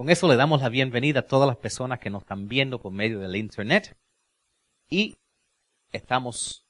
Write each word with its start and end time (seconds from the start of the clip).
Con 0.00 0.08
eso 0.08 0.26
le 0.28 0.36
damos 0.36 0.62
la 0.62 0.70
bienvenida 0.70 1.20
a 1.20 1.26
todas 1.26 1.46
las 1.46 1.58
personas 1.58 1.98
que 1.98 2.08
nos 2.08 2.22
están 2.22 2.48
viendo 2.48 2.80
por 2.80 2.90
medio 2.90 3.18
del 3.18 3.36
Internet 3.36 3.98
y 4.88 5.18
estamos 5.92 6.64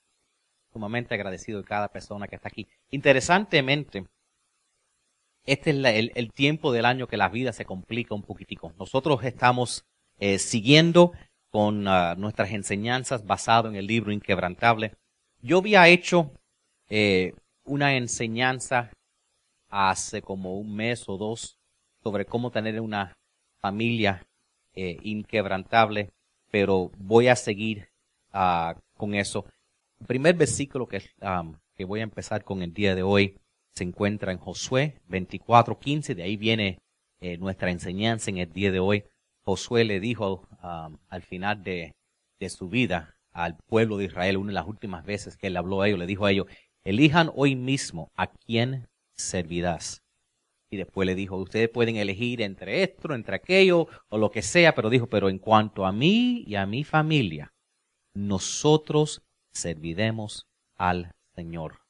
sumamente 0.73 1.15
agradecidos 1.15 1.63
de 1.63 1.69
cada 1.69 1.87
persona 1.93 2.27
que 2.27 2.35
está 2.35 2.49
aquí. 2.49 2.67
Interesantemente, 2.91 4.05
este 5.45 5.71
es 5.71 6.11
el, 6.17 6.33
tiempo 6.33 6.73
del 6.73 6.85
año 6.85 7.07
que 7.07 7.17
la 7.17 7.29
vida 7.29 7.53
se 7.53 7.65
complica 7.65 8.17
un 8.17 8.25
poquitico. 8.25 8.73
Nosotros 8.81 9.23
estamos 9.23 9.85
eh, 10.19 10.41
siguiendo 10.41 11.13
con 11.51 11.87
ah, 11.87 12.17
nuestras 12.19 12.51
enseñanzas 12.51 13.25
basado 13.25 13.69
en 13.69 13.77
el 13.77 13.87
libro 13.87 14.11
Inquebrantable. 14.11 14.97
Yo 15.41 15.59
había 15.59 15.87
hecho 15.87 16.33
eh, 16.89 17.35
una 17.63 17.95
enseñanza 17.95 18.91
hace 19.69 20.21
como 20.21 20.59
un 20.59 20.75
mes 20.75 21.09
o 21.09 21.17
dos 21.17 21.61
sobre 22.03 22.25
cómo 22.25 22.51
tener 22.51 22.81
una 22.81 23.15
familia 23.61 24.27
eh, 24.75 24.99
inquebrantable, 25.03 26.11
pero 26.51 26.91
voy 26.99 27.29
a 27.29 27.37
seguir 27.37 27.89
uh, 28.33 28.79
con 28.97 29.15
eso. 29.15 29.45
El 30.01 30.07
primer 30.07 30.35
versículo 30.35 30.87
que, 30.87 31.03
um, 31.21 31.57
que 31.75 31.85
voy 31.85 32.01
a 32.01 32.05
empezar 32.05 32.45
con 32.45 32.63
el 32.63 32.73
día 32.73 32.95
de 32.95 33.03
hoy 33.03 33.39
se 33.75 33.85
encuentra 33.85 34.33
en 34.33 34.39
Josué 34.39 35.01
24:15, 35.09 36.15
de 36.15 36.23
ahí 36.23 36.37
viene 36.37 36.79
eh, 37.21 37.37
nuestra 37.39 37.71
enseñanza 37.71 38.31
en 38.31 38.39
el 38.39 38.53
día 38.53 38.73
de 38.73 38.81
hoy. 38.81 39.05
Josué 39.43 39.85
le 39.85 40.01
dijo 40.01 40.49
um, 40.63 40.99
al 41.09 41.23
final 41.23 41.63
de, 41.63 41.95
de 42.39 42.49
su 42.49 42.69
vida 42.69 43.17
al 43.33 43.57
pueblo 43.57 43.97
de 43.99 44.07
Israel, 44.07 44.37
una 44.37 44.49
de 44.49 44.55
las 44.55 44.67
últimas 44.67 45.05
veces 45.05 45.37
que 45.37 45.49
él 45.49 45.57
habló 45.57 45.83
a 45.83 45.89
ellos, 45.89 45.99
le 45.99 46.07
dijo 46.07 46.27
a 46.27 46.33
ellos, 46.33 46.47
elijan 46.85 47.31
hoy 47.35 47.57
mismo 47.57 48.11
a 48.17 48.27
quién 48.29 48.89
servirás. 49.15 50.03
Y 50.71 50.77
después 50.77 51.05
le 51.05 51.17
dijo, 51.17 51.37
ustedes 51.37 51.69
pueden 51.69 51.97
elegir 51.97 52.41
entre 52.41 52.85
esto, 52.85 53.13
entre 53.13 53.35
aquello, 53.35 53.89
o 54.09 54.19
lo 54.19 54.31
que 54.31 54.43
sea, 54.43 54.75
pero 54.75 54.89
dijo, 54.89 55.09
pero 55.09 55.29
en 55.29 55.39
cuanto 55.39 55.85
a 55.85 55.93
mí 55.93 56.45
y 56.47 56.55
a 56.55 56.65
mi 56.65 56.85
familia, 56.85 57.53
nosotros 58.15 59.23
serviremos 59.53 60.47
al 60.77 61.13
Señor. 61.35 61.81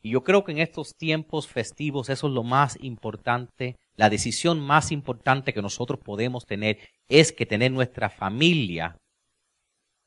Y 0.00 0.10
yo 0.10 0.22
creo 0.22 0.44
que 0.44 0.52
en 0.52 0.58
estos 0.58 0.94
tiempos 0.96 1.48
festivos 1.48 2.08
eso 2.08 2.28
es 2.28 2.32
lo 2.32 2.44
más 2.44 2.78
importante, 2.80 3.76
la 3.94 4.08
decisión 4.08 4.60
más 4.60 4.90
importante 4.90 5.52
que 5.52 5.60
nosotros 5.60 6.00
podemos 6.02 6.46
tener 6.46 6.78
es 7.08 7.32
que 7.32 7.46
tener 7.46 7.72
nuestra 7.72 8.08
familia 8.08 8.96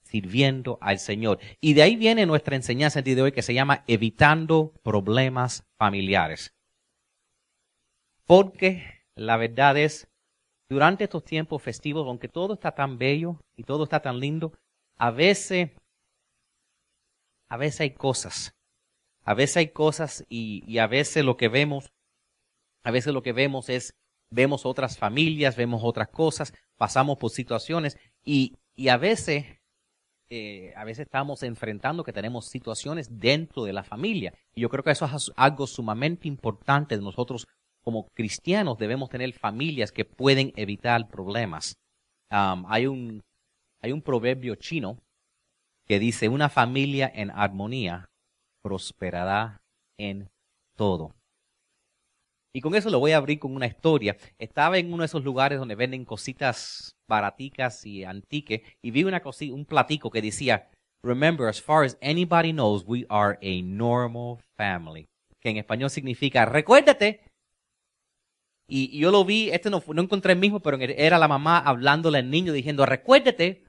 sirviendo 0.03 0.78
al 0.81 0.97
Señor. 1.00 1.40
Y 1.59 1.73
de 1.73 1.84
ahí 1.84 1.95
viene 1.97 2.25
nuestra 2.25 2.56
enseñanza 2.56 3.02
día 3.02 3.16
de 3.16 3.22
hoy 3.22 3.31
que 3.31 3.42
se 3.42 3.53
llama 3.53 3.84
evitando 3.88 4.73
problemas 4.84 5.64
familiares. 5.78 6.53
Porque 8.32 8.82
la 9.14 9.36
verdad 9.36 9.78
es, 9.78 10.08
durante 10.70 11.04
estos 11.04 11.26
tiempos 11.26 11.62
festivos, 11.62 12.08
aunque 12.08 12.30
todo 12.30 12.54
está 12.54 12.72
tan 12.72 12.98
bello 12.98 13.42
y 13.58 13.64
todo 13.64 13.84
está 13.84 14.02
tan 14.02 14.22
lindo, 14.22 14.54
a 14.98 15.12
veces, 15.12 15.72
a 17.50 17.58
veces 17.58 17.82
hay 17.82 17.92
cosas, 17.92 18.56
a 19.26 19.34
veces 19.34 19.58
hay 19.58 19.68
cosas 19.74 20.24
y, 20.30 20.64
y 20.66 20.78
a 20.78 20.88
veces 20.88 21.26
lo 21.26 21.36
que 21.36 21.50
vemos, 21.50 21.92
a 22.84 22.92
veces 22.92 23.14
lo 23.14 23.22
que 23.22 23.34
vemos 23.34 23.68
es, 23.68 23.96
vemos 24.30 24.66
otras 24.66 24.98
familias, 24.98 25.58
vemos 25.58 25.82
otras 25.84 26.08
cosas, 26.08 26.54
pasamos 26.78 27.18
por 27.18 27.32
situaciones 27.32 27.98
y, 28.24 28.56
y 28.78 28.88
a 28.88 28.96
veces 28.96 29.46
eh, 30.30 30.72
a 30.78 30.86
veces 30.86 31.08
estamos 31.08 31.44
enfrentando 31.44 32.06
que 32.06 32.14
tenemos 32.14 32.48
situaciones 32.48 33.20
dentro 33.20 33.66
de 33.66 33.74
la 33.74 33.84
familia. 33.84 34.34
Y 34.56 34.62
yo 34.62 34.70
creo 34.70 34.86
que 34.86 34.92
eso 34.92 35.04
es 35.04 35.34
algo 35.36 35.68
sumamente 35.68 36.30
importante 36.30 36.96
de 36.96 37.04
nosotros 37.04 37.50
como 37.84 38.08
cristianos 38.14 38.78
debemos 38.78 39.10
tener 39.10 39.34
familias 39.34 39.92
que 39.92 40.06
pueden 40.06 40.54
evitar 40.56 41.08
problemas. 41.08 41.76
hay, 42.30 42.88
un, 42.88 43.22
hay 43.82 43.92
un 43.92 44.02
proverbio 44.02 44.56
chino 44.56 44.98
que 45.88 46.00
dice, 46.00 46.30
una 46.30 46.50
familia 46.50 47.12
en 47.14 47.32
armonía 47.32 48.09
prosperará 48.64 49.62
en 50.00 50.30
todo. 50.78 51.14
Y 52.53 52.62
con 52.62 52.75
eso 52.75 52.90
lo 52.90 53.00
voy 53.00 53.14
a 53.14 53.18
abrir 53.18 53.40
con 53.40 53.56
una 53.56 53.66
historia. 53.66 54.18
Estaba 54.38 54.78
en 54.78 54.94
uno 54.94 55.03
de 55.03 55.06
esos 55.06 55.24
lugares 55.24 55.58
donde 55.58 55.75
venden 55.75 56.06
cositas 56.06 56.91
baraticas 57.08 57.86
y 57.86 58.03
antiques 58.03 58.62
y 58.81 58.91
vi 58.91 59.03
una 59.03 59.22
cosita, 59.22 59.56
un 59.56 59.66
platico 59.66 60.09
que 60.12 60.22
decía, 60.22 60.70
Remember, 61.03 61.47
as 61.47 61.59
far 61.59 61.84
as 61.84 61.97
anybody 62.02 62.52
knows, 62.52 62.84
we 62.86 63.06
are 63.09 63.40
a 63.41 63.62
normal 63.64 64.40
family. 64.56 65.08
Que 65.40 65.50
en 65.50 65.58
español 65.58 65.90
significa, 65.90 66.46
recuérdate 66.46 67.22
y, 68.74 68.98
yo 68.98 69.12
lo 69.12 69.26
vi, 69.26 69.50
este 69.50 69.70
no, 69.70 69.84
no 69.86 70.02
encontré 70.02 70.32
el 70.32 70.40
mismo, 70.40 70.62
pero 70.62 70.78
era 70.80 71.20
la 71.20 71.28
mamá 71.28 71.59
hablándole 71.59 72.20
al 72.20 72.30
niño 72.30 72.54
diciendo, 72.54 72.86
recuérdate, 72.86 73.66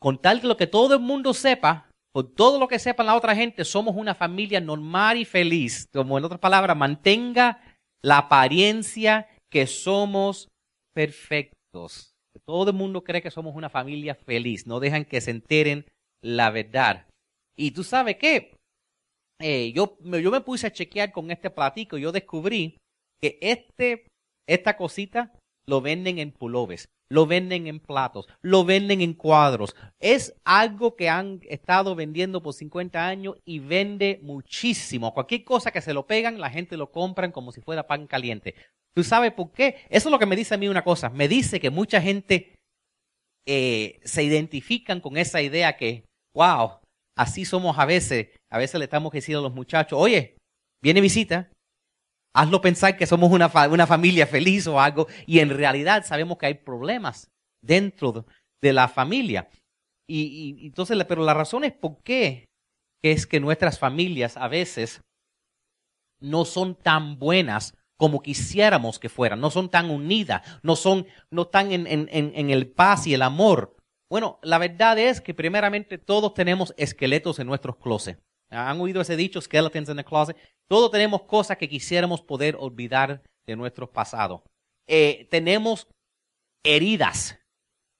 con 0.00 0.18
tal 0.22 0.40
que 0.40 0.46
lo 0.46 0.56
que 0.56 0.66
todo 0.66 0.94
el 0.94 1.00
mundo 1.00 1.34
sepa, 1.34 1.90
por 2.14 2.32
todo 2.32 2.58
lo 2.58 2.66
que 2.66 2.78
sepa 2.78 3.04
la 3.04 3.14
otra 3.14 3.36
gente, 3.36 3.62
somos 3.66 3.94
una 3.94 4.14
familia 4.14 4.58
normal 4.58 5.18
y 5.18 5.26
feliz. 5.26 5.86
Como 5.92 6.16
en 6.16 6.24
otras 6.24 6.40
palabras, 6.40 6.74
mantenga 6.74 7.60
la 8.02 8.16
apariencia 8.16 9.28
que 9.50 9.66
somos 9.66 10.48
perfectos. 10.94 12.14
Todo 12.46 12.70
el 12.70 12.76
mundo 12.76 13.04
cree 13.04 13.20
que 13.20 13.30
somos 13.30 13.54
una 13.54 13.68
familia 13.68 14.14
feliz. 14.14 14.66
No 14.66 14.80
dejan 14.80 15.04
que 15.04 15.20
se 15.20 15.30
enteren 15.30 15.84
la 16.22 16.48
verdad. 16.50 17.06
Y 17.54 17.72
tú 17.72 17.84
sabes 17.84 18.16
qué? 18.16 18.56
Eh, 19.40 19.72
yo, 19.74 19.98
yo 20.00 20.30
me 20.30 20.40
puse 20.40 20.66
a 20.68 20.72
chequear 20.72 21.12
con 21.12 21.30
este 21.30 21.50
platico 21.50 21.98
y 21.98 22.02
yo 22.02 22.12
descubrí 22.12 22.78
que 23.20 23.38
este, 23.40 24.06
esta 24.48 24.76
cosita 24.76 25.32
lo 25.68 25.80
venden 25.80 26.18
en 26.18 26.32
pullovers, 26.32 26.88
lo 27.10 27.26
venden 27.26 27.66
en 27.66 27.80
platos, 27.80 28.26
lo 28.42 28.64
venden 28.64 29.00
en 29.00 29.14
cuadros. 29.14 29.74
Es 30.00 30.34
algo 30.44 30.96
que 30.96 31.08
han 31.08 31.40
estado 31.48 31.94
vendiendo 31.94 32.42
por 32.42 32.54
50 32.54 33.06
años 33.06 33.36
y 33.44 33.58
vende 33.58 34.20
muchísimo. 34.22 35.12
Cualquier 35.14 35.44
cosa 35.44 35.70
que 35.70 35.80
se 35.80 35.94
lo 35.94 36.06
pegan, 36.06 36.40
la 36.40 36.50
gente 36.50 36.76
lo 36.76 36.90
compran 36.90 37.32
como 37.32 37.52
si 37.52 37.60
fuera 37.60 37.86
pan 37.86 38.06
caliente. 38.06 38.54
¿Tú 38.94 39.04
sabes 39.04 39.32
por 39.32 39.52
qué? 39.52 39.84
Eso 39.90 40.08
es 40.08 40.12
lo 40.12 40.18
que 40.18 40.26
me 40.26 40.36
dice 40.36 40.54
a 40.54 40.58
mí 40.58 40.68
una 40.68 40.84
cosa. 40.84 41.10
Me 41.10 41.28
dice 41.28 41.60
que 41.60 41.70
mucha 41.70 42.00
gente 42.00 42.54
eh, 43.46 44.00
se 44.04 44.22
identifican 44.22 45.00
con 45.00 45.16
esa 45.16 45.42
idea 45.42 45.76
que, 45.76 46.04
wow, 46.34 46.78
así 47.16 47.44
somos 47.44 47.78
a 47.78 47.84
veces. 47.84 48.28
A 48.50 48.58
veces 48.58 48.78
le 48.78 48.84
estamos 48.84 49.12
diciendo 49.12 49.40
a 49.40 49.42
los 49.42 49.54
muchachos, 49.54 49.98
oye, 50.00 50.38
viene 50.82 51.00
visita, 51.00 51.50
Hazlo 52.36 52.60
pensar 52.60 52.98
que 52.98 53.06
somos 53.06 53.32
una, 53.32 53.50
una 53.70 53.86
familia 53.86 54.26
feliz 54.26 54.66
o 54.66 54.78
algo 54.78 55.06
y 55.26 55.38
en 55.38 55.48
realidad 55.48 56.04
sabemos 56.04 56.36
que 56.36 56.44
hay 56.44 56.54
problemas 56.54 57.30
dentro 57.62 58.26
de 58.60 58.72
la 58.74 58.88
familia. 58.88 59.48
Y, 60.06 60.66
entonces, 60.66 61.02
pero 61.08 61.24
la 61.24 61.32
razón 61.32 61.64
es 61.64 61.72
por 61.72 62.02
qué 62.02 62.50
es 63.02 63.26
que 63.26 63.40
nuestras 63.40 63.78
familias 63.78 64.36
a 64.36 64.48
veces 64.48 65.02
no 66.20 66.44
son 66.44 66.74
tan 66.74 67.18
buenas 67.18 67.74
como 67.96 68.20
quisiéramos 68.20 68.98
que 68.98 69.08
fueran, 69.08 69.40
no 69.40 69.50
son 69.50 69.70
tan 69.70 69.88
unidas, 69.88 70.42
no 70.62 70.76
son, 70.76 71.06
no 71.30 71.42
están 71.42 71.72
en, 71.72 71.86
en, 71.86 72.08
en, 72.10 72.50
el 72.50 72.70
paz 72.70 73.06
y 73.06 73.14
el 73.14 73.22
amor. 73.22 73.76
Bueno, 74.10 74.38
la 74.42 74.58
verdad 74.58 74.98
es 74.98 75.22
que 75.22 75.32
primeramente 75.32 75.96
todos 75.96 76.34
tenemos 76.34 76.74
esqueletos 76.76 77.38
en 77.38 77.46
nuestros 77.46 77.76
closets. 77.76 78.20
¿Han 78.56 78.80
oído 78.80 79.00
ese 79.00 79.16
dicho, 79.16 79.40
skeletons 79.40 79.88
in 79.88 79.96
the 79.96 80.04
closet? 80.04 80.36
Todos 80.68 80.90
tenemos 80.90 81.22
cosas 81.22 81.58
que 81.58 81.68
quisiéramos 81.68 82.22
poder 82.22 82.56
olvidar 82.58 83.22
de 83.46 83.56
nuestro 83.56 83.90
pasado. 83.90 84.44
Eh, 84.88 85.28
tenemos 85.30 85.88
heridas, 86.64 87.38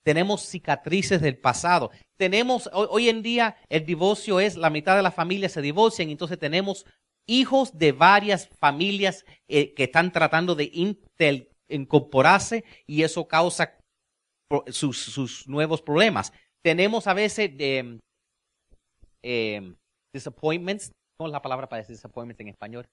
tenemos 0.04 0.42
cicatrices 0.42 1.20
del 1.20 1.38
pasado. 1.38 1.90
Tenemos, 2.16 2.68
hoy, 2.72 3.08
en 3.08 3.22
día 3.22 3.56
el 3.68 3.84
divorcio 3.84 4.40
es, 4.40 4.56
la 4.56 4.70
mitad 4.70 4.96
de 4.96 5.02
las 5.02 5.14
familias 5.14 5.52
se 5.52 5.62
divorcian, 5.62 6.10
entonces 6.10 6.38
tenemos 6.38 6.86
hijos 7.28 7.76
de 7.76 7.92
varias 7.92 8.48
familias 8.48 9.24
eh, 9.48 9.74
que 9.74 9.84
están 9.84 10.12
tratando 10.12 10.54
de 10.54 10.70
incorporarse 11.68 12.64
y 12.86 13.02
eso 13.02 13.26
causa 13.26 13.76
sus, 14.68 15.48
nuevos 15.48 15.82
problemas. 15.82 16.32
Tenemos 16.62 17.06
a 17.06 17.14
veces 17.14 17.50
eh, 17.58 17.98
disappointments. 20.16 20.92
¿Cómo 21.18 21.28
es 21.28 21.32
la 21.32 21.42
palabra 21.42 21.68
para 21.68 21.82
decir 21.82 21.96
disappointments 21.96 22.40
en 22.40 22.48
español? 22.48 22.86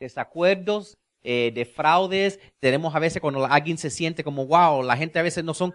Desacuerdos, 0.00 0.94
eh, 1.24 1.50
de 1.54 1.64
fraudes. 1.64 2.38
Tenemos 2.60 2.94
a 2.94 2.98
veces 2.98 3.20
cuando 3.20 3.44
alguien 3.44 3.78
se 3.78 3.90
siente 3.90 4.22
como, 4.22 4.46
wow, 4.46 4.82
la 4.82 4.96
gente 4.96 5.18
a 5.18 5.22
veces 5.22 5.42
no 5.42 5.54
son 5.54 5.74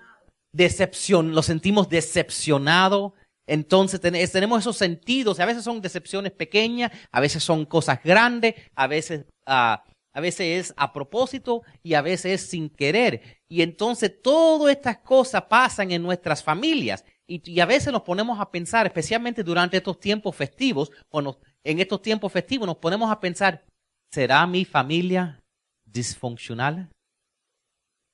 decepción, 0.53 1.33
lo 1.33 1.41
sentimos 1.41 1.89
decepcionado. 1.89 3.13
Entonces 3.47 3.99
tenemos 3.99 4.61
esos 4.61 4.77
sentidos, 4.77 5.39
a 5.39 5.45
veces 5.45 5.63
son 5.63 5.81
decepciones 5.81 6.31
pequeñas, 6.31 6.91
a 7.11 7.19
veces 7.19 7.43
son 7.43 7.65
cosas 7.65 8.01
grandes, 8.01 8.55
a 8.75 8.87
veces, 8.87 9.25
ah, 9.45 9.83
a 10.13 10.21
veces 10.21 10.69
es 10.69 10.73
a 10.77 10.93
propósito 10.93 11.63
y 11.83 11.95
a 11.95 12.01
veces 12.01 12.41
es 12.41 12.49
sin 12.49 12.69
querer. 12.69 13.41
Y 13.49 13.61
entonces 13.61 14.21
todas 14.21 14.73
estas 14.73 14.99
cosas 14.99 15.43
pasan 15.43 15.91
en 15.91 16.03
nuestras 16.03 16.43
familias. 16.43 17.03
Y, 17.31 17.61
a 17.61 17.65
veces 17.65 17.93
nos 17.93 18.01
ponemos 18.01 18.37
a 18.41 18.51
pensar, 18.51 18.85
especialmente 18.85 19.41
durante 19.41 19.77
estos 19.77 19.97
tiempos 19.99 20.35
festivos, 20.35 20.91
cuando 21.07 21.39
en 21.63 21.79
estos 21.79 22.01
tiempos 22.01 22.29
festivos 22.29 22.67
nos 22.67 22.75
ponemos 22.75 23.09
a 23.09 23.21
pensar, 23.21 23.63
¿será 24.11 24.45
mi 24.45 24.65
familia 24.65 25.41
disfuncional? 25.85 26.89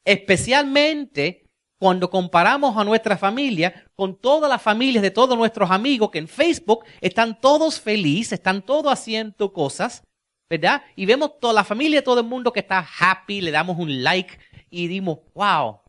Especialmente 0.05 1.47
cuando 1.79 2.11
comparamos 2.11 2.77
a 2.77 2.83
nuestra 2.83 3.17
familia 3.17 3.87
con 3.95 4.15
todas 4.15 4.49
las 4.49 4.61
familias 4.61 5.01
de 5.01 5.11
todos 5.11 5.35
nuestros 5.35 5.71
amigos 5.71 6.11
que 6.11 6.19
en 6.19 6.27
Facebook 6.27 6.85
están 7.01 7.41
todos 7.41 7.79
felices, 7.79 8.33
están 8.33 8.63
todos 8.63 8.93
haciendo 8.93 9.51
cosas, 9.51 10.03
¿verdad? 10.47 10.83
Y 10.95 11.07
vemos 11.07 11.39
toda 11.39 11.53
la 11.53 11.63
familia, 11.63 12.03
todo 12.03 12.19
el 12.19 12.27
mundo 12.27 12.53
que 12.53 12.59
está 12.59 12.87
happy, 12.99 13.41
le 13.41 13.49
damos 13.49 13.79
un 13.79 14.03
like 14.03 14.37
y 14.69 14.87
dimos, 14.87 15.19
wow, 15.33 15.79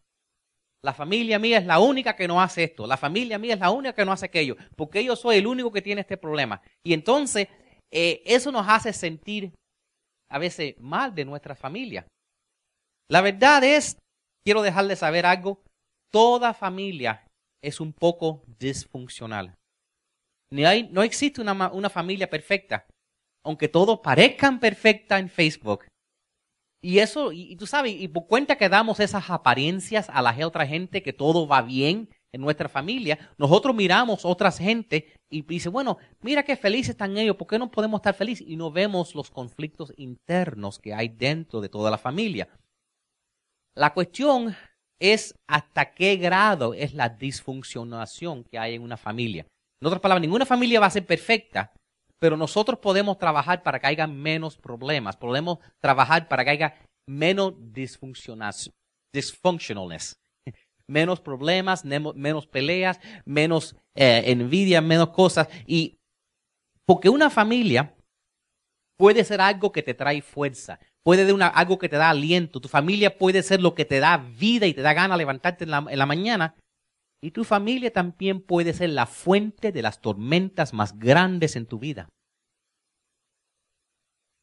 la 0.88 0.94
familia 0.94 1.38
mía 1.38 1.58
es 1.58 1.66
la 1.66 1.80
única 1.80 2.16
que 2.16 2.26
no 2.26 2.40
hace 2.40 2.64
esto, 2.64 2.86
la 2.86 2.96
familia 2.96 3.38
mía 3.38 3.52
es 3.52 3.60
la 3.60 3.70
única 3.70 3.92
que 3.92 4.06
no 4.06 4.12
hace 4.12 4.24
aquello, 4.24 4.56
porque 4.74 5.04
yo 5.04 5.16
soy 5.16 5.36
el 5.36 5.46
único 5.46 5.70
que 5.70 5.82
tiene 5.82 6.00
este 6.00 6.16
problema. 6.16 6.62
Y 6.82 6.94
entonces 6.94 7.46
eh, 7.90 8.22
eso 8.24 8.50
nos 8.50 8.66
hace 8.66 8.94
sentir 8.94 9.52
a 10.30 10.38
veces 10.38 10.76
mal 10.78 11.14
de 11.14 11.26
nuestra 11.26 11.54
familia. 11.54 12.06
La 13.10 13.20
verdad 13.20 13.62
es, 13.64 13.98
quiero 14.42 14.62
dejarles 14.62 15.00
saber 15.00 15.26
algo, 15.26 15.60
toda 16.10 16.54
familia 16.54 17.26
es 17.62 17.80
un 17.80 17.92
poco 17.92 18.42
disfuncional. 18.58 19.54
Ni 20.50 20.64
hay, 20.64 20.88
no 20.90 21.02
existe 21.02 21.42
una, 21.42 21.70
una 21.70 21.90
familia 21.90 22.30
perfecta, 22.30 22.86
aunque 23.44 23.68
todos 23.68 24.00
parezcan 24.00 24.58
perfectas 24.58 25.20
en 25.20 25.28
Facebook. 25.28 25.84
Y 26.80 27.00
eso, 27.00 27.32
y, 27.32 27.56
tú 27.56 27.66
sabes, 27.66 27.94
y 27.98 28.06
por 28.06 28.26
cuenta 28.26 28.56
que 28.56 28.68
damos 28.68 29.00
esas 29.00 29.30
apariencias 29.30 30.08
a 30.10 30.22
la 30.22 30.46
otra 30.46 30.66
gente 30.66 31.02
que 31.02 31.12
todo 31.12 31.48
va 31.48 31.62
bien 31.62 32.08
en 32.32 32.40
nuestra 32.40 32.68
familia, 32.68 33.18
nosotros 33.36 33.74
miramos 33.74 34.24
otras 34.24 34.58
gente 34.58 35.12
y 35.28 35.42
dice, 35.42 35.70
bueno, 35.70 35.98
mira 36.20 36.44
qué 36.44 36.56
felices 36.56 36.90
están 36.90 37.16
ellos, 37.16 37.36
¿por 37.36 37.48
qué 37.48 37.58
no 37.58 37.70
podemos 37.70 37.98
estar 37.98 38.14
felices? 38.14 38.46
Y 38.46 38.56
no 38.56 38.70
vemos 38.70 39.14
los 39.14 39.30
conflictos 39.30 39.92
internos 39.96 40.78
que 40.78 40.94
hay 40.94 41.08
dentro 41.08 41.60
de 41.60 41.68
toda 41.68 41.90
la 41.90 41.98
familia. 41.98 42.48
La 43.74 43.92
cuestión 43.92 44.54
es 45.00 45.34
hasta 45.48 45.94
qué 45.94 46.16
grado 46.16 46.74
es 46.74 46.94
la 46.94 47.08
disfuncionación 47.08 48.44
que 48.44 48.58
hay 48.58 48.74
en 48.74 48.82
una 48.82 48.96
familia. 48.96 49.46
En 49.80 49.86
otras 49.86 50.00
palabras, 50.00 50.22
ninguna 50.22 50.46
familia 50.46 50.80
va 50.80 50.86
a 50.86 50.90
ser 50.90 51.06
perfecta, 51.06 51.72
pero 52.18 52.36
nosotros 52.36 52.78
podemos 52.78 53.18
trabajar 53.18 53.62
para 53.62 53.78
que 53.78 53.86
haya 53.86 54.06
menos 54.06 54.56
problemas, 54.56 55.16
podemos 55.16 55.58
trabajar 55.80 56.28
para 56.28 56.44
que 56.44 56.50
haya 56.50 56.74
menos 57.06 57.54
disfuncionalness, 57.72 58.70
menos 60.86 61.20
problemas, 61.20 61.84
menos 61.84 62.46
peleas, 62.46 63.00
menos 63.24 63.76
eh, 63.94 64.24
envidia, 64.26 64.80
menos 64.80 65.10
cosas. 65.10 65.48
Y 65.66 65.98
porque 66.86 67.08
una 67.08 67.30
familia 67.30 67.94
puede 68.96 69.24
ser 69.24 69.40
algo 69.40 69.70
que 69.70 69.82
te 69.82 69.94
trae 69.94 70.22
fuerza, 70.22 70.80
puede 71.04 71.24
ser 71.24 71.42
algo 71.54 71.78
que 71.78 71.88
te 71.88 71.96
da 71.96 72.10
aliento, 72.10 72.60
tu 72.60 72.68
familia 72.68 73.16
puede 73.16 73.42
ser 73.42 73.62
lo 73.62 73.74
que 73.74 73.84
te 73.84 74.00
da 74.00 74.16
vida 74.16 74.66
y 74.66 74.74
te 74.74 74.82
da 74.82 74.92
gana 74.92 75.16
levantarte 75.16 75.64
en 75.64 75.70
la 75.70 76.06
mañana, 76.06 76.56
y 77.22 77.32
tu 77.32 77.44
familia 77.44 77.92
también 77.92 78.40
puede 78.40 78.72
ser 78.72 78.90
la 78.90 79.06
fuente 79.06 79.72
de 79.72 79.82
las 79.82 80.00
tormentas 80.00 80.72
más 80.72 80.98
grandes 80.98 81.56
en 81.56 81.66
tu 81.66 81.78
vida. 81.78 82.08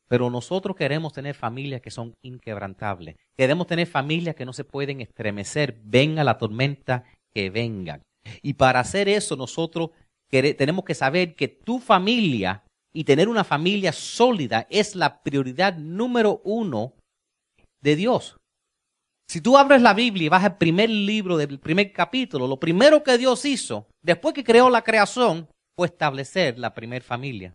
Pero 0.07 0.30
nosotros 0.30 0.75
queremos 0.75 1.13
tener 1.13 1.36
familias 1.36 1.81
que 1.81 1.89
son 1.89 2.13
inquebrantables. 2.24 3.16
Queremos 3.36 3.66
tener 3.68 3.88
familias 3.88 4.36
que 4.36 4.45
no 4.45 4.54
se 4.54 4.63
pueden 4.63 5.01
estremecer, 5.01 5.80
venga 5.83 6.24
la 6.24 6.38
tormenta 6.38 7.06
que 7.33 7.50
venga. 7.50 8.01
Y 8.42 8.54
para 8.54 8.81
hacer 8.81 9.10
eso 9.10 9.36
nosotros 9.36 9.92
tenemos 10.30 10.83
que 10.86 10.95
saber 10.95 11.36
que 11.36 11.48
tu 11.48 11.80
familia 11.80 12.63
y 12.94 13.04
tener 13.04 13.30
una 13.30 13.44
familia 13.44 13.92
sólida 13.92 14.68
es 14.69 14.95
la 14.95 15.21
prioridad 15.24 15.78
número 15.78 16.42
uno 16.44 16.94
de 17.81 17.95
Dios. 17.95 18.38
Si 19.27 19.42
tú 19.42 19.57
abres 19.57 19.81
la 19.81 19.94
Biblia 19.94 20.25
y 20.25 20.30
vas 20.30 20.44
al 20.44 20.57
primer 20.57 20.89
libro 20.89 21.38
del 21.38 21.60
primer 21.60 21.92
capítulo, 21.92 22.48
lo 22.48 22.60
primero 22.60 23.04
que 23.04 23.18
Dios 23.18 23.44
hizo, 23.45 23.88
después 24.04 24.33
que 24.33 24.44
creó 24.44 24.69
la 24.69 24.83
creación, 24.83 25.50
fue 25.77 25.88
establecer 25.88 26.57
la 26.60 26.74
primer 26.74 27.01
familia. 27.04 27.54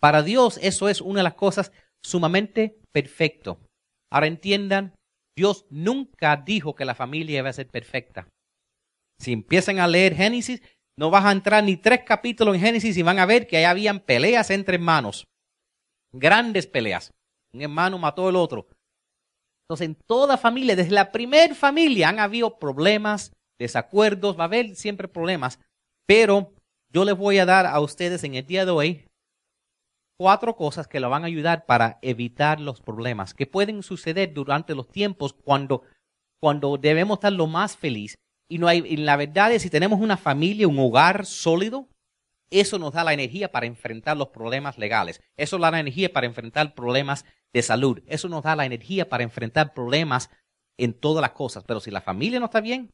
Para 0.00 0.22
Dios 0.22 0.58
eso 0.62 0.88
es 0.88 1.00
una 1.00 1.20
de 1.20 1.24
las 1.24 1.34
cosas 1.34 1.72
sumamente 2.02 2.78
perfecto. 2.92 3.60
Ahora 4.10 4.26
entiendan, 4.26 4.94
Dios 5.36 5.66
nunca 5.70 6.36
dijo 6.36 6.74
que 6.74 6.84
la 6.84 6.94
familia 6.94 7.40
iba 7.40 7.50
a 7.50 7.52
ser 7.52 7.68
perfecta. 7.68 8.28
Si 9.20 9.32
empiezan 9.32 9.78
a 9.78 9.86
leer 9.86 10.14
Génesis, 10.14 10.62
no 10.98 11.10
vas 11.10 11.24
a 11.24 11.32
entrar 11.32 11.62
ni 11.62 11.76
tres 11.76 12.00
capítulos 12.06 12.54
en 12.54 12.62
Génesis 12.62 12.96
y 12.96 13.02
van 13.02 13.18
a 13.18 13.26
ver 13.26 13.46
que 13.46 13.58
ahí 13.58 13.64
habían 13.64 14.00
peleas 14.00 14.50
entre 14.50 14.76
hermanos. 14.76 15.24
Grandes 16.12 16.66
peleas. 16.66 17.10
Un 17.52 17.62
hermano 17.62 17.98
mató 17.98 18.28
al 18.28 18.36
otro. 18.36 18.68
Entonces, 19.70 19.86
en 19.86 19.94
toda 19.94 20.36
familia, 20.36 20.74
desde 20.74 20.90
la 20.90 21.12
primer 21.12 21.54
familia, 21.54 22.08
han 22.08 22.18
habido 22.18 22.58
problemas, 22.58 23.32
desacuerdos, 23.56 24.36
va 24.36 24.42
a 24.42 24.46
haber 24.46 24.74
siempre 24.74 25.06
problemas, 25.06 25.60
pero 26.08 26.52
yo 26.92 27.04
les 27.04 27.16
voy 27.16 27.38
a 27.38 27.46
dar 27.46 27.66
a 27.66 27.78
ustedes 27.78 28.24
en 28.24 28.34
el 28.34 28.44
día 28.44 28.64
de 28.64 28.72
hoy 28.72 29.04
cuatro 30.18 30.56
cosas 30.56 30.88
que 30.88 30.98
lo 30.98 31.08
van 31.08 31.22
a 31.22 31.28
ayudar 31.28 31.66
para 31.66 32.00
evitar 32.02 32.58
los 32.58 32.80
problemas 32.80 33.32
que 33.32 33.46
pueden 33.46 33.84
suceder 33.84 34.34
durante 34.34 34.74
los 34.74 34.88
tiempos 34.88 35.34
cuando, 35.34 35.84
cuando 36.40 36.76
debemos 36.76 37.18
estar 37.18 37.32
lo 37.32 37.46
más 37.46 37.76
feliz. 37.76 38.16
Y, 38.48 38.58
no 38.58 38.66
hay, 38.66 38.78
y 38.84 38.96
la 38.96 39.14
verdad 39.14 39.52
es, 39.52 39.62
si 39.62 39.70
tenemos 39.70 40.00
una 40.00 40.16
familia, 40.16 40.66
un 40.66 40.80
hogar 40.80 41.26
sólido, 41.26 41.88
eso 42.50 42.80
nos 42.80 42.92
da 42.92 43.04
la 43.04 43.12
energía 43.12 43.52
para 43.52 43.66
enfrentar 43.66 44.16
los 44.16 44.30
problemas 44.30 44.78
legales. 44.78 45.20
Eso 45.36 45.58
nos 45.58 45.66
da 45.66 45.70
la 45.70 45.78
energía 45.78 46.12
para 46.12 46.26
enfrentar 46.26 46.74
problemas 46.74 47.24
de 47.52 47.62
salud. 47.62 48.02
Eso 48.06 48.28
nos 48.28 48.42
da 48.42 48.56
la 48.56 48.66
energía 48.66 49.08
para 49.08 49.24
enfrentar 49.24 49.74
problemas 49.74 50.30
en 50.78 50.94
todas 50.94 51.22
las 51.22 51.32
cosas. 51.32 51.64
Pero 51.64 51.80
si 51.80 51.90
la 51.90 52.00
familia 52.00 52.38
no 52.40 52.46
está 52.46 52.60
bien, 52.60 52.90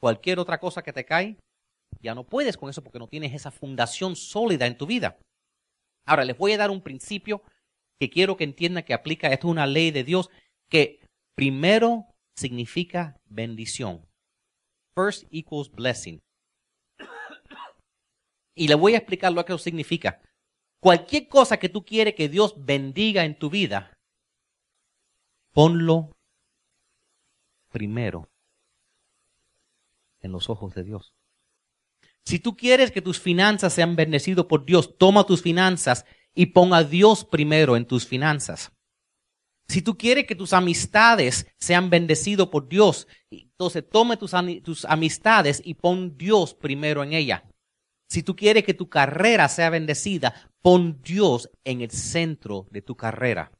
cualquier 0.00 0.38
otra 0.38 0.58
cosa 0.58 0.82
que 0.82 0.92
te 0.92 1.04
cae, 1.04 1.36
ya 2.00 2.14
no 2.14 2.24
puedes 2.24 2.56
con 2.56 2.70
eso 2.70 2.82
porque 2.82 2.98
no 2.98 3.08
tienes 3.08 3.34
esa 3.34 3.50
fundación 3.50 4.16
sólida 4.16 4.66
en 4.66 4.76
tu 4.76 4.86
vida. 4.86 5.18
Ahora, 6.06 6.24
les 6.24 6.36
voy 6.36 6.52
a 6.52 6.58
dar 6.58 6.70
un 6.70 6.82
principio 6.82 7.42
que 8.00 8.10
quiero 8.10 8.36
que 8.36 8.44
entiendan 8.44 8.84
que 8.84 8.94
aplica. 8.94 9.28
Esto 9.28 9.48
es 9.48 9.52
una 9.52 9.66
ley 9.66 9.90
de 9.90 10.04
Dios 10.04 10.30
que 10.70 11.06
primero 11.36 12.06
significa 12.36 13.16
bendición. 13.26 14.06
First 14.96 15.24
equals 15.30 15.70
blessing. 15.70 16.20
Y 18.56 18.68
le 18.68 18.74
voy 18.74 18.94
a 18.94 18.98
explicar 18.98 19.32
lo 19.32 19.44
que 19.44 19.52
eso 19.52 19.62
significa. 19.62 20.20
Cualquier 20.82 21.28
cosa 21.28 21.58
que 21.58 21.68
tú 21.68 21.84
quieres 21.84 22.14
que 22.14 22.28
Dios 22.28 22.54
bendiga 22.64 23.24
en 23.24 23.38
tu 23.38 23.50
vida, 23.50 23.92
ponlo 25.52 26.16
primero 27.70 28.28
en 30.20 30.32
los 30.32 30.50
ojos 30.50 30.74
de 30.74 30.84
Dios. 30.84 31.14
Si 32.24 32.38
tú 32.38 32.56
quieres 32.56 32.90
que 32.90 33.02
tus 33.02 33.18
finanzas 33.18 33.72
sean 33.72 33.96
bendecidas 33.96 34.44
por 34.46 34.64
Dios, 34.64 34.96
toma 34.98 35.24
tus 35.24 35.42
finanzas 35.42 36.04
y 36.34 36.46
pon 36.46 36.74
a 36.74 36.84
Dios 36.84 37.24
primero 37.24 37.76
en 37.76 37.86
tus 37.86 38.06
finanzas. 38.06 38.72
Si 39.68 39.82
tú 39.82 39.96
quieres 39.96 40.26
que 40.26 40.34
tus 40.34 40.52
amistades 40.52 41.46
sean 41.58 41.90
bendecidas 41.90 42.48
por 42.48 42.68
Dios, 42.68 43.06
entonces 43.30 43.88
toma 43.88 44.16
tus, 44.16 44.32
tus 44.62 44.84
amistades 44.84 45.62
y 45.64 45.74
pon 45.74 46.16
Dios 46.18 46.54
primero 46.54 47.02
en 47.02 47.12
ella. 47.12 47.44
Si 48.08 48.24
tú 48.24 48.34
quieres 48.34 48.64
que 48.64 48.74
tu 48.74 48.88
carrera 48.88 49.48
sea 49.48 49.70
bendecida, 49.70 50.34
pon 50.60 51.00
Dios 51.02 51.48
en 51.62 51.80
el 51.80 51.90
centro 51.92 52.66
de 52.70 52.82
tu 52.82 52.96
carrera. 52.96 53.52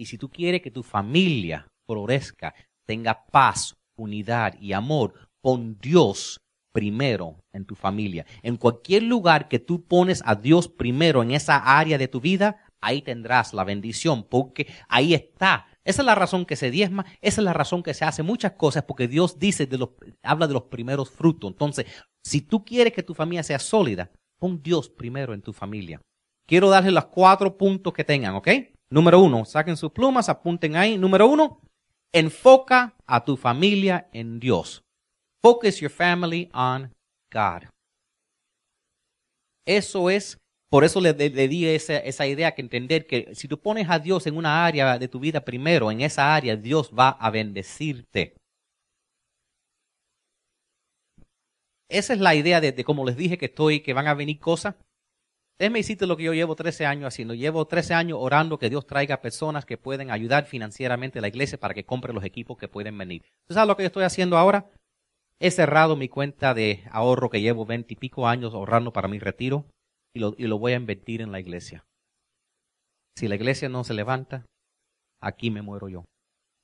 Y 0.00 0.06
si 0.06 0.16
tú 0.16 0.30
quieres 0.30 0.62
que 0.62 0.70
tu 0.70 0.82
familia 0.82 1.68
florezca, 1.86 2.54
tenga 2.86 3.26
paz, 3.26 3.76
unidad 3.98 4.58
y 4.58 4.72
amor, 4.72 5.12
pon 5.42 5.76
Dios 5.78 6.40
primero 6.72 7.44
en 7.52 7.66
tu 7.66 7.74
familia. 7.74 8.24
En 8.42 8.56
cualquier 8.56 9.02
lugar 9.02 9.46
que 9.48 9.58
tú 9.58 9.84
pones 9.84 10.22
a 10.24 10.36
Dios 10.36 10.68
primero 10.68 11.22
en 11.22 11.32
esa 11.32 11.58
área 11.58 11.98
de 11.98 12.08
tu 12.08 12.18
vida, 12.18 12.64
ahí 12.80 13.02
tendrás 13.02 13.52
la 13.52 13.62
bendición, 13.62 14.24
porque 14.24 14.68
ahí 14.88 15.12
está. 15.12 15.66
Esa 15.84 16.00
es 16.00 16.06
la 16.06 16.14
razón 16.14 16.46
que 16.46 16.56
se 16.56 16.70
diezma, 16.70 17.04
esa 17.20 17.42
es 17.42 17.44
la 17.44 17.52
razón 17.52 17.82
que 17.82 17.92
se 17.92 18.06
hace 18.06 18.22
muchas 18.22 18.52
cosas, 18.52 18.84
porque 18.84 19.06
Dios 19.06 19.38
dice 19.38 19.66
de 19.66 19.76
los, 19.76 19.90
habla 20.22 20.46
de 20.46 20.54
los 20.54 20.62
primeros 20.62 21.10
frutos. 21.10 21.50
Entonces, 21.50 21.84
si 22.24 22.40
tú 22.40 22.64
quieres 22.64 22.94
que 22.94 23.02
tu 23.02 23.12
familia 23.12 23.42
sea 23.42 23.58
sólida, 23.58 24.10
pon 24.38 24.62
Dios 24.62 24.88
primero 24.88 25.34
en 25.34 25.42
tu 25.42 25.52
familia. 25.52 26.00
Quiero 26.46 26.70
darles 26.70 26.94
los 26.94 27.04
cuatro 27.04 27.58
puntos 27.58 27.92
que 27.92 28.02
tengan, 28.02 28.34
¿ok? 28.36 28.48
Número 28.92 29.20
uno, 29.20 29.44
saquen 29.44 29.76
sus 29.76 29.92
plumas, 29.92 30.28
apunten 30.28 30.74
ahí. 30.74 30.98
Número 30.98 31.28
uno, 31.28 31.60
enfoca 32.12 32.96
a 33.06 33.24
tu 33.24 33.36
familia 33.36 34.08
en 34.12 34.40
Dios. 34.40 34.82
Focus 35.40 35.80
your 35.80 35.90
family 35.90 36.50
on 36.52 36.92
God. 37.32 37.68
Eso 39.64 40.10
es, 40.10 40.38
por 40.68 40.82
eso 40.82 41.00
le, 41.00 41.14
di 41.14 41.66
esa, 41.66 42.26
idea 42.26 42.52
que 42.52 42.62
entender 42.62 43.06
que 43.06 43.32
si 43.34 43.46
tú 43.46 43.60
pones 43.60 43.88
a 43.88 44.00
Dios 44.00 44.26
en 44.26 44.36
una 44.36 44.66
área 44.66 44.98
de 44.98 45.06
tu 45.06 45.20
vida 45.20 45.44
primero, 45.44 45.92
en 45.92 46.00
esa 46.00 46.34
área 46.34 46.56
Dios 46.56 46.90
va 46.92 47.10
a 47.10 47.30
bendecirte. 47.30 48.34
Esa 51.88 52.12
es 52.14 52.20
la 52.20 52.34
idea 52.34 52.60
de, 52.60 52.72
de 52.72 52.84
como 52.84 53.04
les 53.04 53.16
dije 53.16 53.38
que 53.38 53.46
estoy, 53.46 53.80
que 53.80 53.92
van 53.92 54.08
a 54.08 54.14
venir 54.14 54.40
cosas 54.40 54.74
Déjeme 55.60 55.80
decirte 55.80 56.06
lo 56.06 56.16
que 56.16 56.22
yo 56.22 56.32
llevo 56.32 56.56
13 56.56 56.86
años 56.86 57.08
haciendo. 57.08 57.34
Llevo 57.34 57.66
13 57.66 57.92
años 57.92 58.16
orando 58.18 58.58
que 58.58 58.70
Dios 58.70 58.86
traiga 58.86 59.20
personas 59.20 59.66
que 59.66 59.76
pueden 59.76 60.10
ayudar 60.10 60.46
financieramente 60.46 61.18
a 61.18 61.22
la 61.22 61.28
iglesia 61.28 61.60
para 61.60 61.74
que 61.74 61.84
compre 61.84 62.14
los 62.14 62.24
equipos 62.24 62.56
que 62.56 62.66
pueden 62.66 62.96
venir. 62.96 63.24
¿Tú 63.46 63.52
sabes 63.52 63.68
lo 63.68 63.76
que 63.76 63.82
yo 63.82 63.88
estoy 63.88 64.04
haciendo 64.04 64.38
ahora? 64.38 64.70
He 65.38 65.50
cerrado 65.50 65.96
mi 65.96 66.08
cuenta 66.08 66.54
de 66.54 66.82
ahorro 66.90 67.28
que 67.28 67.42
llevo 67.42 67.66
20 67.66 67.92
y 67.92 67.96
pico 67.96 68.26
años 68.26 68.54
ahorrando 68.54 68.94
para 68.94 69.06
mi 69.06 69.18
retiro 69.18 69.66
y 70.14 70.20
lo, 70.20 70.34
y 70.38 70.46
lo 70.46 70.58
voy 70.58 70.72
a 70.72 70.76
invertir 70.76 71.20
en 71.20 71.30
la 71.30 71.40
iglesia. 71.40 71.84
Si 73.16 73.28
la 73.28 73.34
iglesia 73.34 73.68
no 73.68 73.84
se 73.84 73.92
levanta, 73.92 74.46
aquí 75.20 75.50
me 75.50 75.60
muero 75.60 75.90
yo 75.90 76.04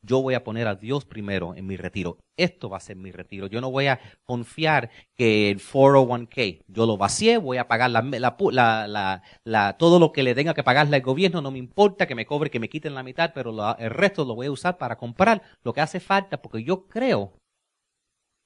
yo 0.07 0.23
voy 0.23 0.35
a 0.35 0.45
poner 0.45 0.69
a 0.69 0.77
Dios 0.77 1.05
primero 1.05 1.55
en 1.55 1.67
mi 1.67 1.77
retiro. 1.77 2.19
Esto 2.39 2.71
va 2.71 2.77
a 2.77 2.81
ser 2.81 2.97
mi 2.97 3.11
retiro. 3.11 3.47
Yo 3.47 3.61
no 3.61 3.71
voy 3.71 3.89
a 3.89 4.01
confiar 4.25 4.91
que 5.15 5.51
el 5.51 5.59
401k, 5.59 6.63
yo 6.69 6.87
lo 6.87 6.97
vacié, 6.97 7.39
voy 7.39 7.59
a 7.59 7.67
pagar 7.67 7.91
la, 7.91 8.03
la, 8.03 9.23
la, 9.45 9.77
todo 9.77 9.99
lo 9.99 10.13
que 10.13 10.23
le 10.23 10.35
tenga 10.35 10.55
que 10.55 10.63
pagarle 10.63 10.97
al 10.97 11.03
gobierno, 11.03 11.41
no 11.41 11.51
me 11.51 11.59
importa 11.59 12.07
que 12.07 12.15
me 12.15 12.27
cobre, 12.27 12.51
que 12.51 12.61
me 12.61 12.69
quiten 12.69 12.95
la 12.95 13.03
mitad, 13.03 13.33
pero 13.35 13.77
el 13.79 13.91
resto 13.91 14.25
lo 14.25 14.35
voy 14.35 14.47
a 14.47 14.53
usar 14.53 14.79
para 14.79 14.97
comprar 14.97 15.43
lo 15.63 15.73
que 15.73 15.81
hace 15.81 16.01
falta, 16.01 16.41
porque 16.41 16.63
yo 16.63 16.87
creo 16.87 17.33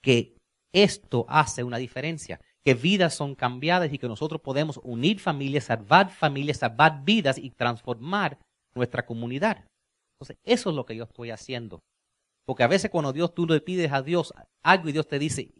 que 0.02 0.36
esto 0.72 1.26
hace 1.28 1.64
una 1.64 1.78
diferencia, 1.78 2.40
que 2.64 2.74
vidas 2.74 3.14
son 3.14 3.34
cambiadas 3.34 3.92
y 3.92 3.98
que 3.98 4.08
nosotros 4.08 4.40
podemos 4.40 4.80
unir 4.82 5.18
familias, 5.18 5.64
salvar 5.64 6.10
familias, 6.10 6.58
salvar 6.58 7.04
vidas 7.04 7.38
y 7.38 7.50
transformar 7.50 8.38
nuestra 8.74 9.04
comunidad. 9.04 9.64
Entonces, 10.20 10.38
eso 10.44 10.70
es 10.70 10.76
lo 10.76 10.84
que 10.84 10.94
yo 10.94 11.04
estoy 11.04 11.30
haciendo. 11.30 11.82
Porque 12.46 12.62
a 12.62 12.68
veces 12.68 12.90
cuando 12.90 13.12
Dios, 13.12 13.34
tú 13.34 13.46
le 13.46 13.60
pides 13.60 13.90
a 13.90 14.02
Dios 14.02 14.34
algo 14.62 14.88
y 14.88 14.92
Dios 14.92 15.08
te 15.08 15.18
dice, 15.18 15.54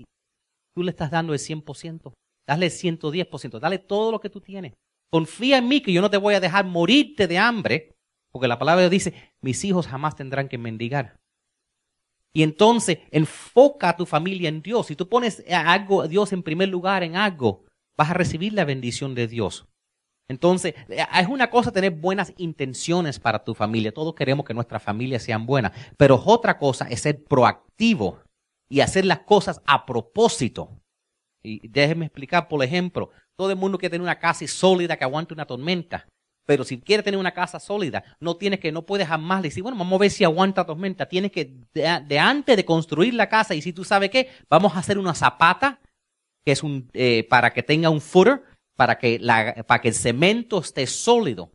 tú 0.74 0.82
le 0.82 0.90
estás 0.90 1.10
dando 1.10 1.32
el 1.32 1.38
100%, 1.38 2.12
dale 2.46 2.66
el 2.66 2.72
110%, 2.72 3.58
dale 3.58 3.78
todo 3.78 4.12
lo 4.12 4.20
que 4.20 4.28
tú 4.28 4.40
tienes. 4.40 4.74
Confía 5.10 5.58
en 5.58 5.68
mí 5.68 5.80
que 5.80 5.92
yo 5.92 6.02
no 6.02 6.10
te 6.10 6.18
voy 6.18 6.34
a 6.34 6.40
dejar 6.40 6.66
morirte 6.66 7.26
de 7.26 7.38
hambre, 7.38 7.96
porque 8.30 8.48
la 8.48 8.58
palabra 8.58 8.88
dice, 8.90 9.32
mis 9.40 9.64
hijos 9.64 9.86
jamás 9.86 10.14
tendrán 10.14 10.48
que 10.48 10.58
mendigar. 10.58 11.18
Y 12.32 12.42
entonces 12.42 12.98
enfoca 13.10 13.88
a 13.88 13.96
tu 13.96 14.04
familia 14.04 14.48
en 14.48 14.62
Dios. 14.62 14.86
Si 14.86 14.94
tú 14.94 15.08
pones 15.08 15.42
algo, 15.48 16.02
a 16.02 16.08
Dios 16.08 16.32
en 16.32 16.42
primer 16.42 16.68
lugar 16.68 17.02
en 17.02 17.16
algo, 17.16 17.64
vas 17.96 18.10
a 18.10 18.14
recibir 18.14 18.52
la 18.52 18.64
bendición 18.64 19.14
de 19.14 19.26
Dios. 19.26 19.69
Entonces, 20.30 20.74
eh, 20.88 21.04
es 21.20 21.26
una 21.26 21.50
cosa 21.50 21.72
tener 21.72 21.90
buenas 21.90 22.32
intenciones 22.36 23.18
para 23.18 23.42
tu 23.42 23.52
familia. 23.52 23.92
Todos 23.92 24.14
queremos 24.14 24.46
que 24.46 24.54
nuestras 24.54 24.80
familias 24.80 25.24
sean 25.24 25.44
buenas. 25.44 25.72
Pero 25.96 26.22
otra 26.24 26.56
cosa 26.56 26.86
es 26.88 27.00
ser 27.00 27.24
proactivo 27.24 28.20
y 28.68 28.78
hacer 28.78 29.04
las 29.06 29.20
cosas 29.20 29.60
a 29.66 29.84
propósito. 29.84 30.70
Y 31.42 31.66
déjeme 31.66 32.06
explicar, 32.06 32.46
por 32.46 32.62
ejemplo, 32.62 33.10
todo 33.36 33.50
el 33.50 33.56
mundo 33.56 33.76
quiere 33.76 33.90
tener 33.90 34.04
una 34.04 34.20
casa 34.20 34.46
sólida 34.46 34.96
que 34.96 35.02
aguante 35.02 35.34
una 35.34 35.46
tormenta. 35.46 36.06
Pero 36.46 36.62
si 36.62 36.80
quiere 36.80 37.02
tener 37.02 37.18
una 37.18 37.34
casa 37.34 37.58
sólida, 37.58 38.04
no 38.20 38.36
tienes 38.36 38.60
que, 38.60 38.70
no 38.70 38.86
puedes 38.86 39.08
jamás 39.08 39.42
decir, 39.42 39.64
bueno, 39.64 39.78
vamos 39.78 39.96
a 39.96 40.02
ver 40.02 40.10
si 40.12 40.22
aguanta 40.22 40.64
tormenta. 40.64 41.08
Tienes 41.08 41.32
que, 41.32 41.56
de, 41.74 42.18
antes 42.20 42.56
de 42.56 42.64
construir 42.64 43.14
la 43.14 43.28
casa, 43.28 43.56
y 43.56 43.62
si 43.62 43.72
tú 43.72 43.82
sabes 43.82 44.10
qué, 44.10 44.28
vamos 44.48 44.76
a 44.76 44.78
hacer 44.78 44.96
una 44.96 45.14
zapata, 45.14 45.80
que 46.44 46.52
es 46.52 46.62
un, 46.62 46.88
eh, 46.92 47.26
para 47.28 47.52
que 47.52 47.64
tenga 47.64 47.90
un 47.90 48.00
footer, 48.00 48.44
para 48.76 48.98
que, 48.98 49.18
la, 49.18 49.64
para 49.66 49.80
que 49.80 49.88
el 49.88 49.94
cemento 49.94 50.58
esté 50.60 50.86
sólido. 50.86 51.52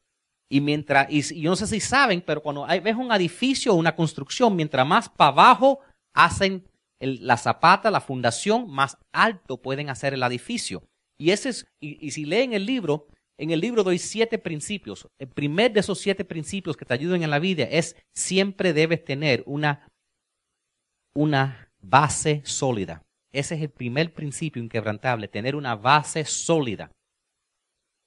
Y 0.50 0.62
mientras, 0.62 1.08
y, 1.10 1.42
yo 1.42 1.50
no 1.50 1.56
sé 1.56 1.68
si 1.68 1.80
saben, 1.80 2.22
pero 2.22 2.42
cuando 2.42 2.66
hay, 2.66 2.80
ves 2.80 2.96
un 2.96 3.12
edificio 3.12 3.74
o 3.74 3.76
una 3.76 3.96
construcción, 3.96 4.56
mientras 4.56 4.86
más 4.86 5.10
para 5.10 5.30
abajo 5.30 5.80
hacen 6.14 6.64
la 7.00 7.38
zapata, 7.38 7.92
la 7.92 8.02
fundación, 8.02 8.70
más 8.70 8.98
alto 9.12 9.62
pueden 9.62 9.90
hacer 9.90 10.14
el 10.14 10.24
edificio. 10.24 10.84
Y 11.18 11.32
ese 11.32 11.50
es, 11.50 11.66
y, 11.82 12.12
si 12.12 12.26
leen 12.26 12.54
el 12.54 12.66
libro, 12.66 13.08
en 13.38 13.52
el 13.52 13.60
libro 13.60 13.84
doy 13.84 13.98
siete 13.98 14.38
principios. 14.38 15.08
El 15.20 15.28
primer 15.28 15.74
de 15.74 15.82
esos 15.82 16.00
siete 16.00 16.26
principios 16.26 16.78
que 16.78 16.86
te 16.86 16.94
ayudan 16.94 17.24
en 17.24 17.30
la 17.30 17.40
vida 17.40 17.64
es 17.64 17.96
siempre 18.14 18.74
debes 18.74 19.04
tener 19.04 19.44
una, 19.46 19.88
una 21.16 21.72
base 21.82 22.42
sólida. 22.46 23.04
Ese 23.34 23.56
es 23.56 23.62
el 23.62 23.70
primer 23.70 24.14
principio 24.14 24.64
inquebrantable, 24.64 25.28
tener 25.28 25.56
una 25.56 25.76
base 25.76 26.24
sólida. 26.24 26.92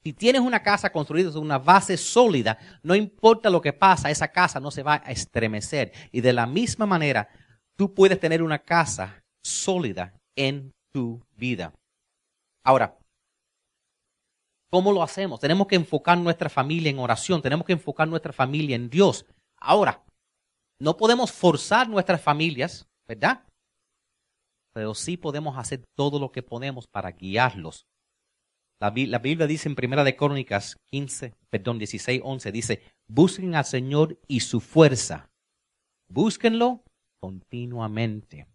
Si 0.09 0.15
tienes 0.15 0.41
una 0.41 0.63
casa 0.63 0.91
construida 0.91 1.31
sobre 1.31 1.45
una 1.45 1.59
base 1.59 1.99
sólida, 1.99 2.57
no 2.83 2.95
importa 2.95 3.51
lo 3.51 3.61
que 3.61 3.75
pasa, 3.75 4.09
esa 4.09 4.29
casa 4.29 4.59
no 4.59 4.71
se 4.71 4.83
va 4.83 5.03
a 5.05 5.11
estremecer. 5.11 5.93
Y 6.13 6.23
de 6.23 6.33
la 6.33 6.47
misma 6.47 6.87
manera, 6.87 7.29
tú 7.77 7.93
puedes 7.93 8.19
tener 8.19 8.43
una 8.43 8.59
casa 8.59 9.23
sólida 9.45 10.19
en 10.35 10.73
tu 10.91 11.23
vida. 11.37 11.75
Ahora, 12.65 12.97
¿cómo 14.71 14.93
lo 14.93 15.03
hacemos? 15.03 15.41
Tenemos 15.41 15.67
que 15.67 15.77
enfocar 15.77 16.17
nuestra 16.17 16.49
familia 16.49 16.89
en 16.89 17.01
oración, 17.01 17.43
tenemos 17.43 17.67
que 17.67 17.75
enfocar 17.75 18.09
nuestra 18.09 18.33
familia 18.33 18.77
en 18.77 18.89
Dios. 18.89 19.27
Ahora, 19.61 20.03
no 20.81 20.97
podemos 20.97 21.33
forzar 21.33 21.87
nuestras 21.87 22.23
familias, 22.23 22.89
¿verdad? 23.07 23.45
Pero 24.73 24.95
sí 24.95 25.19
podemos 25.19 25.59
hacer 25.59 25.85
todo 25.95 26.19
lo 26.19 26.33
que 26.33 26.43
podemos 26.43 26.87
para 26.87 27.11
guiarlos 27.11 27.85
la, 28.81 28.91
Biblia 28.91 29.47
dice 29.47 29.69
en 29.69 29.75
Primera 29.75 30.05
de 30.05 30.17
Crónicas 30.17 30.77
15, 30.91 31.35
perdón, 31.51 31.79
16, 31.79 32.21
11, 32.25 32.53
dice, 32.53 32.83
busquen 33.09 33.55
al 33.57 33.65
Señor 33.65 34.19
y 34.29 34.41
su 34.41 34.61
fuerza. 34.61 35.31
Búsquenlo 36.09 36.85
continuamente. 37.21 38.47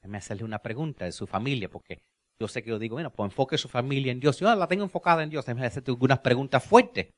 Déjame 0.00 0.18
hacerle 0.18 0.44
una 0.44 0.58
pregunta 0.58 1.06
de 1.06 1.12
su 1.12 1.26
familia, 1.26 1.70
porque 1.70 2.02
yo 2.38 2.48
sé 2.48 2.62
que 2.62 2.70
yo 2.70 2.78
digo, 2.78 2.96
bueno, 2.96 3.10
pues 3.10 3.30
enfoque 3.30 3.56
su 3.56 3.68
familia 3.68 4.12
en 4.12 4.20
Dios. 4.20 4.38
Yo 4.38 4.54
la 4.54 4.68
tengo 4.68 4.84
enfocada 4.84 5.22
en 5.22 5.30
Dios. 5.30 5.46
Déjame 5.46 5.66
hacerte 5.66 5.90
algunas 5.90 6.18
preguntas 6.18 6.62
fuertes. 6.62 7.08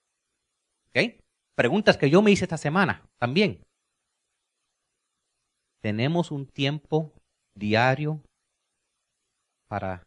¿Ok? 0.91 1.21
Preguntas 1.57 1.97
que 1.97 2.09
yo 2.09 2.23
me 2.23 2.31
hice 2.31 2.45
esta 2.45 2.57
semana 2.57 3.05
también. 3.19 3.61
¿Tenemos 5.83 6.31
un 6.31 6.47
tiempo 6.47 7.13
diario 7.55 8.23
para 9.69 10.05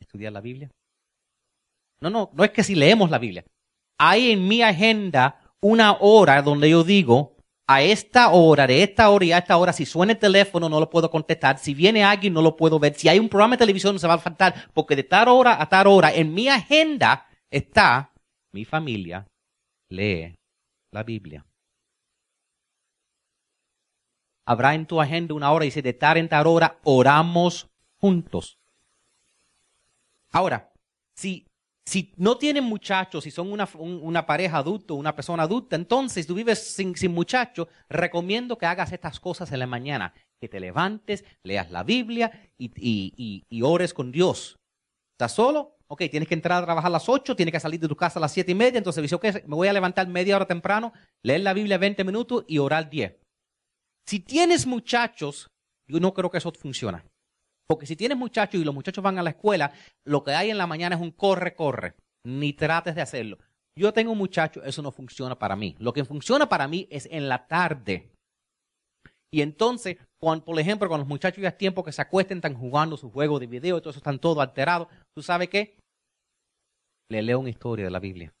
estudiar 0.00 0.32
la 0.32 0.40
Biblia? 0.40 0.70
No, 2.00 2.10
no, 2.10 2.30
no 2.34 2.44
es 2.44 2.50
que 2.50 2.62
si 2.62 2.74
leemos 2.74 3.10
la 3.10 3.18
Biblia. 3.18 3.44
Hay 3.98 4.32
en 4.32 4.46
mi 4.46 4.62
agenda 4.62 5.40
una 5.60 5.96
hora 6.00 6.42
donde 6.42 6.68
yo 6.68 6.84
digo, 6.84 7.36
a 7.66 7.82
esta 7.82 8.30
hora, 8.30 8.66
de 8.66 8.82
esta 8.82 9.08
hora 9.08 9.24
y 9.24 9.32
a 9.32 9.38
esta 9.38 9.56
hora, 9.56 9.72
si 9.72 9.86
suena 9.86 10.12
el 10.12 10.18
teléfono 10.18 10.68
no 10.68 10.80
lo 10.80 10.90
puedo 10.90 11.10
contestar, 11.10 11.58
si 11.58 11.72
viene 11.72 12.04
alguien 12.04 12.34
no 12.34 12.42
lo 12.42 12.56
puedo 12.56 12.78
ver, 12.78 12.94
si 12.94 13.08
hay 13.08 13.18
un 13.18 13.28
programa 13.28 13.54
de 13.54 13.60
televisión 13.60 13.94
no 13.94 13.98
se 13.98 14.06
va 14.06 14.14
a 14.14 14.18
faltar, 14.18 14.70
porque 14.74 14.96
de 14.96 15.04
tal 15.04 15.28
hora 15.28 15.60
a 15.60 15.68
tal 15.68 15.86
hora 15.86 16.12
en 16.12 16.34
mi 16.34 16.48
agenda 16.48 17.26
está 17.50 18.12
mi 18.52 18.64
familia 18.66 19.26
lee 19.88 20.36
la 20.92 21.02
Biblia. 21.02 21.46
Habrá 24.46 24.74
en 24.74 24.86
tu 24.86 25.00
agenda 25.00 25.34
una 25.34 25.50
hora 25.52 25.64
y 25.64 25.68
dice 25.68 25.82
de 25.82 25.94
tal 25.94 26.18
en 26.18 26.28
tal 26.28 26.46
hora 26.46 26.78
oramos 26.84 27.70
juntos. 27.98 28.58
Ahora, 30.30 30.72
si 31.16 31.46
si 31.86 32.14
no 32.16 32.38
tienen 32.38 32.64
muchachos, 32.64 33.24
si 33.24 33.30
son 33.30 33.52
una, 33.52 34.26
pareja 34.26 34.58
adulta, 34.58 34.94
una 34.94 35.14
persona 35.14 35.42
adulta, 35.42 35.76
entonces 35.76 36.26
tú 36.26 36.34
vives 36.34 36.74
sin, 36.74 36.96
sin 36.96 37.12
muchachos, 37.12 37.68
recomiendo 37.90 38.56
que 38.56 38.66
hagas 38.66 38.92
estas 38.92 39.20
cosas 39.20 39.52
en 39.52 39.58
la 39.58 39.66
mañana. 39.66 40.14
Que 40.40 40.48
te 40.48 40.60
levantes, 40.60 41.24
leas 41.42 41.70
la 41.70 41.82
Biblia 41.82 42.50
y, 42.58 43.62
ores 43.62 43.92
con 43.92 44.12
Dios. 44.12 44.56
¿Estás 45.14 45.32
solo? 45.32 45.76
Ok, 45.86 46.02
tienes 46.10 46.28
que 46.28 46.34
entrar 46.34 46.62
a 46.62 46.66
trabajar 46.66 46.88
a 46.88 46.92
las 46.92 47.08
8, 47.08 47.36
tienes 47.36 47.52
que 47.52 47.60
salir 47.60 47.78
de 47.78 47.88
tu 47.88 47.96
casa 47.96 48.18
a 48.18 48.22
las 48.22 48.32
siete 48.32 48.52
y 48.52 48.54
media, 48.54 48.78
entonces 48.78 49.02
dice, 49.02 49.14
ok, 49.14 49.46
me 49.46 49.54
voy 49.54 49.68
a 49.68 49.72
levantar 49.72 50.08
media 50.08 50.36
hora 50.36 50.46
temprano, 50.46 50.92
leer 51.22 51.42
la 51.42 51.52
Biblia 51.52 51.78
20 51.78 52.02
minutos 52.04 52.44
y 52.48 52.58
orar 52.58 52.88
10. 52.88 53.14
Si 54.06 54.20
tienes 54.20 54.66
muchachos, 54.66 55.50
yo 55.86 56.00
no 56.00 56.14
creo 56.14 56.30
que 56.30 56.38
eso 56.38 56.50
funcione. 56.52 57.02
Porque 57.66 57.86
si 57.86 57.96
tienes 57.96 58.18
muchachos 58.18 58.60
y 58.60 58.64
los 58.64 58.74
muchachos 58.74 59.02
van 59.02 59.18
a 59.18 59.22
la 59.22 59.30
escuela, 59.30 59.72
lo 60.06 60.22
que 60.22 60.32
hay 60.32 60.50
en 60.50 60.58
la 60.58 60.66
mañana 60.66 60.96
es 60.96 61.02
un 61.02 61.10
corre, 61.10 61.54
corre. 61.54 61.94
Ni 62.26 62.52
trates 62.52 62.94
de 62.94 63.02
hacerlo. 63.02 63.38
Yo 63.76 63.92
tengo 63.92 64.12
un 64.12 64.18
muchacho, 64.18 64.62
eso 64.62 64.82
no 64.82 64.92
funciona 64.92 65.38
para 65.38 65.56
mí. 65.56 65.74
Lo 65.78 65.92
que 65.92 66.04
funciona 66.04 66.48
para 66.48 66.68
mí 66.68 66.86
es 66.90 67.08
en 67.10 67.28
la 67.28 67.46
tarde. 67.46 68.10
Y 69.32 69.42
entonces, 69.42 69.96
cuando, 70.22 70.44
por 70.44 70.58
ejemplo, 70.60 70.88
cuando 70.88 71.02
los 71.02 71.08
muchachos 71.08 71.42
ya 71.42 71.48
es 71.48 71.58
tiempo 71.58 71.82
que 71.82 71.90
se 71.90 72.00
acuesten, 72.00 72.38
están 72.38 72.54
jugando 72.54 72.96
su 72.96 73.10
juego 73.10 73.40
de 73.40 73.48
video, 73.48 73.80
todo 73.80 73.90
eso 73.90 73.98
están 73.98 74.20
todo 74.20 74.40
alterado. 74.40 74.88
¿Tú 75.12 75.22
sabes 75.22 75.48
qué? 75.48 75.76
Le 77.10 77.20
leo 77.20 77.40
una 77.40 77.50
historia 77.50 77.84
de 77.84 77.90
la 77.90 77.98
Biblia. 77.98 78.32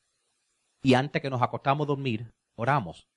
Y 0.84 0.94
antes 0.94 1.20
que 1.20 1.30
nos 1.30 1.42
acostamos 1.42 1.86
a 1.86 1.88
dormir, 1.88 2.30
oramos. 2.56 3.08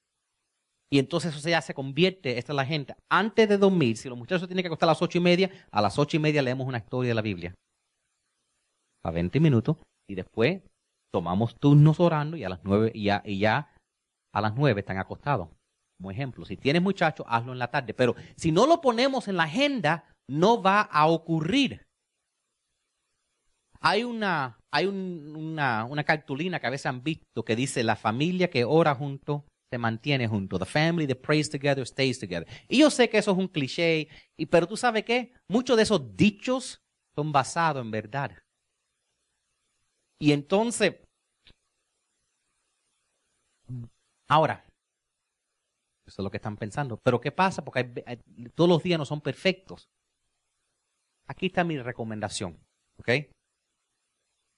Y 0.91 0.99
entonces 0.99 1.35
eso 1.35 1.49
ya 1.49 1.61
se 1.61 1.73
convierte, 1.73 2.37
esta 2.37 2.53
es 2.53 2.55
la 2.55 2.65
gente, 2.65 2.95
antes 3.11 3.49
de 3.49 3.57
dormir, 3.57 3.97
si 3.97 4.07
los 4.07 4.17
muchachos 4.17 4.47
tienen 4.47 4.63
que 4.63 4.67
acostar 4.67 4.87
a 4.87 4.91
las 4.91 5.01
ocho 5.01 5.17
y 5.17 5.21
media, 5.21 5.51
a 5.69 5.81
las 5.81 5.99
ocho 5.99 6.15
y 6.15 6.19
media 6.19 6.41
leemos 6.41 6.65
una 6.65 6.77
historia 6.77 7.09
de 7.09 7.15
la 7.15 7.21
Biblia. 7.21 7.53
A 9.03 9.11
20 9.11 9.39
minutos. 9.39 9.77
Y 10.09 10.15
después 10.15 10.61
tomamos 11.13 11.55
turnos 11.59 11.99
orando 11.99 12.37
y 12.37 12.43
a 12.45 12.49
las 12.49 12.63
nueve, 12.63 12.91
y 12.93 13.05
ya, 13.05 13.21
ya 13.25 13.73
a 14.33 14.41
las 14.41 14.55
nueve 14.55 14.79
están 14.79 14.97
acostados. 14.97 15.49
Como 15.99 16.11
ejemplo, 16.11 16.45
si 16.45 16.55
tienes 16.55 16.81
muchachos, 16.81 17.25
hazlo 17.27 17.51
en 17.51 17.59
la 17.59 17.69
tarde. 17.69 17.93
Pero 17.93 18.15
si 18.37 18.51
no 18.51 18.67
lo 18.67 18.79
ponemos 18.79 19.27
en 19.27 19.35
la 19.35 19.43
agenda, 19.43 20.05
no 20.29 20.61
va 20.61 20.81
a 20.81 21.07
ocurrir. 21.07 21.85
hay 23.81 24.03
una, 24.03 24.57
hay 24.71 24.85
una, 24.85 25.85
una 25.85 26.03
cartulina 26.03 26.59
que 26.59 26.67
a 26.67 26.71
veces 26.71 26.85
han 26.85 27.03
visto 27.03 27.43
que 27.43 27.55
dice 27.55 27.83
la 27.83 27.95
familia 27.95 28.49
que 28.49 28.63
ora 28.63 28.95
junto 28.95 29.45
se 29.69 29.77
mantiene 29.77 30.27
junto. 30.27 30.57
The 30.57 30.65
family 30.65 31.07
that 31.07 31.17
prays 31.17 31.49
together 31.49 31.85
stays 31.85 32.19
together. 32.19 32.47
Y 32.67 32.79
yo 32.79 32.89
sé 32.89 33.09
que 33.09 33.17
eso 33.17 33.31
es 33.31 33.37
un 33.37 33.47
cliché, 33.47 34.07
y, 34.37 34.45
pero 34.45 34.67
tú 34.67 34.77
sabes 34.77 35.03
qué? 35.03 35.33
Muchos 35.47 35.77
de 35.77 35.83
esos 35.83 36.15
dichos 36.15 36.81
son 37.15 37.31
basados 37.31 37.83
en 37.83 37.91
verdad. 37.91 38.31
Y 40.19 40.31
entonces, 40.31 40.95
ahora, 44.27 44.65
eso 46.05 46.21
es 46.21 46.23
lo 46.23 46.31
que 46.31 46.37
están 46.37 46.57
pensando. 46.57 46.97
Pero 47.03 47.19
¿qué 47.19 47.31
pasa? 47.31 47.63
Porque 47.63 47.83
todos 48.55 48.69
los 48.69 48.81
días 48.81 48.97
no 48.97 49.05
son 49.05 49.21
perfectos. 49.21 49.89
Aquí 51.27 51.47
está 51.47 51.63
mi 51.63 51.77
recomendación. 51.77 52.57
¿Ok? 52.97 53.09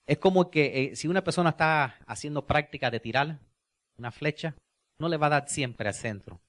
Es 0.08 0.18
como 0.18 0.50
que 0.50 0.84
eh, 0.84 0.96
si 0.96 1.08
una 1.08 1.24
persona 1.24 1.52
está 1.52 2.00
haciendo 2.08 2.46
práctica 2.48 2.90
de 2.90 3.00
tirar 3.00 3.40
una 3.98 4.12
flecha, 4.12 4.56
no 5.00 5.10
le 5.10 5.18
va 5.18 5.28
a 5.28 5.30
dar 5.32 5.50
siempre 5.50 5.88
al 5.88 5.94
centro. 5.94 6.42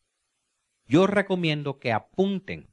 Yo 0.87 1.07
recomiendo 1.07 1.79
que 1.79 1.93
apunten 1.93 2.69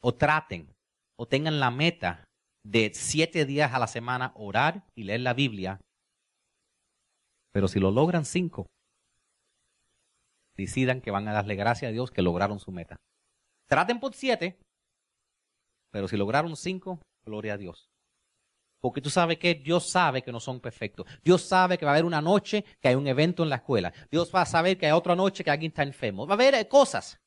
o 0.00 0.14
traten 0.14 0.74
o 1.16 1.26
tengan 1.26 1.58
la 1.58 1.70
meta 1.70 2.24
de 2.64 2.92
siete 2.94 3.46
días 3.46 3.72
a 3.72 3.78
la 3.78 3.86
semana 3.86 4.32
orar 4.36 4.84
y 4.94 5.04
leer 5.04 5.20
la 5.20 5.34
Biblia. 5.34 5.80
Pero 7.52 7.68
si 7.68 7.80
lo 7.80 7.90
logran 7.90 8.24
cinco, 8.24 8.66
decidan 10.56 11.00
que 11.00 11.10
van 11.10 11.28
a 11.28 11.32
darle 11.32 11.54
gracias 11.56 11.88
a 11.88 11.92
Dios 11.92 12.10
que 12.10 12.22
lograron 12.22 12.58
su 12.58 12.72
meta. 12.72 12.96
Traten 13.68 14.00
por 14.00 14.14
siete, 14.14 14.58
pero 15.90 16.08
si 16.08 16.16
lograron 16.16 16.56
cinco, 16.56 17.00
gloria 17.24 17.54
a 17.54 17.56
Dios. 17.56 17.88
Porque 18.84 19.00
tú 19.00 19.08
sabes 19.08 19.38
que 19.38 19.54
Dios 19.54 19.88
sabe 19.88 20.20
que 20.20 20.30
no 20.30 20.40
son 20.40 20.60
perfectos. 20.60 21.06
Dios 21.22 21.40
sabe 21.40 21.78
que 21.78 21.86
va 21.86 21.92
a 21.92 21.94
haber 21.94 22.04
una 22.04 22.20
noche 22.20 22.66
que 22.82 22.88
hay 22.88 22.94
un 22.94 23.06
evento 23.06 23.42
en 23.42 23.48
la 23.48 23.56
escuela. 23.56 23.94
Dios 24.10 24.30
va 24.30 24.42
a 24.42 24.44
saber 24.44 24.76
que 24.76 24.84
hay 24.84 24.92
otra 24.92 25.16
noche 25.16 25.42
que 25.42 25.50
alguien 25.50 25.70
está 25.70 25.84
enfermo. 25.84 26.26
Va 26.26 26.34
a 26.34 26.36
haber 26.36 26.68
cosas. 26.68 27.18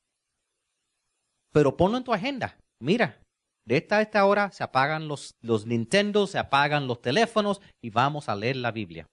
Pero 1.52 1.76
ponlo 1.76 1.98
en 1.98 2.04
tu 2.04 2.14
agenda. 2.14 2.56
Mira, 2.80 3.20
de 3.66 3.76
esta 3.76 3.96
a 3.96 4.02
esta 4.02 4.24
hora 4.24 4.52
se 4.52 4.62
apagan 4.62 5.08
los, 5.08 5.34
los 5.40 5.66
Nintendo, 5.66 6.28
se 6.28 6.38
apagan 6.38 6.86
los 6.86 7.02
teléfonos 7.02 7.60
y 7.82 7.90
vamos 7.90 8.28
a 8.28 8.36
leer 8.36 8.54
la 8.54 8.70
Biblia. 8.70 9.08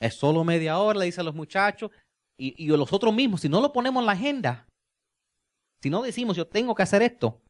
Es 0.00 0.14
solo 0.14 0.42
media 0.42 0.80
hora, 0.80 0.98
le 0.98 1.04
dicen 1.04 1.24
los 1.24 1.36
muchachos. 1.36 1.92
Y, 2.36 2.64
y 2.64 2.66
los 2.66 2.92
otros 2.92 3.14
mismos, 3.14 3.42
si 3.42 3.48
no 3.48 3.60
lo 3.60 3.72
ponemos 3.72 4.00
en 4.02 4.06
la 4.06 4.12
agenda, 4.12 4.66
si 5.80 5.88
no 5.88 6.02
decimos 6.02 6.36
yo 6.36 6.48
tengo 6.48 6.74
que 6.74 6.82
hacer 6.82 7.02
esto, 7.02 7.40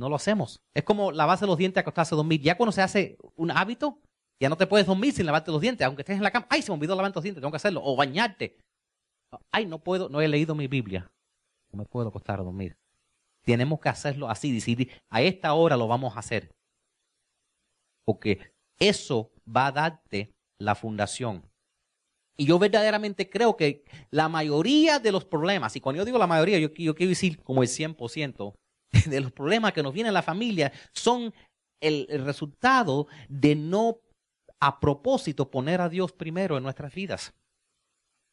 no 0.00 0.08
lo 0.08 0.16
hacemos. 0.16 0.62
Es 0.74 0.82
como 0.82 1.12
lavarse 1.12 1.46
los 1.46 1.58
dientes, 1.58 1.78
acostarse 1.78 2.14
a 2.14 2.16
dormir. 2.16 2.40
Ya 2.40 2.56
cuando 2.56 2.72
se 2.72 2.80
hace 2.80 3.18
un 3.36 3.50
hábito, 3.50 4.00
ya 4.40 4.48
no 4.48 4.56
te 4.56 4.66
puedes 4.66 4.86
dormir 4.86 5.12
sin 5.12 5.26
lavarte 5.26 5.52
los 5.52 5.60
dientes, 5.60 5.86
aunque 5.86 6.00
estés 6.00 6.16
en 6.16 6.22
la 6.22 6.30
cama. 6.30 6.46
Ay, 6.48 6.62
se 6.62 6.70
me 6.70 6.76
olvidó 6.76 6.96
lavar 6.96 7.12
los 7.14 7.22
dientes, 7.22 7.42
tengo 7.42 7.52
que 7.52 7.56
hacerlo. 7.56 7.82
O 7.84 7.96
bañarte. 7.96 8.56
Ay, 9.52 9.66
no 9.66 9.78
puedo, 9.84 10.08
no 10.08 10.22
he 10.22 10.26
leído 10.26 10.54
mi 10.54 10.68
Biblia. 10.68 11.12
No 11.70 11.80
me 11.80 11.84
puedo 11.84 12.08
acostar 12.08 12.40
a 12.40 12.42
dormir. 12.42 12.78
Tenemos 13.44 13.78
que 13.78 13.90
hacerlo 13.90 14.30
así, 14.30 14.50
decidir, 14.50 14.90
a 15.10 15.20
esta 15.20 15.52
hora 15.52 15.76
lo 15.76 15.86
vamos 15.86 16.16
a 16.16 16.20
hacer. 16.20 16.50
Porque 18.06 18.54
eso 18.78 19.32
va 19.46 19.66
a 19.66 19.72
darte 19.72 20.32
la 20.58 20.74
fundación. 20.74 21.44
Y 22.38 22.46
yo 22.46 22.58
verdaderamente 22.58 23.28
creo 23.28 23.54
que 23.54 23.84
la 24.10 24.30
mayoría 24.30 24.98
de 24.98 25.12
los 25.12 25.26
problemas, 25.26 25.76
y 25.76 25.80
cuando 25.80 25.98
yo 25.98 26.06
digo 26.06 26.16
la 26.16 26.26
mayoría, 26.26 26.58
yo, 26.58 26.68
yo 26.68 26.94
quiero 26.94 27.10
decir 27.10 27.42
como 27.42 27.62
el 27.62 27.68
100%, 27.68 28.54
de 29.06 29.20
los 29.20 29.32
problemas 29.32 29.72
que 29.72 29.82
nos 29.82 29.92
vienen 29.92 30.10
a 30.10 30.14
la 30.14 30.22
familia 30.22 30.72
son 30.92 31.32
el, 31.80 32.06
resultado 32.24 33.06
de 33.28 33.54
no 33.54 33.98
a 34.60 34.80
propósito 34.80 35.50
poner 35.50 35.80
a 35.80 35.88
Dios 35.88 36.12
primero 36.12 36.56
en 36.56 36.62
nuestras 36.62 36.94
vidas. 36.94 37.34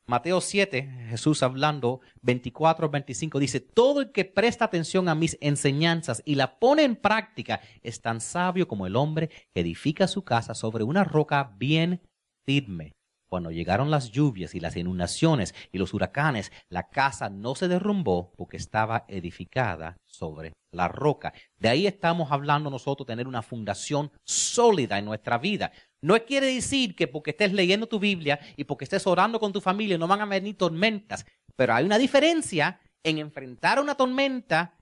Mateo 0.10 0.40
7, 0.40 1.08
Jesús 1.10 1.44
hablando 1.44 2.00
24 2.22 2.90
25 2.90 3.40
dice, 3.40 3.60
todo 3.60 4.02
el 4.02 4.12
que 4.14 4.24
presta 4.24 4.66
atención 4.66 5.10
a 5.10 5.16
mis 5.16 5.38
enseñanzas 5.42 6.22
y 6.24 6.36
la 6.36 6.60
pone 6.60 6.84
en 6.84 6.96
práctica 6.96 7.60
es 7.84 8.02
tan 8.02 8.22
sabio 8.22 8.70
como 8.70 8.88
el 8.88 8.96
hombre 8.96 9.30
que 9.54 9.62
edifica 9.62 10.08
su 10.08 10.24
casa 10.24 10.54
sobre 10.54 10.86
una 10.86 11.04
roca 11.04 11.54
bien 11.58 12.02
firme. 12.46 12.97
Cuando 13.28 13.52
llegaron 13.52 13.92
las 13.92 14.12
lluvias 14.12 14.56
y 14.56 14.60
las 14.60 14.78
inundaciones 14.78 15.54
y 15.72 15.78
los 15.78 15.94
huracanes, 15.94 16.52
la 16.70 16.90
casa 16.90 17.30
no 17.30 17.56
se 17.56 17.68
derrumbó 17.68 18.32
porque 18.38 18.58
estaba 18.58 19.06
edificada 19.08 19.98
sobre 20.06 20.54
la 20.72 20.88
roca. 20.88 21.34
De 21.58 21.70
ahí 21.70 21.88
estamos 21.88 22.32
hablando 22.32 22.70
nosotros 22.70 23.06
tener 23.06 23.28
una 23.28 23.42
fundación 23.42 24.12
sólida 24.24 24.98
en 24.98 25.06
nuestra 25.06 25.38
vida. 25.38 25.72
No 26.02 26.18
quiere 26.24 26.54
decir 26.54 26.96
que 26.96 27.08
porque 27.08 27.32
estés 27.32 27.52
leyendo 27.52 27.88
tu 27.88 28.00
Biblia 28.00 28.40
y 28.56 28.64
porque 28.64 28.86
estés 28.86 29.06
orando 29.08 29.40
con 29.40 29.52
tu 29.52 29.60
familia 29.60 29.98
no 29.98 30.08
van 30.08 30.22
a 30.22 30.26
venir 30.26 30.56
tormentas, 30.56 31.26
pero 31.56 31.74
hay 31.74 31.86
una 31.86 31.98
diferencia 31.98 32.80
en 33.04 33.18
enfrentar 33.18 33.80
una 33.80 33.96
tormenta 33.96 34.78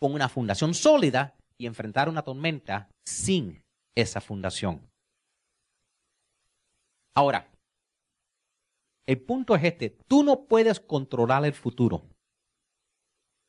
con 0.00 0.14
una 0.14 0.28
fundación 0.28 0.74
sólida 0.74 1.36
y 1.58 1.66
enfrentar 1.66 2.08
una 2.08 2.22
tormenta 2.22 2.88
sin 3.04 3.62
esa 3.94 4.20
fundación. 4.20 4.80
Ahora, 7.14 7.48
el 9.06 9.20
punto 9.20 9.54
es 9.54 9.64
este, 9.64 9.90
tú 10.08 10.22
no 10.22 10.46
puedes 10.46 10.80
controlar 10.80 11.44
el 11.44 11.52
futuro, 11.52 12.04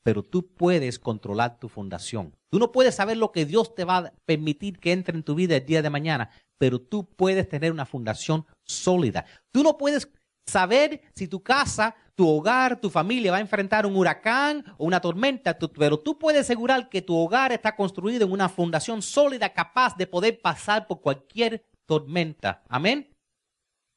pero 0.03 0.21
tú 0.23 0.53
puedes 0.53 0.99
controlar 0.99 1.59
tu 1.59 1.69
fundación. 1.69 2.35
Tú 2.51 2.59
no 2.59 2.71
puedes 2.71 2.95
saber 2.95 3.17
lo 3.17 3.31
que 3.31 3.45
Dios 3.45 3.73
te 3.73 3.85
va 3.85 3.97
a 3.97 4.13
permitir 4.25 4.79
que 4.79 4.91
entre 4.91 5.17
en 5.17 5.23
tu 5.23 5.33
vida 5.33 5.55
el 5.55 5.65
día 5.65 5.81
de 5.81 5.89
mañana, 5.89 6.29
pero 6.57 6.79
tú 6.79 7.09
puedes 7.09 7.49
tener 7.49 7.71
una 7.71 7.85
fundación 7.85 8.45
sólida. 8.63 9.25
Tú 9.51 9.63
no 9.63 9.77
puedes 9.77 10.07
saber 10.45 11.01
si 11.15 11.27
tu 11.27 11.41
casa, 11.41 11.95
tu 12.13 12.29
hogar, 12.29 12.79
tu 12.79 12.89
familia 12.89 13.31
va 13.31 13.37
a 13.37 13.41
enfrentar 13.41 13.85
un 13.85 13.95
huracán 13.95 14.63
o 14.77 14.85
una 14.85 15.01
tormenta, 15.01 15.57
pero 15.57 15.99
tú 15.99 16.19
puedes 16.19 16.41
asegurar 16.41 16.87
que 16.89 17.01
tu 17.01 17.17
hogar 17.17 17.51
está 17.51 17.75
construido 17.75 18.25
en 18.25 18.31
una 18.31 18.47
fundación 18.47 19.01
sólida 19.01 19.53
capaz 19.53 19.97
de 19.97 20.07
poder 20.07 20.39
pasar 20.39 20.87
por 20.87 21.01
cualquier 21.01 21.65
tormenta. 21.85 22.63
Amén. 22.69 23.09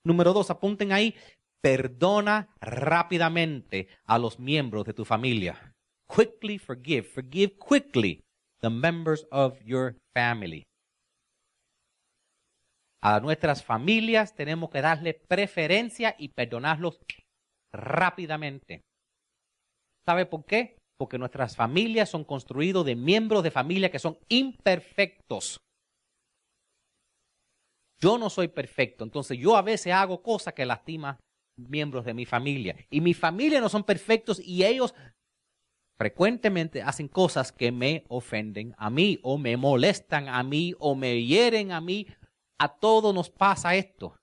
Número 0.05 0.33
dos, 0.33 0.51
apunten 0.51 0.93
ahí, 0.93 1.15
Perdona 1.61 2.49
rápidamente 2.61 3.89
a 4.05 4.19
los 4.19 4.39
miembros 4.39 4.85
de 4.85 4.95
tu 4.95 5.05
familia. 5.05 5.75
Quickly 6.09 6.59
forgive. 6.59 7.03
Forgive 7.03 7.57
quickly 7.59 8.23
the 8.61 8.71
members 8.71 9.27
of 9.31 9.59
your 9.65 9.97
family. 10.15 10.65
A 13.03 13.21
nuestras 13.21 13.65
familias 13.65 14.35
tenemos 14.35 14.71
que 14.71 14.81
darle 14.81 15.15
preferencia 15.15 16.17
y 16.19 16.29
perdonarlos 16.31 16.99
rápidamente. 17.73 18.83
¿Sabe 20.05 20.27
por 20.27 20.45
qué? 20.45 20.79
Porque 20.99 21.19
nuestras 21.19 21.55
familias 21.55 22.09
son 22.09 22.25
construidas 22.25 22.85
de 22.85 22.97
miembros 22.97 23.43
de 23.45 23.51
familia 23.51 23.91
que 23.91 24.01
son 24.01 24.19
imperfectos. 24.29 25.59
Yo 28.01 28.17
no 28.19 28.31
soy 28.31 28.49
perfecto, 28.49 29.05
entonces 29.05 29.39
yo 29.39 29.57
a 29.57 29.63
veces 29.63 29.93
hago 29.93 30.23
cosas 30.23 30.55
que 30.55 30.65
lastiman 30.65 31.19
miembros 31.59 32.05
de 32.05 32.15
mi 32.15 32.25
familia. 32.25 32.77
Y 32.91 33.01
mi 33.01 33.15
familia 33.15 33.61
no 33.61 33.69
son 33.69 33.85
perfectos 33.85 34.41
y 34.41 34.65
ellos 34.65 34.95
frecuentemente 35.99 36.81
hacen 36.81 37.09
cosas 37.09 37.51
que 37.51 37.73
me 37.73 38.05
ofenden 38.09 38.75
a 38.79 38.89
mí 38.89 39.19
o 39.23 39.37
me 39.37 39.57
molestan 39.57 40.29
a 40.29 40.43
mí 40.43 40.75
o 40.79 40.95
me 40.95 41.25
hieren 41.25 41.73
a 41.73 41.81
mí. 41.81 42.07
A 42.59 42.69
todos 42.69 43.15
nos 43.15 43.31
pasa 43.31 43.75
esto. 43.75 44.17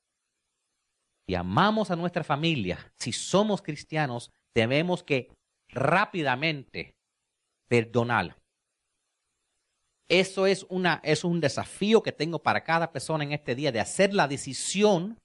Y 1.27 1.35
amamos 1.35 1.91
a 1.91 1.95
nuestra 1.95 2.23
familia. 2.23 2.91
Si 2.97 3.11
somos 3.11 3.61
cristianos, 3.61 4.31
debemos 4.53 5.03
que 5.03 5.29
rápidamente 5.69 6.95
perdonar. 7.67 8.37
Eso 10.07 10.45
es, 10.45 10.65
una, 10.69 11.01
es 11.03 11.23
un 11.23 11.41
desafío 11.41 12.03
que 12.03 12.11
tengo 12.11 12.43
para 12.43 12.63
cada 12.63 12.91
persona 12.91 13.23
en 13.23 13.31
este 13.31 13.55
día 13.55 13.71
de 13.71 13.79
hacer 13.79 14.13
la 14.13 14.27
decisión 14.27 15.19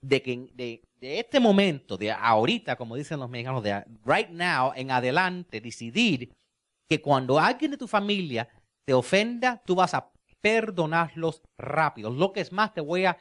de 0.00 0.22
que 0.22 0.50
de, 0.54 0.82
de 1.04 1.20
este 1.20 1.38
momento, 1.38 1.98
de 1.98 2.10
ahorita, 2.10 2.76
como 2.76 2.96
dicen 2.96 3.20
los 3.20 3.28
mexicanos, 3.28 3.62
de 3.62 3.84
right 4.06 4.30
now 4.30 4.72
en 4.74 4.90
adelante, 4.90 5.60
decidir 5.60 6.32
que 6.88 7.02
cuando 7.02 7.38
alguien 7.38 7.72
de 7.72 7.76
tu 7.76 7.86
familia 7.86 8.48
te 8.86 8.94
ofenda, 8.94 9.62
tú 9.66 9.74
vas 9.74 9.92
a 9.92 10.10
perdonarlos 10.40 11.42
rápido. 11.58 12.08
Lo 12.08 12.32
que 12.32 12.40
es 12.40 12.52
más, 12.52 12.72
te 12.72 12.80
voy 12.80 13.04
a, 13.04 13.18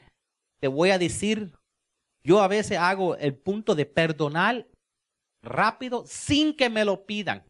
te 0.62 0.70
voy 0.70 0.92
a 0.92 0.98
decir, 0.98 1.52
yo 2.26 2.42
a 2.42 2.48
veces 2.48 2.78
hago 2.78 3.18
el 3.18 3.36
punto 3.36 3.76
de 3.76 3.86
perdonar 3.86 4.66
rápido 5.44 6.06
sin 6.08 6.56
que 6.56 6.70
me 6.70 6.86
lo 6.86 7.06
pidan. 7.06 7.44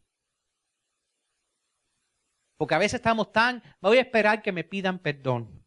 Porque 2.57 2.73
a 2.73 2.79
veces 2.79 2.95
estamos 2.95 3.31
tan, 3.31 3.61
voy 3.81 3.97
a 3.97 4.01
esperar 4.01 4.41
que 4.41 4.51
me 4.51 4.63
pidan 4.63 4.97
perdón. 4.97 5.63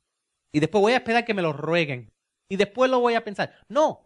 Y 0.52 0.58
después 0.58 0.82
voy 0.82 0.94
a 0.94 0.96
esperar 0.96 1.24
que 1.24 1.34
me 1.34 1.42
lo 1.42 1.52
rueguen. 1.52 2.12
Y 2.50 2.56
después 2.56 2.90
lo 2.90 2.98
voy 2.98 3.14
a 3.14 3.22
pensar. 3.22 3.54
No, 3.68 4.05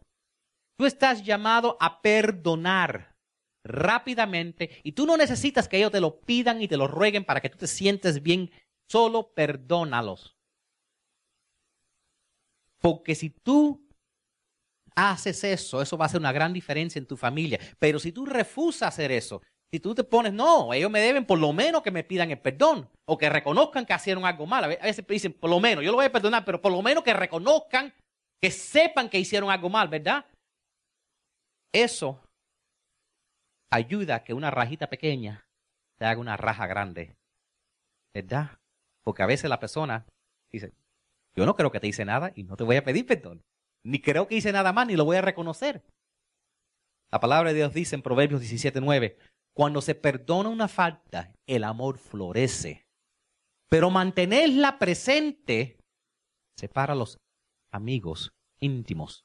Tú 0.80 0.86
estás 0.86 1.22
llamado 1.22 1.76
a 1.78 2.00
perdonar 2.00 3.14
rápidamente 3.66 4.80
y 4.82 4.92
tú 4.92 5.04
no 5.04 5.18
necesitas 5.18 5.68
que 5.68 5.76
ellos 5.76 5.92
te 5.92 6.00
lo 6.00 6.22
pidan 6.22 6.62
y 6.62 6.68
te 6.68 6.78
lo 6.78 6.88
rueguen 6.88 7.26
para 7.26 7.42
que 7.42 7.50
tú 7.50 7.58
te 7.58 7.66
sientes 7.66 8.22
bien. 8.22 8.50
Solo 8.88 9.34
perdónalos. 9.34 10.38
Porque 12.78 13.14
si 13.14 13.28
tú 13.28 13.86
haces 14.96 15.44
eso, 15.44 15.82
eso 15.82 15.98
va 15.98 16.06
a 16.06 16.08
hacer 16.08 16.18
una 16.18 16.32
gran 16.32 16.54
diferencia 16.54 16.98
en 16.98 17.04
tu 17.04 17.18
familia. 17.18 17.60
Pero 17.78 17.98
si 17.98 18.10
tú 18.10 18.24
refusas 18.24 18.88
hacer 18.88 19.12
eso, 19.12 19.42
si 19.70 19.80
tú 19.80 19.94
te 19.94 20.02
pones, 20.02 20.32
no, 20.32 20.72
ellos 20.72 20.90
me 20.90 21.00
deben 21.00 21.26
por 21.26 21.38
lo 21.38 21.52
menos 21.52 21.82
que 21.82 21.90
me 21.90 22.04
pidan 22.04 22.30
el 22.30 22.38
perdón 22.38 22.88
o 23.04 23.18
que 23.18 23.28
reconozcan 23.28 23.84
que 23.84 23.94
hicieron 23.94 24.24
algo 24.24 24.46
mal. 24.46 24.64
A 24.64 24.68
veces 24.68 25.06
dicen, 25.06 25.34
por 25.34 25.50
lo 25.50 25.60
menos, 25.60 25.84
yo 25.84 25.90
lo 25.90 25.98
voy 25.98 26.06
a 26.06 26.12
perdonar, 26.12 26.42
pero 26.46 26.62
por 26.62 26.72
lo 26.72 26.80
menos 26.80 27.04
que 27.04 27.12
reconozcan, 27.12 27.92
que 28.40 28.50
sepan 28.50 29.10
que 29.10 29.18
hicieron 29.18 29.50
algo 29.50 29.68
mal, 29.68 29.86
¿verdad? 29.86 30.24
Eso 31.72 32.20
ayuda 33.70 34.16
a 34.16 34.24
que 34.24 34.34
una 34.34 34.50
rajita 34.50 34.88
pequeña 34.88 35.46
te 35.98 36.06
haga 36.06 36.20
una 36.20 36.36
raja 36.36 36.66
grande, 36.66 37.16
¿verdad? 38.12 38.58
Porque 39.02 39.22
a 39.22 39.26
veces 39.26 39.48
la 39.48 39.60
persona 39.60 40.06
dice, 40.50 40.72
yo 41.34 41.46
no 41.46 41.54
creo 41.54 41.70
que 41.70 41.80
te 41.80 41.86
hice 41.86 42.04
nada 42.04 42.32
y 42.34 42.42
no 42.42 42.56
te 42.56 42.64
voy 42.64 42.76
a 42.76 42.84
pedir 42.84 43.06
perdón. 43.06 43.44
Ni 43.84 44.00
creo 44.00 44.26
que 44.26 44.34
hice 44.34 44.52
nada 44.52 44.72
más, 44.72 44.86
ni 44.86 44.96
lo 44.96 45.04
voy 45.04 45.16
a 45.16 45.22
reconocer. 45.22 45.82
La 47.10 47.20
palabra 47.20 47.50
de 47.50 47.56
Dios 47.56 47.72
dice 47.72 47.94
en 47.94 48.02
Proverbios 48.02 48.40
17:9, 48.42 49.16
cuando 49.54 49.80
se 49.80 49.94
perdona 49.94 50.48
una 50.48 50.68
falta, 50.68 51.32
el 51.46 51.64
amor 51.64 51.98
florece. 51.98 52.86
Pero 53.68 53.90
mantenerla 53.90 54.78
presente 54.78 55.78
separa 56.56 56.94
los 56.94 57.18
amigos 57.72 58.32
íntimos. 58.58 59.24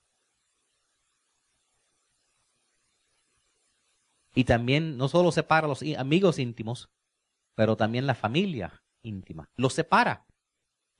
Y 4.36 4.44
también 4.44 4.98
no 4.98 5.08
solo 5.08 5.32
separa 5.32 5.66
a 5.66 5.70
los 5.70 5.82
amigos 5.98 6.40
íntimos, 6.40 6.90
pero 7.56 7.78
también 7.78 8.06
la 8.06 8.16
familia 8.16 8.78
íntima. 9.04 9.50
Los 9.58 9.74
separa. 9.74 10.26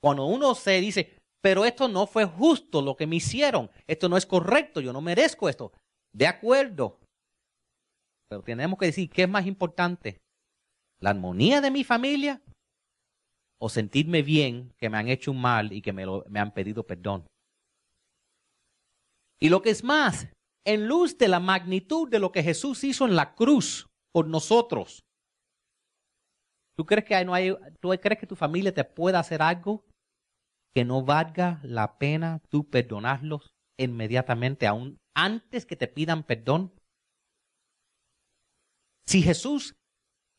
Cuando 0.02 0.24
uno 0.24 0.54
se 0.54 0.80
dice, 0.80 1.18
pero 1.42 1.64
esto 1.64 1.86
no 1.86 2.06
fue 2.06 2.24
justo 2.24 2.80
lo 2.80 2.96
que 2.96 3.06
me 3.06 3.16
hicieron, 3.16 3.70
esto 3.86 4.08
no 4.08 4.16
es 4.16 4.24
correcto, 4.24 4.80
yo 4.80 4.92
no 4.92 5.00
merezco 5.00 5.48
esto. 5.48 5.72
De 6.12 6.26
acuerdo. 6.26 6.98
Pero 8.28 8.42
tenemos 8.42 8.78
que 8.78 8.86
decir, 8.86 9.10
¿qué 9.10 9.24
es 9.24 9.28
más 9.28 9.46
importante? 9.46 10.18
¿La 11.00 11.10
armonía 11.10 11.60
de 11.60 11.70
mi 11.70 11.84
familia? 11.84 12.42
¿O 13.60 13.68
sentirme 13.68 14.22
bien 14.22 14.72
que 14.78 14.88
me 14.88 14.96
han 14.96 15.08
hecho 15.08 15.30
un 15.30 15.40
mal 15.40 15.72
y 15.72 15.82
que 15.82 15.92
me, 15.92 16.04
me 16.28 16.40
han 16.40 16.52
pedido 16.52 16.86
perdón? 16.86 17.26
Y 19.38 19.50
lo 19.50 19.60
que 19.60 19.70
es 19.70 19.84
más, 19.84 20.28
en 20.66 20.88
luz 20.88 21.16
de 21.16 21.28
la 21.28 21.40
magnitud 21.40 22.10
de 22.10 22.18
lo 22.18 22.32
que 22.32 22.42
Jesús 22.42 22.82
hizo 22.84 23.06
en 23.06 23.14
la 23.14 23.34
cruz 23.34 23.86
por 24.12 24.26
nosotros, 24.26 25.04
¿tú 26.76 26.84
crees 26.84 27.04
que, 27.04 27.24
no 27.24 27.32
hay, 27.32 27.56
¿tú 27.80 27.90
crees 28.02 28.18
que 28.18 28.26
tu 28.26 28.34
familia 28.34 28.74
te 28.74 28.84
pueda 28.84 29.20
hacer 29.20 29.40
algo 29.40 29.84
que 30.74 30.84
no 30.84 31.04
valga 31.04 31.60
la 31.62 31.98
pena 31.98 32.40
tú 32.50 32.68
perdonarlos 32.68 33.54
inmediatamente, 33.78 34.66
aún 34.66 34.98
antes 35.16 35.64
que 35.64 35.76
te 35.76 35.86
pidan 35.86 36.24
perdón? 36.24 36.74
Si 39.06 39.22
Jesús, 39.22 39.76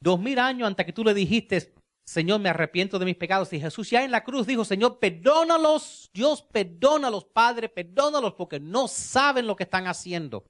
dos 0.03 0.19
mil 0.19 0.39
años 0.39 0.67
antes 0.67 0.85
que 0.85 0.93
tú 0.93 1.05
le 1.05 1.13
dijiste, 1.13 1.73
Señor, 2.07 2.39
me 2.39 2.47
arrepiento 2.47 2.99
de 2.99 3.05
mis 3.05 3.17
pecados, 3.17 3.49
si 3.49 3.59
Jesús 3.59 3.89
ya 3.89 4.05
en 4.05 4.11
la 4.11 4.23
cruz 4.23 4.47
dijo, 4.47 4.63
Señor, 4.63 4.97
perdónalos, 4.97 6.09
Dios, 6.13 6.41
perdónalos, 6.41 7.25
Padre, 7.25 7.67
perdónalos, 7.67 8.33
porque 8.35 8.61
no 8.61 8.87
saben 8.87 9.45
lo 9.45 9.57
que 9.57 9.65
están 9.65 9.87
haciendo. 9.87 10.45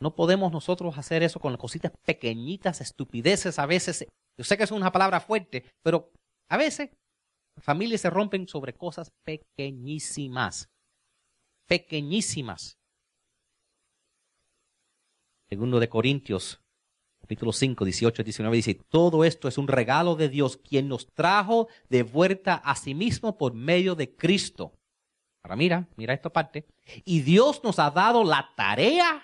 No 0.00 0.14
podemos 0.14 0.52
nosotros 0.52 0.96
hacer 0.96 1.24
eso 1.24 1.40
con 1.40 1.56
cositas 1.56 1.92
pequeñitas, 2.04 2.80
estupideces 2.80 3.58
a 3.58 3.66
veces. 3.66 4.06
Yo 4.38 4.44
sé 4.44 4.56
que 4.56 4.62
es 4.62 4.70
una 4.70 4.92
palabra 4.92 5.20
fuerte, 5.20 5.64
pero 5.82 6.12
a 6.48 6.56
veces 6.56 6.90
Familias 7.60 8.00
se 8.00 8.10
rompen 8.10 8.46
sobre 8.46 8.74
cosas 8.74 9.10
pequeñísimas. 9.24 10.68
Pequeñísimas. 11.68 12.78
Segundo 15.48 15.80
de 15.80 15.88
Corintios, 15.88 16.61
capítulo 17.22 17.52
5, 17.52 17.84
18 17.84 18.24
19 18.24 18.56
dice, 18.56 18.74
todo 18.74 19.24
esto 19.24 19.48
es 19.48 19.56
un 19.56 19.68
regalo 19.68 20.16
de 20.16 20.28
Dios, 20.28 20.56
quien 20.56 20.88
nos 20.88 21.06
trajo 21.06 21.68
de 21.88 22.02
vuelta 22.02 22.54
a 22.54 22.74
sí 22.74 22.94
mismo 22.94 23.38
por 23.38 23.54
medio 23.54 23.94
de 23.94 24.14
Cristo. 24.14 24.74
Ahora 25.44 25.56
mira, 25.56 25.88
mira 25.96 26.14
esta 26.14 26.30
parte. 26.30 26.66
Y 27.04 27.20
Dios 27.20 27.62
nos 27.64 27.78
ha 27.78 27.90
dado 27.90 28.24
la 28.24 28.50
tarea 28.56 29.22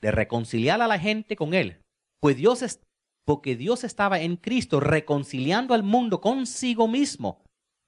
de 0.00 0.10
reconciliar 0.10 0.80
a 0.82 0.86
la 0.86 0.98
gente 0.98 1.34
con 1.34 1.54
Él. 1.54 1.80
Pues 2.20 2.36
Dios 2.36 2.62
es, 2.62 2.80
porque 3.26 3.56
Dios 3.56 3.82
estaba 3.82 4.20
en 4.20 4.36
Cristo 4.36 4.80
reconciliando 4.80 5.74
al 5.74 5.82
mundo 5.82 6.20
consigo 6.20 6.88
mismo, 6.88 7.42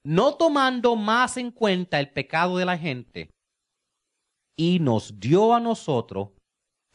no 0.04 0.34
tomando 0.34 0.96
más 0.96 1.36
en 1.36 1.50
cuenta 1.50 2.00
el 2.00 2.10
pecado 2.10 2.56
de 2.56 2.64
la 2.64 2.78
gente, 2.78 3.30
y 4.58 4.78
nos 4.80 5.20
dio 5.20 5.54
a 5.54 5.60
nosotros 5.60 6.30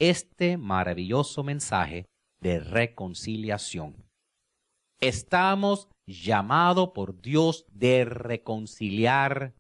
este 0.01 0.57
maravilloso 0.57 1.43
mensaje 1.43 2.07
de 2.41 2.59
reconciliación. 2.59 4.03
Estamos 4.99 5.87
llamados 6.07 6.89
por 6.89 7.21
Dios 7.21 7.65
de 7.71 8.05
reconciliarnos 8.05 9.53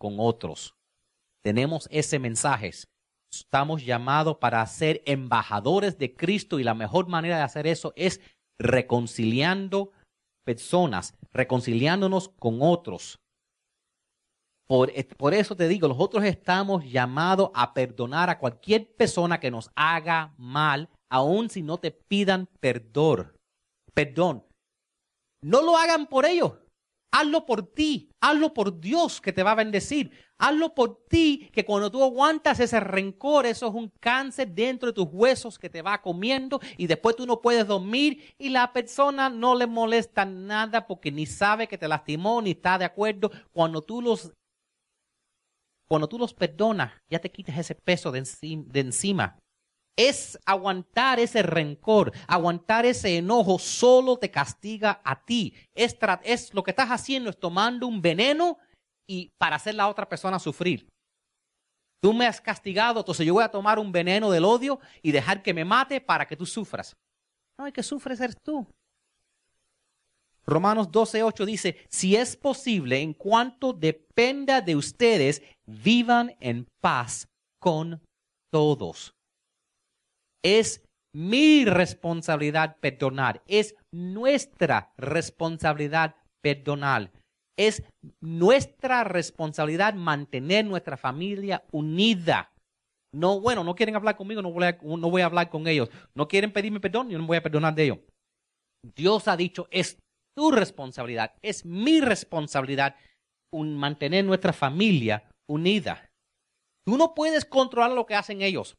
con 0.00 0.16
otros. 0.18 0.74
Tenemos 1.44 1.86
ese 1.92 2.18
mensaje. 2.18 2.72
Estamos 3.32 3.84
llamados 3.84 4.38
para 4.38 4.66
ser 4.66 5.00
embajadores 5.06 5.96
de 5.96 6.12
Cristo 6.12 6.58
y 6.58 6.64
la 6.64 6.74
mejor 6.74 7.06
manera 7.06 7.36
de 7.36 7.44
hacer 7.44 7.68
eso 7.68 7.92
es 7.94 8.20
reconciliando 8.58 9.92
personas, 10.44 11.14
reconciliándonos 11.32 12.30
con 12.30 12.58
otros. 12.60 13.20
Por, 14.70 14.92
por, 15.16 15.34
eso 15.34 15.56
te 15.56 15.66
digo, 15.66 15.88
nosotros 15.88 16.22
estamos 16.22 16.84
llamados 16.84 17.50
a 17.54 17.74
perdonar 17.74 18.30
a 18.30 18.38
cualquier 18.38 18.94
persona 18.94 19.40
que 19.40 19.50
nos 19.50 19.68
haga 19.74 20.32
mal, 20.38 20.88
aun 21.10 21.50
si 21.50 21.60
no 21.60 21.78
te 21.78 21.90
pidan 21.90 22.46
perdón. 22.60 23.32
Perdón. 23.92 24.44
No 25.42 25.60
lo 25.60 25.76
hagan 25.76 26.06
por 26.06 26.24
ellos. 26.24 26.52
Hazlo 27.12 27.44
por 27.44 27.66
ti, 27.66 28.12
hazlo 28.20 28.54
por 28.54 28.78
Dios 28.78 29.20
que 29.20 29.32
te 29.32 29.42
va 29.42 29.50
a 29.50 29.56
bendecir, 29.56 30.12
hazlo 30.38 30.72
por 30.76 31.06
ti 31.08 31.50
que 31.52 31.64
cuando 31.64 31.90
tú 31.90 32.04
aguantas 32.04 32.60
ese 32.60 32.78
rencor, 32.78 33.46
eso 33.46 33.66
es 33.66 33.74
un 33.74 33.90
cáncer 33.98 34.52
dentro 34.52 34.90
de 34.90 34.92
tus 34.92 35.08
huesos 35.10 35.58
que 35.58 35.68
te 35.68 35.82
va 35.82 36.00
comiendo 36.00 36.60
y 36.76 36.86
después 36.86 37.16
tú 37.16 37.26
no 37.26 37.40
puedes 37.40 37.66
dormir 37.66 38.32
y 38.38 38.50
la 38.50 38.72
persona 38.72 39.28
no 39.28 39.56
le 39.56 39.66
molesta 39.66 40.24
nada 40.24 40.86
porque 40.86 41.10
ni 41.10 41.26
sabe 41.26 41.66
que 41.66 41.76
te 41.76 41.88
lastimó 41.88 42.40
ni 42.40 42.52
está 42.52 42.78
de 42.78 42.84
acuerdo. 42.84 43.32
Cuando 43.50 43.82
tú 43.82 44.00
los, 44.00 44.32
cuando 45.90 46.08
tú 46.08 46.20
los 46.20 46.32
perdonas, 46.32 46.92
ya 47.10 47.18
te 47.18 47.32
quitas 47.32 47.58
ese 47.58 47.74
peso 47.74 48.12
de, 48.12 48.22
encima 48.74 49.36
es 49.96 50.38
aguantar 50.46 51.18
ese 51.18 51.42
rencor, 51.42 52.12
aguantar 52.28 52.86
ese 52.86 53.18
enojo, 53.18 53.58
solo 53.58 54.16
te 54.16 54.30
castiga 54.30 55.02
a 55.04 55.24
ti. 55.24 55.52
Es, 55.74 55.98
es 56.22 56.54
lo 56.54 56.62
que 56.62 56.70
estás 56.70 56.88
haciendo 56.88 57.28
es 57.28 57.38
tomando 57.38 57.86
un 57.86 58.00
veneno 58.00 58.56
y 59.06 59.30
para 59.36 59.56
hacer 59.56 59.74
la 59.74 59.88
otra 59.88 60.08
persona 60.08 60.38
sufrir. 60.38 60.88
Tú 62.00 62.14
me 62.14 62.26
has 62.26 62.40
castigado, 62.40 63.00
entonces 63.00 63.26
yo 63.26 63.34
voy 63.34 63.44
a 63.44 63.50
tomar 63.50 63.78
un 63.78 63.92
veneno 63.92 64.30
del 64.30 64.44
odio 64.44 64.78
y 65.02 65.10
dejar 65.10 65.42
que 65.42 65.52
me 65.52 65.66
mate 65.66 66.00
para 66.00 66.26
que 66.26 66.36
tú 66.36 66.46
sufras. 66.46 66.96
No, 67.58 67.66
hay 67.66 67.72
que 67.72 67.82
sufres 67.82 68.20
eres 68.20 68.36
tú. 68.42 68.66
Romanos 70.46 70.90
12:8 70.90 71.44
dice, 71.44 71.76
si 71.88 72.16
es 72.16 72.36
posible, 72.36 73.00
en 73.00 73.14
cuanto 73.14 73.72
dependa 73.72 74.60
de 74.60 74.76
ustedes, 74.76 75.42
vivan 75.66 76.34
en 76.40 76.66
paz 76.80 77.28
con 77.60 78.00
todos. 78.52 79.12
Es 80.42 80.82
mi 81.14 81.64
responsabilidad 81.64 82.76
perdonar. 82.80 83.42
Es 83.46 83.74
nuestra 83.92 84.92
responsabilidad 84.96 86.16
perdonar. 86.42 87.10
Es 87.58 87.82
nuestra 88.22 89.04
responsabilidad 89.04 89.94
mantener 89.94 90.64
nuestra 90.64 90.96
familia 90.96 91.62
unida. 91.72 92.50
No, 93.12 93.40
bueno, 93.40 93.64
no 93.64 93.74
quieren 93.74 93.96
hablar 93.96 94.16
conmigo, 94.16 94.40
no 94.40 94.52
voy, 94.52 94.64
a, 94.64 94.78
no 94.82 95.10
voy 95.10 95.22
a 95.22 95.26
hablar 95.26 95.50
con 95.50 95.66
ellos. 95.66 95.90
No 96.14 96.28
quieren 96.28 96.52
pedirme 96.52 96.80
perdón, 96.80 97.10
yo 97.10 97.18
no 97.18 97.26
voy 97.26 97.36
a 97.36 97.42
perdonar 97.42 97.74
de 97.74 97.84
ellos. 97.84 97.98
Dios 98.96 99.28
ha 99.28 99.36
dicho, 99.36 99.66
es 99.70 99.98
tu 100.36 100.50
responsabilidad, 100.50 101.34
es 101.42 101.64
mi 101.64 102.00
responsabilidad 102.00 102.96
mantener 103.52 104.24
nuestra 104.24 104.52
familia 104.52 105.28
unida. 105.48 106.10
Tú 106.86 106.96
no 106.96 107.14
puedes 107.14 107.44
controlar 107.44 107.92
lo 107.92 108.06
que 108.06 108.14
hacen 108.14 108.42
ellos. 108.42 108.76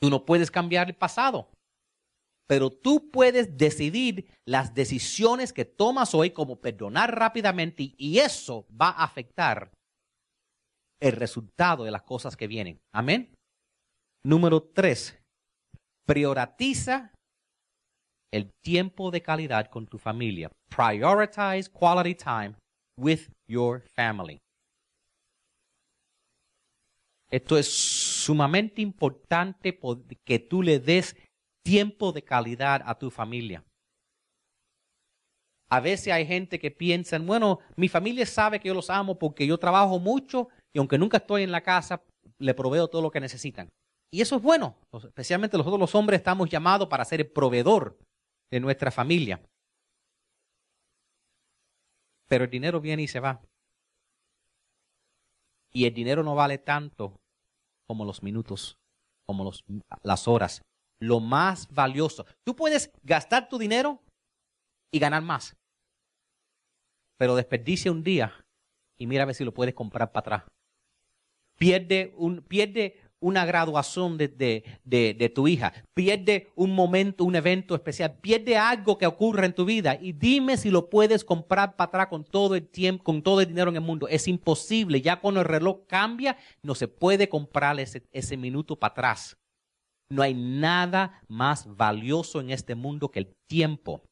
Tú 0.00 0.10
no 0.10 0.24
puedes 0.24 0.50
cambiar 0.50 0.88
el 0.88 0.96
pasado, 0.96 1.52
pero 2.48 2.70
tú 2.70 3.10
puedes 3.10 3.56
decidir 3.56 4.28
las 4.46 4.74
decisiones 4.74 5.52
que 5.52 5.64
tomas 5.64 6.14
hoy 6.14 6.30
como 6.30 6.60
perdonar 6.60 7.16
rápidamente 7.16 7.94
y 7.96 8.18
eso 8.18 8.66
va 8.68 8.88
a 8.88 9.04
afectar 9.04 9.70
el 11.00 11.12
resultado 11.12 11.84
de 11.84 11.92
las 11.92 12.02
cosas 12.02 12.36
que 12.36 12.48
vienen. 12.48 12.80
Amén. 12.92 13.34
Número 14.24 14.62
tres, 14.62 15.18
prioritiza 16.06 17.12
el 18.32 18.50
tiempo 18.62 19.10
de 19.10 19.22
calidad 19.22 19.66
con 19.68 19.86
tu 19.86 19.98
familia. 19.98 20.50
Prioritize 20.74 21.70
quality 21.70 22.14
time 22.14 22.54
with 22.96 23.28
your 23.46 23.82
family. 23.94 24.38
Esto 27.30 27.56
es 27.56 27.72
sumamente 27.72 28.82
importante 28.82 29.78
que 30.24 30.38
tú 30.38 30.62
le 30.62 30.78
des 30.78 31.16
tiempo 31.64 32.12
de 32.12 32.22
calidad 32.22 32.82
a 32.84 32.98
tu 32.98 33.10
familia. 33.10 33.64
A 35.70 35.80
veces 35.80 36.12
hay 36.12 36.26
gente 36.26 36.58
que 36.58 36.70
piensa, 36.70 37.18
bueno, 37.18 37.60
mi 37.76 37.88
familia 37.88 38.26
sabe 38.26 38.60
que 38.60 38.68
yo 38.68 38.74
los 38.74 38.90
amo 38.90 39.18
porque 39.18 39.46
yo 39.46 39.56
trabajo 39.56 39.98
mucho 39.98 40.48
y 40.74 40.78
aunque 40.78 40.98
nunca 40.98 41.16
estoy 41.16 41.42
en 41.42 41.50
la 41.50 41.62
casa, 41.62 42.02
le 42.38 42.52
proveo 42.52 42.88
todo 42.88 43.00
lo 43.00 43.10
que 43.10 43.20
necesitan. 43.20 43.70
Y 44.10 44.20
eso 44.20 44.36
es 44.36 44.42
bueno, 44.42 44.76
especialmente 44.92 45.56
nosotros 45.56 45.80
los 45.80 45.94
hombres 45.94 46.20
estamos 46.20 46.50
llamados 46.50 46.88
para 46.88 47.06
ser 47.06 47.20
el 47.20 47.30
proveedor 47.30 47.96
de 48.52 48.60
nuestra 48.60 48.90
familia. 48.90 49.40
Pero 52.28 52.44
el 52.44 52.50
dinero 52.50 52.80
viene 52.82 53.02
y 53.02 53.08
se 53.08 53.18
va. 53.18 53.40
Y 55.72 55.86
el 55.86 55.94
dinero 55.94 56.22
no 56.22 56.34
vale 56.34 56.58
tanto 56.58 57.18
como 57.86 58.04
los 58.04 58.22
minutos, 58.22 58.76
como 59.26 59.42
los, 59.42 59.64
las 60.02 60.28
horas. 60.28 60.62
Lo 61.00 61.18
más 61.18 61.66
valioso. 61.72 62.26
Tú 62.44 62.54
puedes 62.54 62.92
gastar 63.02 63.48
tu 63.48 63.56
dinero 63.56 64.02
y 64.92 64.98
ganar 64.98 65.22
más. 65.22 65.56
Pero 67.16 67.34
desperdicia 67.34 67.90
un 67.90 68.04
día 68.04 68.44
y 68.98 69.06
mira 69.06 69.22
a 69.22 69.26
ver 69.26 69.34
si 69.34 69.44
lo 69.44 69.54
puedes 69.54 69.74
comprar 69.74 70.12
para 70.12 70.20
atrás. 70.20 70.52
Pierde, 71.56 72.12
un, 72.18 72.42
pierde 72.42 73.00
una 73.22 73.46
graduación 73.46 74.18
de, 74.18 74.28
de, 74.84 75.32
tu 75.34 75.48
hija, 75.48 75.72
pierde 75.94 76.50
un 76.54 76.74
momento, 76.74 77.24
un 77.24 77.36
evento 77.36 77.74
especial, 77.74 78.18
pierde 78.20 78.58
algo 78.58 78.98
que 78.98 79.06
ocurre 79.06 79.46
en 79.46 79.54
tu 79.54 79.64
vida 79.64 79.96
y 79.98 80.12
dime 80.12 80.56
si 80.56 80.70
lo 80.70 80.90
puedes 80.90 81.24
comprar 81.24 81.76
para 81.76 81.88
atrás 81.88 82.06
con 82.08 82.24
todo 82.24 82.56
el 82.56 82.68
tiempo, 82.68 83.04
con 83.04 83.22
todo 83.22 83.40
el 83.40 83.46
dinero 83.46 83.70
en 83.70 83.76
el 83.76 83.82
mundo. 83.82 84.08
Es 84.08 84.28
imposible, 84.28 85.00
ya 85.00 85.20
cuando 85.20 85.40
el 85.40 85.46
reloj 85.46 85.86
cambia, 85.86 86.36
no 86.62 86.74
se 86.74 86.88
puede 86.88 87.28
comprar 87.28 87.78
ese, 87.80 88.02
ese 88.10 88.36
minuto 88.36 88.76
para 88.76 88.92
atrás. 88.92 89.38
No 90.10 90.20
hay 90.20 90.34
nada 90.34 91.22
más 91.28 91.64
valioso 91.74 92.40
en 92.40 92.50
este 92.50 92.74
mundo 92.74 93.10
que 93.10 93.20
el 93.20 93.34
tiempo. 93.48 94.02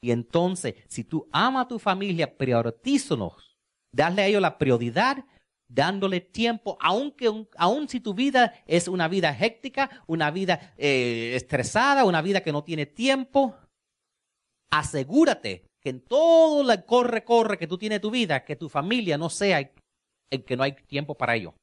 Y 0.00 0.10
entonces, 0.10 0.76
si 0.88 1.04
tú 1.04 1.28
amas 1.32 1.66
a 1.66 1.68
tu 1.68 1.78
familia, 1.78 2.36
prioritízalos. 2.36 3.56
Darle 3.94 4.22
a 4.22 4.26
ellos 4.26 4.40
la 4.40 4.56
prioridad 4.56 5.24
dándole 5.74 6.20
tiempo, 6.20 6.76
aunque 6.80 7.30
aun 7.56 7.88
si 7.88 8.00
tu 8.00 8.14
vida 8.14 8.54
es 8.66 8.88
una 8.88 9.08
vida 9.08 9.36
héctica, 9.38 9.90
una 10.06 10.30
vida 10.30 10.74
eh, 10.76 11.32
estresada, 11.34 12.04
una 12.04 12.20
vida 12.20 12.42
que 12.42 12.52
no 12.52 12.62
tiene 12.62 12.86
tiempo, 12.86 13.56
asegúrate 14.70 15.64
que 15.80 15.90
en 15.90 16.00
todo 16.00 16.70
el 16.70 16.84
corre, 16.84 17.24
corre 17.24 17.58
que 17.58 17.66
tú 17.66 17.78
tienes 17.78 18.00
tu 18.00 18.10
vida, 18.10 18.44
que 18.44 18.56
tu 18.56 18.68
familia 18.68 19.16
no 19.16 19.30
sea 19.30 19.72
en 20.30 20.42
que 20.42 20.56
no 20.56 20.62
hay 20.62 20.72
tiempo 20.72 21.14
para 21.14 21.36
ello. 21.36 21.54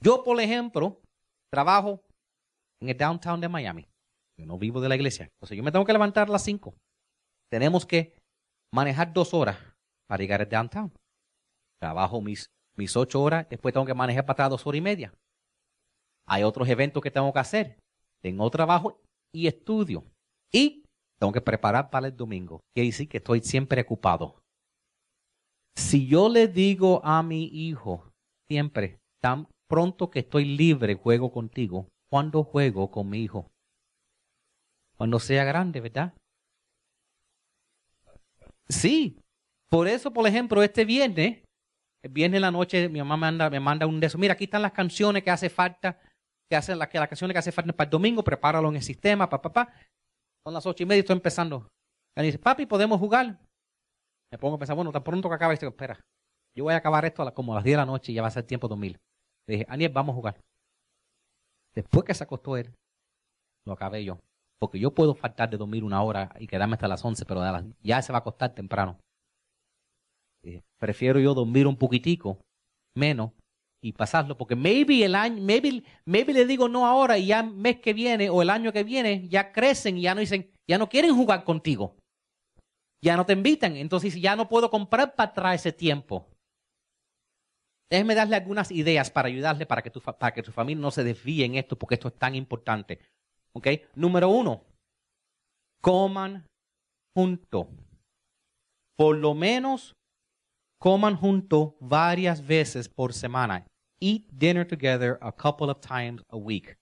Yo, 0.00 0.22
por 0.22 0.40
ejemplo, 0.40 1.00
trabajo 1.50 2.02
en 2.80 2.90
el 2.90 2.96
downtown 2.96 3.40
de 3.40 3.48
Miami. 3.48 3.88
Yo 4.38 4.46
no 4.46 4.58
vivo 4.58 4.80
de 4.80 4.88
la 4.88 4.96
iglesia. 4.96 5.28
Entonces 5.34 5.56
yo 5.56 5.62
me 5.62 5.72
tengo 5.72 5.84
que 5.84 5.92
levantar 5.92 6.28
a 6.28 6.32
las 6.32 6.44
5. 6.44 6.74
Tenemos 7.50 7.86
que 7.86 8.16
manejar 8.72 9.12
dos 9.12 9.32
horas 9.34 9.58
para 10.08 10.22
llegar 10.22 10.40
al 10.40 10.48
downtown. 10.48 10.92
Trabajo 11.82 12.20
mis, 12.20 12.46
mis 12.76 12.96
ocho 12.96 13.20
horas, 13.20 13.48
después 13.50 13.74
tengo 13.74 13.84
que 13.84 13.92
manejar 13.92 14.24
para 14.24 14.34
atrás 14.34 14.50
dos 14.50 14.64
horas 14.68 14.78
y 14.78 14.82
media. 14.82 15.12
Hay 16.28 16.44
otros 16.44 16.68
eventos 16.68 17.02
que 17.02 17.10
tengo 17.10 17.32
que 17.32 17.40
hacer. 17.40 17.76
Tengo 18.22 18.48
trabajo 18.50 19.00
y 19.34 19.48
estudio. 19.48 20.04
Y 20.52 20.84
tengo 21.18 21.32
que 21.32 21.40
preparar 21.40 21.90
para 21.90 22.06
el 22.06 22.16
domingo. 22.16 22.60
Quiere 22.72 22.90
decir 22.90 23.08
que 23.08 23.16
estoy 23.16 23.40
siempre 23.40 23.82
ocupado. 23.82 24.38
Si 25.76 26.06
yo 26.06 26.28
le 26.28 26.46
digo 26.46 27.04
a 27.04 27.20
mi 27.24 27.46
hijo 27.46 28.12
siempre, 28.48 29.00
tan 29.20 29.48
pronto 29.68 30.08
que 30.08 30.20
estoy 30.20 30.44
libre, 30.44 30.94
juego 30.94 31.32
contigo. 31.32 31.88
¿Cuándo 32.08 32.44
juego 32.44 32.92
con 32.92 33.10
mi 33.10 33.24
hijo? 33.24 33.50
Cuando 34.96 35.18
sea 35.18 35.42
grande, 35.42 35.80
¿verdad? 35.80 36.14
Sí. 38.68 39.18
Por 39.68 39.88
eso, 39.88 40.12
por 40.12 40.28
ejemplo, 40.28 40.62
este 40.62 40.84
viernes 40.84 41.41
Viene 42.10 42.40
la 42.40 42.50
noche, 42.50 42.88
mi 42.88 42.98
mamá 42.98 43.16
me 43.16 43.20
manda, 43.20 43.50
me 43.50 43.60
manda 43.60 43.86
un 43.86 44.00
de 44.00 44.06
esos. 44.08 44.20
Mira, 44.20 44.34
aquí 44.34 44.44
están 44.44 44.62
las 44.62 44.72
canciones 44.72 45.22
que 45.22 45.30
hace 45.30 45.48
falta, 45.48 46.00
que 46.50 46.56
hacen 46.56 46.78
las, 46.78 46.92
las 46.92 47.08
canciones 47.08 47.34
que 47.34 47.38
hace 47.38 47.52
falta 47.52 47.72
para 47.72 47.86
el 47.86 47.90
domingo, 47.90 48.24
prepáralo 48.24 48.68
en 48.68 48.76
el 48.76 48.82
sistema, 48.82 49.28
papá, 49.28 49.52
papá. 49.52 49.74
Son 50.44 50.52
las 50.52 50.66
ocho 50.66 50.82
y 50.82 50.86
media 50.86 50.98
y 50.98 51.00
estoy 51.00 51.16
empezando. 51.16 51.68
Y 52.16 52.22
dice, 52.22 52.38
papi, 52.38 52.66
¿podemos 52.66 52.98
jugar? 52.98 53.38
Me 54.32 54.38
pongo 54.38 54.56
a 54.56 54.58
pensar, 54.58 54.74
bueno, 54.74 54.90
tan 54.90 55.04
pronto 55.04 55.28
que 55.28 55.34
acabe 55.34 55.54
esto, 55.54 55.68
espera, 55.68 56.00
yo 56.56 56.64
voy 56.64 56.74
a 56.74 56.78
acabar 56.78 57.04
esto 57.04 57.22
a 57.22 57.32
como 57.32 57.52
a 57.52 57.56
las 57.56 57.64
10 57.64 57.74
de 57.74 57.76
la 57.76 57.86
noche 57.86 58.12
y 58.12 58.14
ya 58.14 58.22
va 58.22 58.28
a 58.28 58.32
ser 58.32 58.44
tiempo 58.44 58.66
de 58.66 58.70
dormir. 58.70 59.00
Le 59.46 59.54
dije, 59.54 59.66
Aniel, 59.68 59.92
vamos 59.92 60.12
a 60.12 60.16
jugar. 60.16 60.40
Después 61.74 62.04
que 62.04 62.14
se 62.14 62.24
acostó 62.24 62.56
él, 62.56 62.74
lo 63.66 63.72
acabé 63.72 64.04
yo. 64.04 64.18
Porque 64.58 64.78
yo 64.78 64.94
puedo 64.94 65.14
faltar 65.14 65.50
de 65.50 65.56
dormir 65.56 65.84
una 65.84 66.02
hora 66.02 66.34
y 66.38 66.46
quedarme 66.46 66.74
hasta 66.74 66.88
las 66.88 67.04
11, 67.04 67.24
pero 67.24 67.42
ya 67.82 68.02
se 68.02 68.12
va 68.12 68.18
a 68.18 68.20
acostar 68.20 68.54
temprano. 68.54 68.98
Prefiero 70.78 71.20
yo 71.20 71.34
dormir 71.34 71.66
un 71.66 71.76
poquitico, 71.76 72.40
menos, 72.96 73.32
y 73.84 73.92
pasarlo, 73.92 74.36
porque 74.36 74.54
maybe 74.54 75.04
el 75.04 75.14
año, 75.14 75.42
maybe, 75.42 75.82
maybe 76.04 76.32
le 76.32 76.46
digo 76.46 76.68
no 76.68 76.86
ahora 76.86 77.18
y 77.18 77.26
ya 77.26 77.40
el 77.40 77.50
mes 77.50 77.80
que 77.80 77.92
viene 77.92 78.30
o 78.30 78.40
el 78.40 78.50
año 78.50 78.72
que 78.72 78.84
viene 78.84 79.28
ya 79.28 79.52
crecen 79.52 79.98
y 79.98 80.02
ya 80.02 80.14
no 80.14 80.20
dicen, 80.20 80.52
ya 80.68 80.78
no 80.78 80.88
quieren 80.88 81.14
jugar 81.14 81.44
contigo. 81.44 81.96
Ya 83.04 83.16
no 83.16 83.26
te 83.26 83.32
invitan, 83.32 83.76
entonces 83.76 84.14
ya 84.20 84.36
no 84.36 84.48
puedo 84.48 84.70
comprar 84.70 85.16
para 85.16 85.30
atrás 85.30 85.56
ese 85.56 85.72
tiempo. 85.72 86.28
Déjeme 87.90 88.14
darle 88.14 88.36
algunas 88.36 88.70
ideas 88.70 89.10
para 89.10 89.28
ayudarle 89.28 89.66
para 89.66 89.82
que, 89.82 89.90
tu, 89.90 90.00
para 90.00 90.32
que 90.32 90.42
tu 90.42 90.52
familia 90.52 90.80
no 90.80 90.92
se 90.92 91.02
desvíe 91.02 91.44
en 91.44 91.56
esto, 91.56 91.76
porque 91.76 91.96
esto 91.96 92.08
es 92.08 92.14
tan 92.14 92.36
importante. 92.36 93.00
¿Ok? 93.54 93.66
Número 93.96 94.28
uno, 94.30 94.64
coman 95.82 96.46
juntos. 97.14 97.66
Por 98.96 99.16
lo 99.18 99.34
menos 99.34 99.92
coman 100.82 101.16
junto 101.16 101.76
varias 101.78 102.44
veces 102.44 102.88
por 102.88 103.12
semana. 103.12 103.64
Eat 104.00 104.22
dinner 104.32 104.66
together 104.66 105.16
a 105.22 105.30
couple 105.30 105.70
of 105.70 105.78
times 105.80 106.24
a 106.28 106.36
week. 106.36 106.76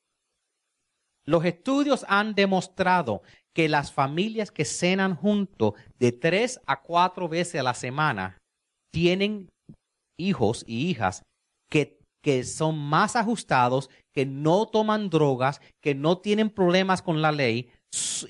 Los 1.27 1.45
estudios 1.45 2.07
han 2.09 2.35
demostrado 2.35 3.21
que 3.55 3.69
las 3.69 3.93
familias 3.93 4.51
que 4.51 4.65
cenan 4.65 5.15
juntos 5.15 5.75
de 5.99 6.13
tres 6.13 6.59
a 6.67 6.81
cuatro 6.81 7.29
veces 7.29 7.61
a 7.61 7.63
la 7.63 7.75
semana 7.75 8.39
tienen 8.91 9.51
hijos 10.19 10.65
y 10.67 10.89
hijas 10.89 11.23
que, 11.71 11.99
que 12.23 12.45
son 12.45 12.79
más 12.79 13.17
ajustados, 13.17 13.91
que 14.15 14.25
no 14.25 14.67
toman 14.67 15.11
drogas, 15.11 15.61
que 15.83 15.95
no 15.95 16.17
tienen 16.17 16.49
problemas 16.49 17.03
con 17.03 17.21
la 17.21 17.33
ley 17.33 17.71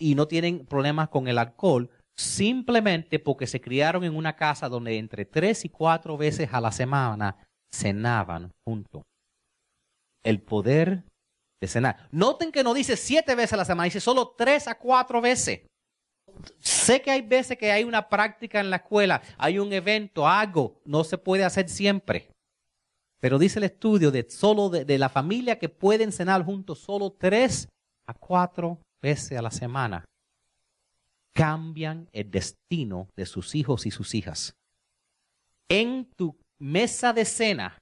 y 0.01 0.17
no 0.17 0.27
tienen 0.27 0.67
problemas 0.67 1.11
con 1.11 1.29
el 1.29 1.39
alcohol, 1.39 1.91
simplemente 2.21 3.19
porque 3.19 3.47
se 3.47 3.61
criaron 3.61 4.05
en 4.05 4.15
una 4.15 4.37
casa 4.37 4.69
donde 4.69 4.99
entre 4.99 5.25
tres 5.25 5.65
y 5.65 5.69
cuatro 5.69 6.17
veces 6.17 6.51
a 6.53 6.61
la 6.61 6.71
semana 6.71 7.37
cenaban 7.75 8.53
juntos. 8.65 9.03
El 10.23 10.43
poder 10.43 11.05
de 11.61 11.69
cenar. 11.69 12.09
Noten 12.11 12.53
que 12.53 12.63
no 12.63 12.75
dice 12.75 12.97
siete 12.97 13.35
veces 13.35 13.55
a 13.55 13.57
la 13.57 13.65
semana, 13.65 13.85
dice 13.85 14.01
solo 14.01 14.35
tres 14.37 14.69
a 14.69 14.77
cuatro 14.77 15.21
veces. 15.21 15.61
Sé 16.59 17.03
que 17.03 17.11
hay 17.11 17.23
veces 17.23 17.59
que 17.59 17.73
hay 17.73 17.85
una 17.85 18.09
práctica 18.09 18.61
en 18.61 18.71
la 18.71 18.77
escuela, 18.77 19.21
hay 19.37 19.59
un 19.59 19.73
evento, 19.73 20.29
algo, 20.29 20.81
no 20.85 21.05
se 21.05 21.19
puede 21.19 21.45
hacer 21.45 21.69
siempre. 21.69 22.31
Pero 23.21 23.39
dice 23.39 23.59
el 23.59 23.65
estudio 23.65 24.11
de 24.11 24.29
solo 24.31 24.69
de, 24.69 24.85
de 24.85 24.99
la 24.99 25.09
familia 25.09 25.59
que 25.59 25.69
pueden 25.69 26.13
cenar 26.13 26.45
juntos 26.45 26.79
solo 26.79 27.13
tres 27.13 27.69
a 28.07 28.15
cuatro 28.15 28.79
veces 29.03 29.39
a 29.39 29.43
la 29.43 29.51
semana 29.51 30.05
cambian 31.35 32.09
el 32.13 32.31
destino 32.31 33.09
de 33.17 33.27
sus 33.27 33.55
hijos 33.55 33.87
y 33.87 33.91
sus 33.91 34.15
hijas. 34.15 34.55
En 35.69 36.11
tu 36.17 36.37
mesa 36.59 37.13
de 37.13 37.25
cena 37.25 37.79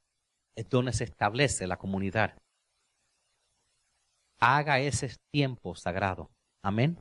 es 0.57 0.69
donde 0.69 0.93
se 0.93 1.05
establece 1.05 1.67
la 1.67 1.79
comunidad. 1.79 2.37
Haga 4.41 4.79
ese 4.81 5.15
tiempo 5.33 5.75
sagrado. 5.75 6.31
Amén. 6.63 7.01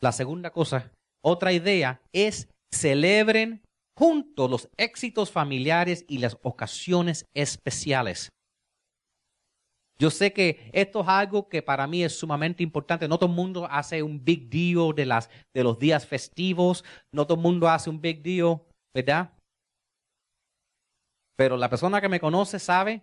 La 0.00 0.12
segunda 0.12 0.50
cosa, 0.50 0.92
otra 1.22 1.52
idea 1.52 2.00
es 2.12 2.48
celebren 2.72 3.62
juntos 3.96 4.50
los 4.50 4.70
éxitos 4.76 5.30
familiares 5.30 6.04
y 6.08 6.18
las 6.18 6.38
ocasiones 6.42 7.26
especiales. 7.34 8.30
Yo 10.00 10.08
sé 10.08 10.32
que 10.32 10.70
esto 10.72 11.02
es 11.02 11.08
algo 11.08 11.46
que 11.46 11.60
para 11.60 11.86
mí 11.86 12.02
es 12.02 12.18
sumamente 12.18 12.62
importante. 12.62 13.06
No 13.06 13.18
todo 13.18 13.28
el 13.28 13.36
mundo 13.36 13.68
hace 13.70 14.02
un 14.02 14.24
big 14.24 14.48
deal 14.48 14.94
de, 14.94 15.04
las, 15.04 15.28
de 15.54 15.62
los 15.62 15.78
días 15.78 16.06
festivos. 16.06 16.84
No 17.14 17.26
todo 17.26 17.36
el 17.36 17.42
mundo 17.42 17.68
hace 17.68 17.90
un 17.90 18.00
big 18.00 18.22
deal, 18.22 18.62
¿verdad? 18.94 19.30
Pero 21.36 21.58
la 21.58 21.68
persona 21.68 22.00
que 22.00 22.08
me 22.08 22.18
conoce 22.18 22.58
sabe 22.58 23.02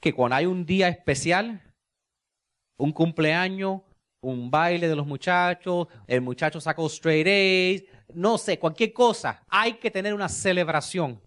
que 0.00 0.14
cuando 0.14 0.36
hay 0.36 0.46
un 0.46 0.64
día 0.64 0.88
especial, 0.88 1.60
un 2.78 2.90
cumpleaños, 2.90 3.82
un 4.22 4.50
baile 4.50 4.88
de 4.88 4.96
los 4.96 5.06
muchachos, 5.06 5.88
el 6.06 6.22
muchacho 6.22 6.62
sacó 6.62 6.86
straight 6.86 7.26
A's, 7.26 8.14
no 8.14 8.38
sé, 8.38 8.58
cualquier 8.58 8.94
cosa. 8.94 9.42
Hay 9.48 9.74
que 9.74 9.90
tener 9.90 10.14
una 10.14 10.30
celebración. 10.30 11.20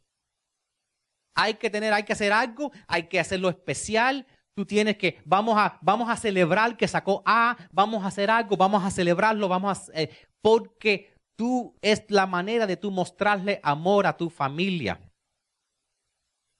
Hay 1.35 1.55
que 1.55 1.69
tener, 1.69 1.93
hay 1.93 2.03
que 2.03 2.13
hacer 2.13 2.31
algo, 2.31 2.71
hay 2.87 3.03
que 3.03 3.19
hacerlo 3.19 3.49
especial. 3.49 4.25
Tú 4.55 4.65
tienes 4.65 4.97
que, 4.97 5.19
vamos 5.25 5.57
a, 5.57 5.79
vamos 5.81 6.09
a 6.09 6.15
celebrar 6.15 6.77
que 6.77 6.87
sacó 6.87 7.23
A, 7.25 7.57
vamos 7.71 8.03
a 8.03 8.07
hacer 8.07 8.29
algo, 8.29 8.55
vamos 8.55 8.83
a 8.83 8.91
celebrarlo, 8.91 9.47
vamos 9.47 9.89
a, 9.89 9.99
eh, 9.99 10.09
porque 10.41 11.13
tú 11.35 11.75
es 11.81 12.05
la 12.09 12.27
manera 12.27 12.67
de 12.67 12.77
tú 12.77 12.91
mostrarle 12.91 13.59
amor 13.63 14.05
a 14.05 14.15
tu 14.15 14.29
familia. 14.29 14.99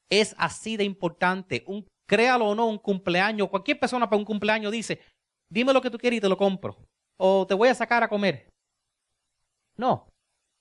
Es 0.10 0.36
así 0.38 0.78
de 0.78 0.84
importante. 0.84 1.64
Un, 1.68 1.86
créalo 2.08 2.50
o 2.50 2.56
no, 2.56 2.68
un 2.68 2.78
cumpleaños, 2.78 3.50
cualquier 3.50 3.80
persona 3.80 4.10
para 4.10 4.18
un 4.18 4.26
cumpleaños 4.26 4.72
dice, 4.72 5.00
dime 5.50 5.74
lo 5.74 5.82
que 5.82 5.90
tú 5.90 5.98
quieres 5.98 6.18
y 6.18 6.22
te 6.22 6.30
lo 6.30 6.38
compro. 6.38 6.78
O 7.18 7.46
te 7.48 7.54
voy 7.54 7.70
a 7.70 7.76
sacar 7.76 8.04
a 8.04 8.10
comer. 8.10 8.50
No. 9.78 10.12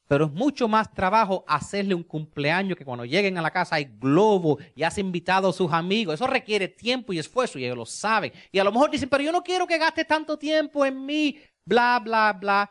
Pero 0.09 0.27
es 0.27 0.33
mucho 0.33 0.69
más 0.69 0.93
trabajo 0.93 1.45
hacerle 1.47 1.95
un 1.95 2.03
cumpleaños 2.03 2.77
que 2.77 2.85
cuando 2.85 3.05
lleguen 3.05 3.39
a 3.39 3.43
la 3.43 3.51
casa 3.51 3.77
hay 3.77 3.85
globo 3.99 4.59
y 4.75 4.83
has 4.83 4.99
invitado 4.99 5.49
a 5.49 5.53
sus 5.53 5.73
amigos. 5.73 6.15
Eso 6.15 6.27
requiere 6.27 6.69
tiempo 6.69 7.13
y 7.13 7.19
esfuerzo 7.19 7.59
y 7.59 7.65
ellos 7.65 7.77
lo 7.77 7.87
saben. 7.87 8.33
Y 8.51 8.59
a 8.59 8.65
lo 8.65 8.73
mejor 8.73 8.91
dicen, 8.91 9.09
pero 9.09 9.23
yo 9.23 9.33
no 9.33 9.43
quiero 9.43 9.67
que 9.67 9.79
gaste 9.79 10.05
tanto 10.05 10.39
tiempo 10.39 10.85
en 10.85 11.07
mí, 11.07 11.39
bla, 11.65 12.01
bla, 12.03 12.33
bla. 12.39 12.71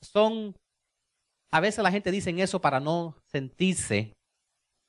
Son, 0.00 0.54
a 1.50 1.60
veces 1.60 1.82
la 1.82 1.90
gente 1.90 2.10
dice 2.10 2.30
eso 2.40 2.60
para 2.60 2.78
no 2.78 3.16
sentirse 3.26 4.12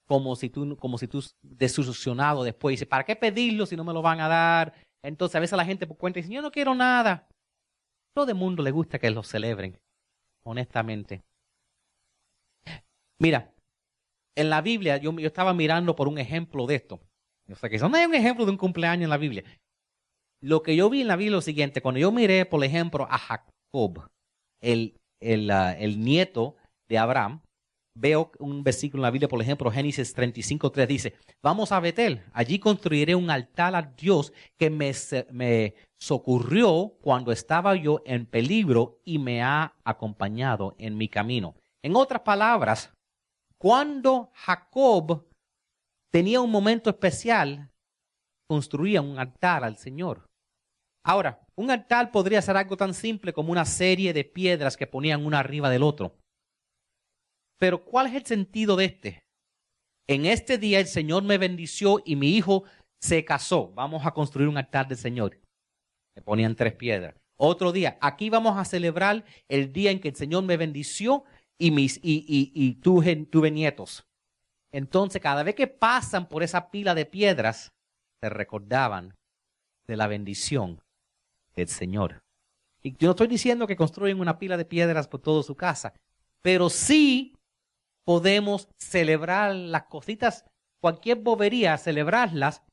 como 0.09 0.35
si 0.35 0.49
tú, 0.49 0.75
como 0.77 0.97
si 0.97 1.07
tú 1.07 1.23
desilusionado 1.41 2.43
después. 2.43 2.73
Dice, 2.73 2.85
¿para 2.85 3.03
qué 3.03 3.15
pedirlo 3.15 3.65
si 3.65 3.75
no 3.75 3.83
me 3.83 3.93
lo 3.93 4.01
van 4.01 4.19
a 4.19 4.27
dar? 4.27 4.73
Entonces 5.03 5.35
a 5.35 5.39
veces 5.39 5.55
la 5.55 5.65
gente 5.65 5.87
por 5.87 5.97
cuenta 5.97 6.19
dice, 6.19 6.33
yo 6.33 6.41
no 6.41 6.51
quiero 6.51 6.75
nada. 6.75 7.27
Todo 8.13 8.29
el 8.29 8.35
mundo 8.35 8.63
le 8.63 8.71
gusta 8.71 8.99
que 8.99 9.11
lo 9.11 9.23
celebren, 9.23 9.79
honestamente. 10.43 11.21
Mira, 13.19 13.53
en 14.36 14.49
la 14.49 14.62
Biblia 14.62 14.97
yo, 14.97 15.12
estaba 15.19 15.53
mirando 15.53 15.95
por 15.95 16.08
un 16.08 16.17
ejemplo 16.17 16.65
de 16.65 16.75
esto. 16.75 16.99
O 17.51 17.55
sea, 17.55 17.69
que 17.69 17.77
no 17.77 17.95
hay 17.95 18.05
un 18.05 18.15
ejemplo 18.15 18.45
de 18.45 18.51
un 18.51 18.58
cumpleaños 18.58 19.03
en 19.03 19.10
la 19.10 19.17
Biblia. 19.17 19.43
Lo 20.41 20.63
que 20.63 20.75
yo 20.75 20.89
vi 20.89 21.01
en 21.01 21.08
la 21.08 21.15
Biblia 21.15 21.32
es 21.32 21.38
lo 21.38 21.41
siguiente. 21.41 21.82
Cuando 21.82 21.99
yo 21.99 22.12
miré, 22.12 22.45
por 22.45 22.63
ejemplo, 22.63 23.08
a 23.10 23.17
Jacob, 23.17 24.10
el, 24.62 24.97
el 25.19 25.99
nieto 25.99 26.55
de 26.88 26.97
Abraham, 26.97 27.41
veo 27.99 28.32
un 28.39 28.63
versículo 28.63 29.01
en 29.01 29.03
la 29.03 29.12
Biblia, 29.12 29.27
por 29.27 29.41
ejemplo, 29.41 29.71
Génesis 29.71 30.15
35.3 30.15 30.88
dice, 30.88 31.13
vamos 31.43 31.71
a 31.71 31.79
Betel, 31.79 32.23
allí 32.34 32.60
construiré 32.60 33.15
un 33.15 33.29
altar 33.29 33.75
a 33.75 33.82
Dios 33.82 34.32
que 34.58 34.69
me, 34.69 34.91
me 35.32 35.75
socorrió 35.99 36.93
cuando 37.01 37.32
estaba 37.32 37.75
yo 37.75 38.01
en 38.05 38.25
peligro 38.25 39.01
y 39.03 39.19
me 39.19 39.41
ha 39.43 39.75
acompañado 39.84 40.75
en 40.77 40.97
mi 40.97 41.10
camino. 41.10 41.55
En 41.84 41.95
otras 41.95 42.21
palabras, 42.21 42.93
cuando 43.60 44.32
Jacob 44.34 45.28
tenía 46.12 46.41
un 46.41 46.50
momento 46.50 46.89
especial, 46.89 47.69
construía 48.50 49.02
un 49.02 49.19
altar 49.19 49.63
al 49.63 49.78
Señor. 49.78 50.26
Ahora, 51.06 51.45
un 51.56 51.69
altar 51.69 52.12
podría 52.12 52.41
ser 52.41 52.58
algo 52.58 52.78
tan 52.78 52.93
simple 52.93 53.34
como 53.34 53.52
una 53.52 53.65
serie 53.65 54.13
de 54.13 54.24
piedras 54.24 54.78
que 54.78 54.88
ponían 54.88 55.26
una 55.26 55.39
arriba 55.39 55.69
del 55.69 55.84
otro. 55.84 56.17
Pero 57.60 57.84
¿cuál 57.84 58.08
es 58.08 58.15
el 58.15 58.26
sentido 58.26 58.76
de 58.76 58.86
este? 58.86 59.19
En 60.08 60.26
este 60.26 60.58
día 60.58 60.80
el 60.80 60.88
Señor 60.88 61.24
me 61.24 61.38
bendició 61.38 62.02
y 62.06 62.15
mi 62.15 62.30
hijo 62.30 62.63
se 63.02 63.24
casó. 63.26 63.72
Vamos 63.74 64.06
a 64.06 64.12
construir 64.12 64.48
un 64.48 64.58
altar 64.58 64.88
del 64.88 64.98
Señor. 64.98 65.38
Me 66.15 66.24
ponían 66.24 66.56
tres 66.56 66.74
piedras. 66.74 67.15
Otro 67.38 67.72
día, 67.72 67.98
aquí 68.02 68.30
vamos 68.30 68.58
a 68.58 68.65
celebrar 68.65 69.24
el 69.48 69.72
día 69.72 69.91
en 69.91 70.00
que 70.00 70.10
el 70.10 70.15
Señor 70.15 70.43
me 70.43 70.58
bendició 70.58 71.24
y, 71.60 71.72
mis, 71.72 71.98
y, 71.98 72.26
y, 72.28 72.52
y 72.56 72.76
tuve 72.76 73.52
nietos. 73.52 74.08
Entonces, 74.72 75.22
cada 75.22 75.43
vez 75.43 75.56
que 75.56 75.67
pasan 75.67 76.28
por 76.28 76.41
esa 76.41 76.72
pila 76.72 76.95
de 76.95 77.06
piedras, 77.06 77.72
se 78.22 78.30
recordaban 78.30 79.15
de 79.88 79.98
la 79.98 80.08
bendición 80.08 80.82
del 81.56 81.67
Señor. 81.67 82.22
Y 82.82 82.95
yo 82.95 83.08
no 83.08 83.12
estoy 83.12 83.28
diciendo 83.28 83.67
que 83.67 83.76
construyen 83.76 84.19
una 84.19 84.39
pila 84.39 84.58
de 84.58 84.65
piedras 84.65 85.08
por 85.08 85.22
toda 85.22 85.43
su 85.43 85.56
casa, 85.56 85.93
pero 86.41 86.69
sí 86.69 87.36
podemos 88.06 88.69
celebrar 88.80 89.54
las 89.54 89.84
cositas, 89.84 90.45
cualquier 90.82 91.17
bobería, 91.17 91.78
celebrarlas, 91.78 92.63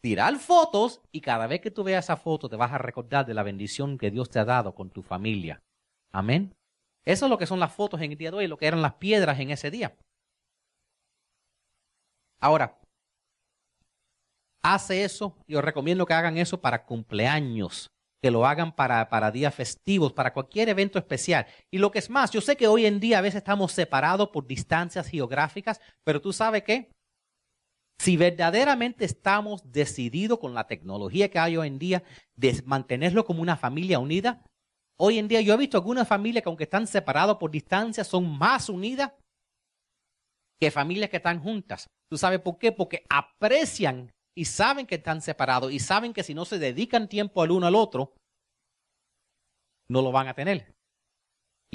tirar 0.00 0.36
fotos 0.36 1.00
y 1.10 1.20
cada 1.20 1.46
vez 1.46 1.60
que 1.60 1.70
tú 1.70 1.82
veas 1.82 2.04
esa 2.04 2.16
foto 2.16 2.48
te 2.48 2.56
vas 2.56 2.72
a 2.72 2.78
recordar 2.78 3.26
de 3.26 3.34
la 3.34 3.42
bendición 3.42 3.98
que 3.98 4.10
Dios 4.10 4.30
te 4.30 4.38
ha 4.38 4.44
dado 4.44 4.74
con 4.74 4.90
tu 4.90 5.02
familia. 5.02 5.62
Amén. 6.12 6.54
Eso 7.06 7.26
es 7.26 7.30
lo 7.30 7.38
que 7.38 7.46
son 7.46 7.60
las 7.60 7.72
fotos 7.72 8.00
en 8.02 8.12
el 8.12 8.18
día 8.18 8.30
de 8.30 8.36
hoy, 8.36 8.46
lo 8.48 8.58
que 8.58 8.66
eran 8.66 8.82
las 8.82 8.94
piedras 8.94 9.38
en 9.40 9.50
ese 9.50 9.70
día. 9.70 9.96
Ahora, 12.40 12.78
hace 14.62 15.04
eso, 15.04 15.36
yo 15.46 15.62
recomiendo 15.62 16.04
que 16.04 16.14
hagan 16.14 16.36
eso 16.36 16.60
para 16.60 16.84
cumpleaños 16.84 17.88
que 18.22 18.30
lo 18.30 18.46
hagan 18.46 18.74
para, 18.74 19.08
para 19.08 19.30
días 19.30 19.54
festivos, 19.54 20.12
para 20.12 20.32
cualquier 20.32 20.68
evento 20.68 20.98
especial. 20.98 21.46
Y 21.70 21.78
lo 21.78 21.90
que 21.90 21.98
es 21.98 22.10
más, 22.10 22.30
yo 22.30 22.40
sé 22.40 22.56
que 22.56 22.66
hoy 22.66 22.86
en 22.86 22.98
día 22.98 23.18
a 23.18 23.20
veces 23.20 23.38
estamos 23.38 23.72
separados 23.72 24.30
por 24.30 24.46
distancias 24.46 25.06
geográficas, 25.06 25.80
pero 26.02 26.20
tú 26.20 26.32
sabes 26.32 26.62
qué? 26.64 26.90
Si 27.98 28.16
verdaderamente 28.16 29.04
estamos 29.04 29.70
decididos 29.70 30.38
con 30.38 30.54
la 30.54 30.66
tecnología 30.66 31.30
que 31.30 31.38
hay 31.38 31.56
hoy 31.56 31.68
en 31.68 31.78
día 31.78 32.02
de 32.34 32.60
mantenerlo 32.66 33.24
como 33.24 33.42
una 33.42 33.56
familia 33.56 33.98
unida, 33.98 34.42
hoy 34.98 35.18
en 35.18 35.28
día 35.28 35.40
yo 35.40 35.54
he 35.54 35.56
visto 35.56 35.76
algunas 35.76 36.06
familias 36.06 36.42
que 36.42 36.48
aunque 36.48 36.64
están 36.64 36.86
separados 36.86 37.36
por 37.36 37.50
distancias 37.50 38.06
son 38.06 38.38
más 38.38 38.68
unidas 38.68 39.12
que 40.60 40.70
familias 40.70 41.10
que 41.10 41.18
están 41.18 41.40
juntas. 41.40 41.86
¿Tú 42.10 42.16
sabes 42.16 42.40
por 42.40 42.58
qué? 42.58 42.72
Porque 42.72 43.04
aprecian 43.08 44.10
y 44.36 44.44
saben 44.44 44.86
que 44.86 44.96
están 44.96 45.20
separados 45.20 45.72
y 45.72 45.78
saben 45.78 46.12
que 46.12 46.22
si 46.22 46.34
no 46.34 46.44
se 46.44 46.58
dedican 46.58 47.08
tiempo 47.08 47.42
al 47.42 47.50
uno 47.50 47.66
al 47.66 47.74
otro, 47.74 48.14
no 49.88 50.02
lo 50.02 50.12
van 50.12 50.28
a 50.28 50.34
tener. 50.34 50.75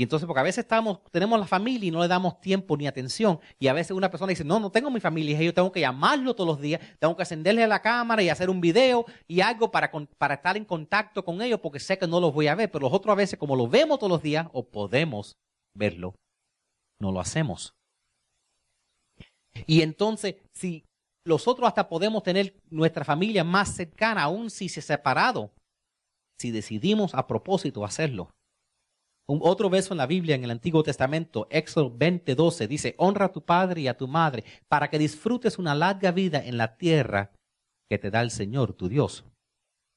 Y 0.01 0.03
entonces, 0.03 0.25
porque 0.25 0.39
a 0.39 0.43
veces 0.43 0.63
estamos, 0.63 0.97
tenemos 1.11 1.39
la 1.39 1.45
familia 1.45 1.87
y 1.87 1.91
no 1.91 2.01
le 2.01 2.07
damos 2.07 2.41
tiempo 2.41 2.75
ni 2.75 2.87
atención. 2.87 3.39
Y 3.59 3.67
a 3.67 3.73
veces 3.73 3.91
una 3.91 4.09
persona 4.09 4.31
dice, 4.31 4.43
no, 4.43 4.59
no 4.59 4.71
tengo 4.71 4.89
mi 4.89 4.99
familia. 4.99 5.39
Y 5.39 5.45
yo 5.45 5.53
tengo 5.53 5.71
que 5.71 5.81
llamarlo 5.81 6.33
todos 6.33 6.47
los 6.47 6.59
días, 6.59 6.81
tengo 6.97 7.15
que 7.15 7.21
encenderle 7.21 7.67
la 7.67 7.83
cámara 7.83 8.23
y 8.23 8.29
hacer 8.29 8.49
un 8.49 8.61
video 8.61 9.05
y 9.27 9.41
algo 9.41 9.69
para, 9.69 9.91
estar 10.33 10.57
en 10.57 10.65
contacto 10.65 11.23
con 11.23 11.39
ellos 11.39 11.59
porque 11.59 11.79
sé 11.79 11.99
que 11.99 12.07
no 12.07 12.19
los 12.19 12.33
voy 12.33 12.47
a 12.47 12.55
ver. 12.55 12.71
Pero 12.71 12.85
los 12.85 12.93
otros 12.93 13.13
a 13.13 13.15
veces, 13.15 13.37
como 13.37 13.55
lo 13.55 13.67
vemos 13.67 13.99
todos 13.99 14.11
los 14.11 14.23
días 14.23 14.47
o 14.53 14.63
podemos 14.63 15.35
verlo, 15.77 16.15
no 16.99 17.11
lo 17.11 17.19
hacemos. 17.19 17.75
Y 19.67 19.83
entonces, 19.83 20.37
si 20.51 20.83
nosotros 21.27 21.67
hasta 21.67 21.87
podemos 21.87 22.23
tener 22.23 22.55
nuestra 22.71 23.05
familia 23.05 23.43
más 23.43 23.75
cercana, 23.75 24.23
aún 24.23 24.49
si 24.49 24.67
se 24.67 24.81
separado, 24.81 25.51
si 26.39 26.49
decidimos 26.49 27.13
a 27.13 27.27
propósito 27.27 27.85
hacerlo. 27.85 28.31
Otro 29.27 29.69
verso 29.69 29.93
en 29.93 29.99
la 29.99 30.07
Biblia, 30.07 30.35
en 30.35 30.43
el 30.43 30.51
Antiguo 30.51 30.83
Testamento, 30.83 31.47
Éxodo 31.49 31.89
20:12, 31.91 32.67
dice, 32.67 32.95
honra 32.97 33.25
a 33.25 33.31
tu 33.31 33.41
padre 33.43 33.81
y 33.81 33.87
a 33.87 33.97
tu 33.97 34.07
madre 34.07 34.43
para 34.67 34.89
que 34.89 34.99
disfrutes 34.99 35.57
una 35.57 35.75
larga 35.75 36.11
vida 36.11 36.43
en 36.43 36.57
la 36.57 36.75
tierra 36.75 37.31
que 37.89 37.97
te 37.97 38.11
da 38.11 38.21
el 38.21 38.31
Señor, 38.31 38.73
tu 38.73 38.89
Dios. 38.89 39.23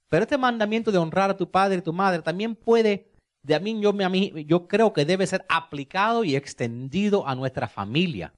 Pero 0.09 0.25
este 0.25 0.39
mandamiento 0.39 0.93
de 0.93 0.99
honrar 0.99 1.31
a 1.31 1.37
tu 1.37 1.51
padre 1.51 1.79
y 1.79 1.83
tu 1.83 1.93
madre 1.93 2.23
también 2.23 2.55
puede, 2.55 3.11
de 3.43 3.55
a 3.55 3.61
mí 3.61 3.81
yo, 3.81 3.91
a 3.91 4.09
mí, 4.09 4.33
yo 4.47 4.69
creo 4.69 4.93
que 4.93 5.05
debe 5.05 5.27
ser 5.27 5.45
aplicado 5.49 6.23
y 6.23 6.37
extendido 6.37 7.27
a 7.27 7.35
nuestra 7.35 7.67
familia. 7.67 8.35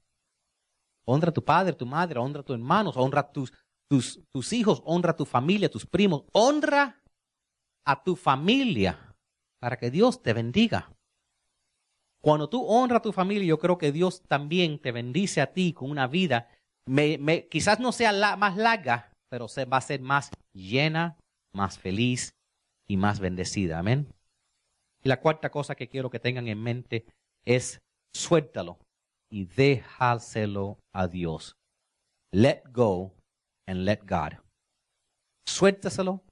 Honra 1.05 1.29
a 1.29 1.33
tu 1.33 1.43
padre, 1.43 1.73
tu 1.73 1.85
madre, 1.85 2.19
honra 2.19 2.41
a 2.41 2.43
tus 2.43 2.55
hermanos, 2.55 2.97
honra 2.97 3.21
a 3.21 3.31
tus, 3.31 3.53
tus, 3.89 4.19
tus 4.33 4.53
hijos, 4.53 4.81
honra 4.85 5.11
a 5.11 5.15
tu 5.15 5.25
familia, 5.25 5.69
tus 5.69 5.85
primos, 5.85 6.23
honra 6.33 7.01
a 7.85 8.03
tu 8.03 8.15
familia 8.15 9.06
para 9.59 9.77
que 9.77 9.91
Dios 9.91 10.21
te 10.21 10.33
bendiga. 10.33 10.91
Cuando 12.21 12.49
tú 12.49 12.65
honras 12.65 12.99
a 12.99 13.01
tu 13.03 13.13
familia, 13.13 13.47
yo 13.47 13.59
creo 13.59 13.77
que 13.77 13.91
Dios 13.91 14.21
también 14.27 14.79
te 14.79 14.91
bendice 14.91 15.41
a 15.41 15.53
ti 15.53 15.73
con 15.73 15.89
una 15.89 16.07
vida, 16.07 16.49
me, 16.85 17.47
quizás 17.47 17.79
no 17.79 17.91
sea 17.91 18.11
la, 18.11 18.37
más 18.37 18.57
larga, 18.57 19.11
pero 19.29 19.47
va 19.71 19.77
a 19.77 19.81
ser 19.81 20.01
más 20.01 20.29
llena, 20.53 21.17
más 21.53 21.77
feliz 21.77 22.33
y 22.87 22.97
más 22.97 23.19
bendecida. 23.19 23.79
Amén. 23.79 24.13
Y 25.03 25.09
la 25.09 25.19
cuarta 25.19 25.49
cosa 25.49 25.75
que 25.75 25.89
quiero 25.89 26.09
que 26.09 26.19
tengan 26.19 26.47
en 26.47 26.61
mente 26.61 27.05
es 27.45 27.81
suéltalo 28.13 28.79
y 29.29 29.45
déjaselo 29.45 30.79
a 30.93 31.07
Dios. 31.07 31.55
Let 32.31 32.63
go 32.71 33.13
and 33.67 33.85
let 33.85 33.99
God. 34.07 34.39
Suéltaselo 35.45 36.23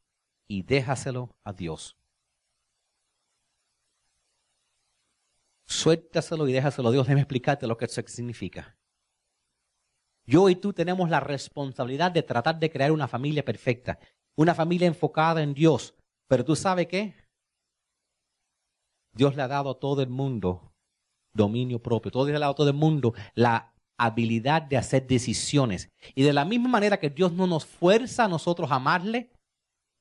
y 0.47 0.63
déjaselo 0.63 1.29
a 1.43 1.53
Dios. 1.53 1.95
Suéltaselo 5.75 6.47
y 6.47 6.53
déjaselo 6.53 6.87
a 6.87 6.91
Dios. 6.91 7.05
Déjame 7.05 7.21
explicarte 7.21 7.67
lo 7.67 7.77
que 7.77 7.85
eso 7.85 8.01
significa. 8.07 8.77
Yo 10.25 10.49
y 10.49 10.55
tú 10.55 10.73
tenemos 10.73 11.09
la 11.09 11.19
responsabilidad 11.19 12.11
de 12.11 12.23
tratar 12.23 12.57
de 12.57 12.71
crear 12.71 12.91
una 12.91 13.07
familia 13.07 13.43
perfecta, 13.43 13.99
una 14.37 14.55
familia 14.55 14.87
enfocada 14.87 15.43
en 15.43 15.53
Dios. 15.53 15.93
Pero 16.27 16.45
tú 16.45 16.55
sabes 16.55 16.87
qué? 16.87 17.13
Dios 19.13 19.35
le 19.35 19.41
ha 19.43 19.47
dado 19.47 19.69
a 19.69 19.79
todo 19.79 20.01
el 20.01 20.09
mundo 20.09 20.73
dominio 21.33 21.81
propio. 21.81 22.09
Todo 22.09 22.25
le 22.27 22.37
ha 22.37 22.39
dado 22.39 22.53
a 22.53 22.55
todo 22.55 22.69
el 22.69 22.75
mundo 22.75 23.13
la 23.33 23.73
habilidad 23.97 24.61
de 24.61 24.77
hacer 24.77 25.05
decisiones. 25.05 25.89
Y 26.15 26.23
de 26.23 26.33
la 26.33 26.45
misma 26.45 26.69
manera 26.69 26.99
que 26.99 27.09
Dios 27.09 27.33
no 27.33 27.47
nos 27.47 27.65
fuerza 27.65 28.25
a 28.25 28.29
nosotros 28.29 28.71
a 28.71 28.75
amarle, 28.75 29.31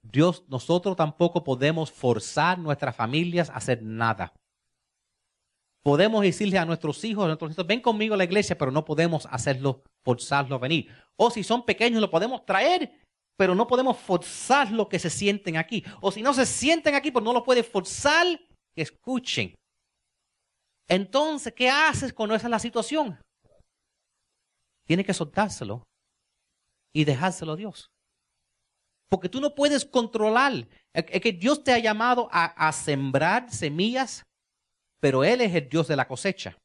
Dios, 0.03 0.45
nosotros 0.49 0.97
tampoco 0.97 1.43
podemos 1.43 1.91
forzar 1.91 2.59
nuestras 2.59 2.95
familias 2.95 3.51
a 3.51 3.55
hacer 3.55 3.83
nada. 3.83 4.33
Podemos 5.85 6.23
decirle 6.23 6.57
a 6.57 6.65
nuestros 6.65 7.05
hijos, 7.05 7.25
a 7.25 7.27
nuestros 7.27 7.53
hijos, 7.53 7.67
ven 7.67 7.83
conmigo 7.83 8.15
a 8.15 8.17
la 8.17 8.25
iglesia, 8.25 8.57
pero 8.57 8.71
no 8.71 8.87
podemos 8.87 9.27
hacerlo, 9.31 9.83
forzarlo 10.03 10.57
a 10.57 10.59
venir. 10.59 10.91
O 11.17 11.31
si 11.31 11.45
son 11.45 11.67
pequeños, 11.67 12.01
lo 12.01 12.11
podemos 12.11 12.47
traer, 12.47 13.03
pero 13.37 13.55
no 13.55 13.67
podemos 13.67 13.99
forzarlo 13.99 14.89
que 14.89 14.99
se 14.99 15.11
sienten 15.11 15.59
aquí. 15.59 15.85
O 16.01 16.11
si 16.11 16.23
no 16.23 16.33
se 16.33 16.47
sienten 16.47 16.95
aquí, 16.95 17.11
pues 17.11 17.23
no 17.23 17.35
lo 17.35 17.45
puedes 17.45 17.69
forzar 17.69 18.27
que 18.75 18.83
escuchen. 18.83 19.55
Entonces, 20.89 21.53
¿qué 21.53 21.69
haces 21.69 22.15
cuando 22.15 22.35
esa 22.35 22.47
es 22.47 22.51
la 22.51 22.59
situación? 22.59 23.21
Tienes 24.87 25.05
que 25.05 25.13
soltárselo 25.13 25.83
y 26.95 27.05
dejárselo 27.05 27.53
a 27.53 27.57
Dios. 27.57 27.89
Porque 29.11 29.29
tú 29.29 29.39
no 29.39 29.55
puedes 29.55 29.85
controlar. 29.85 30.67
Es 30.95 31.21
que 31.21 31.33
Dios 31.33 31.63
te 31.63 31.73
ha 31.73 31.79
llamado 31.79 32.29
a 32.33 32.73
sembrar 32.73 33.51
semillas, 33.51 34.23
pero 35.01 35.25
Él 35.25 35.41
es 35.41 35.55
el 35.55 35.69
Dios 35.69 35.89
de 35.89 35.97
la 35.97 36.09
cosecha. 36.09 36.59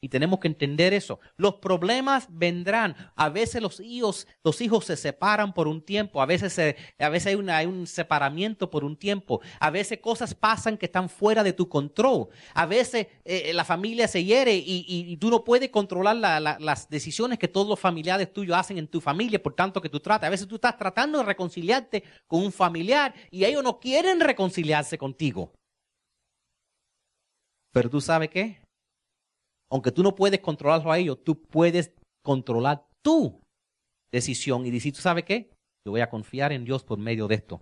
Y 0.00 0.08
tenemos 0.08 0.38
que 0.38 0.46
entender 0.46 0.94
eso. 0.94 1.18
Los 1.36 1.56
problemas 1.56 2.28
vendrán. 2.30 2.94
A 3.16 3.30
veces 3.30 3.60
los 3.60 3.80
hijos, 3.80 4.28
los 4.44 4.60
hijos 4.60 4.84
se 4.84 4.96
separan 4.96 5.52
por 5.52 5.66
un 5.66 5.82
tiempo. 5.82 6.22
A 6.22 6.26
veces, 6.26 6.56
a 7.00 7.08
veces 7.08 7.34
hay, 7.34 7.48
hay, 7.48 7.66
un 7.66 7.84
separamiento 7.84 8.70
por 8.70 8.84
un 8.84 8.96
tiempo. 8.96 9.40
A 9.58 9.70
veces 9.70 9.98
cosas 9.98 10.34
pasan 10.34 10.78
que 10.78 10.86
están 10.86 11.08
fuera 11.08 11.42
de 11.42 11.52
tu 11.52 11.68
control. 11.68 12.28
A 12.54 12.64
veces 12.64 13.08
eh, 13.24 13.50
la 13.52 13.64
familia 13.64 14.06
se 14.06 14.22
hiere 14.22 14.54
y, 14.54 14.84
y, 14.86 15.16
tú 15.16 15.30
no 15.30 15.42
puedes 15.42 15.70
controlar 15.70 16.16
las 16.16 16.88
decisiones 16.88 17.40
que 17.40 17.48
todos 17.48 17.66
los 17.66 17.80
familiares 17.80 18.32
tuyos 18.32 18.56
hacen 18.56 18.78
en 18.78 18.86
tu 18.86 19.00
familia, 19.00 19.42
por 19.42 19.54
tanto 19.54 19.80
que 19.80 19.88
tú 19.88 19.98
tratas. 19.98 20.28
A 20.28 20.30
veces 20.30 20.46
tú 20.46 20.54
estás 20.54 20.76
tratando 20.76 21.18
de 21.18 21.24
reconciliarte 21.24 22.04
con 22.28 22.44
un 22.44 22.52
familiar 22.52 23.12
y 23.32 23.44
ellos 23.44 23.64
no 23.64 23.80
quieren 23.80 24.20
reconciliarse 24.20 24.96
contigo. 24.96 25.57
Pero 27.78 27.90
tú 27.90 28.00
sabes 28.00 28.28
qué? 28.30 28.60
aunque 29.70 29.92
tú 29.92 30.02
no 30.02 30.16
puedes 30.16 30.40
controlarlo 30.40 30.90
a 30.90 30.98
ellos, 30.98 31.22
tú 31.22 31.40
puedes 31.40 31.92
controlar 32.24 32.88
tu 33.02 33.40
decisión 34.10 34.66
y 34.66 34.70
decir, 34.72 34.92
¿tú 34.92 35.00
sabes 35.00 35.24
qué? 35.24 35.50
Yo 35.86 35.92
voy 35.92 36.00
a 36.00 36.10
confiar 36.10 36.52
en 36.52 36.64
Dios 36.64 36.82
por 36.82 36.98
medio 36.98 37.28
de 37.28 37.36
esto. 37.36 37.60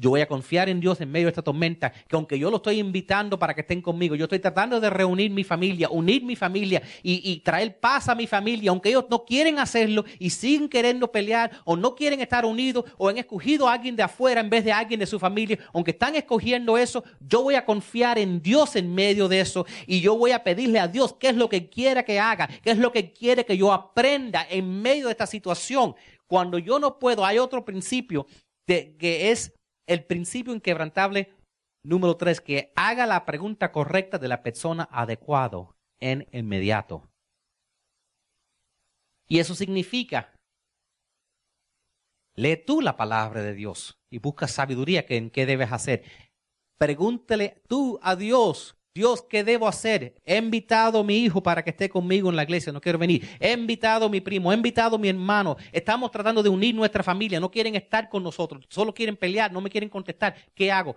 Yo 0.00 0.08
voy 0.08 0.22
a 0.22 0.26
confiar 0.26 0.70
en 0.70 0.80
Dios 0.80 0.98
en 1.02 1.12
medio 1.12 1.26
de 1.26 1.30
esta 1.32 1.42
tormenta, 1.42 1.92
que 1.92 2.16
aunque 2.16 2.38
yo 2.38 2.50
lo 2.50 2.56
estoy 2.56 2.78
invitando 2.78 3.38
para 3.38 3.54
que 3.54 3.60
estén 3.60 3.82
conmigo, 3.82 4.14
yo 4.14 4.24
estoy 4.24 4.38
tratando 4.38 4.80
de 4.80 4.88
reunir 4.88 5.30
mi 5.30 5.44
familia, 5.44 5.90
unir 5.90 6.24
mi 6.24 6.36
familia 6.36 6.80
y, 7.02 7.40
traer 7.40 7.78
paz 7.78 8.08
a 8.08 8.14
mi 8.14 8.26
familia, 8.26 8.70
aunque 8.70 8.88
ellos 8.88 9.04
no 9.10 9.24
quieren 9.24 9.58
hacerlo 9.58 10.04
y 10.18 10.30
siguen 10.30 10.70
queriendo 10.70 11.12
pelear 11.12 11.50
o 11.64 11.76
no 11.76 11.94
quieren 11.94 12.20
estar 12.20 12.46
unidos 12.46 12.86
o 12.96 13.10
han 13.10 13.18
escogido 13.18 13.68
a 13.68 13.74
alguien 13.74 13.94
de 13.94 14.02
afuera 14.02 14.40
en 14.40 14.48
vez 14.48 14.64
de 14.64 14.72
alguien 14.72 15.00
de 15.00 15.06
su 15.06 15.18
familia, 15.18 15.58
aunque 15.74 15.90
están 15.90 16.16
escogiendo 16.16 16.78
eso, 16.78 17.04
yo 17.20 17.42
voy 17.42 17.54
a 17.54 17.66
confiar 17.66 18.18
en 18.18 18.40
Dios 18.40 18.76
en 18.76 18.94
medio 18.94 19.28
de 19.28 19.40
eso 19.40 19.66
y 19.86 20.00
yo 20.00 20.16
voy 20.16 20.30
a 20.30 20.42
pedirle 20.42 20.78
a 20.78 20.88
Dios 20.88 21.14
qué 21.20 21.28
es 21.28 21.36
lo 21.36 21.50
que 21.50 21.68
quiera 21.68 22.04
que 22.04 22.18
haga, 22.18 22.48
qué 22.62 22.70
es 22.70 22.78
lo 22.78 22.90
que 22.90 23.12
quiere 23.12 23.44
que 23.44 23.58
yo 23.58 23.70
aprenda 23.70 24.46
en 24.48 24.80
medio 24.80 25.06
de 25.06 25.12
esta 25.12 25.26
situación. 25.26 25.94
Cuando 26.26 26.58
yo 26.58 26.78
no 26.78 26.98
puedo, 26.98 27.26
hay 27.26 27.38
otro 27.38 27.64
principio 27.66 28.26
de, 28.66 28.96
que 28.98 29.30
es 29.30 29.52
el 29.90 30.04
principio 30.04 30.54
inquebrantable 30.54 31.34
número 31.82 32.16
tres, 32.16 32.40
que 32.40 32.72
haga 32.76 33.06
la 33.06 33.26
pregunta 33.26 33.72
correcta 33.72 34.18
de 34.18 34.28
la 34.28 34.42
persona 34.42 34.88
adecuado 34.90 35.76
en 35.98 36.28
inmediato. 36.32 37.10
Y 39.28 39.40
eso 39.40 39.54
significa, 39.54 40.34
lee 42.36 42.56
tú 42.56 42.80
la 42.80 42.96
palabra 42.96 43.42
de 43.42 43.54
Dios 43.54 43.98
y 44.12 44.18
busca 44.18 44.46
sabiduría 44.46 45.04
en 45.08 45.30
qué 45.30 45.44
debes 45.44 45.72
hacer. 45.72 46.04
Pregúntele 46.78 47.62
tú 47.68 47.98
a 48.02 48.14
Dios 48.14 48.79
Dios, 48.92 49.22
¿qué 49.22 49.44
debo 49.44 49.68
hacer? 49.68 50.14
He 50.24 50.36
invitado 50.36 51.00
a 51.00 51.04
mi 51.04 51.18
hijo 51.18 51.42
para 51.42 51.62
que 51.62 51.70
esté 51.70 51.88
conmigo 51.88 52.28
en 52.28 52.36
la 52.36 52.42
iglesia, 52.42 52.72
no 52.72 52.80
quiero 52.80 52.98
venir. 52.98 53.28
He 53.38 53.52
invitado 53.52 54.06
a 54.06 54.08
mi 54.08 54.20
primo, 54.20 54.52
he 54.52 54.56
invitado 54.56 54.96
a 54.96 54.98
mi 54.98 55.08
hermano. 55.08 55.56
Estamos 55.70 56.10
tratando 56.10 56.42
de 56.42 56.48
unir 56.48 56.74
nuestra 56.74 57.04
familia, 57.04 57.38
no 57.38 57.50
quieren 57.50 57.76
estar 57.76 58.08
con 58.08 58.22
nosotros, 58.24 58.66
solo 58.68 58.92
quieren 58.92 59.16
pelear, 59.16 59.52
no 59.52 59.60
me 59.60 59.70
quieren 59.70 59.88
contestar. 59.88 60.34
¿Qué 60.54 60.72
hago? 60.72 60.96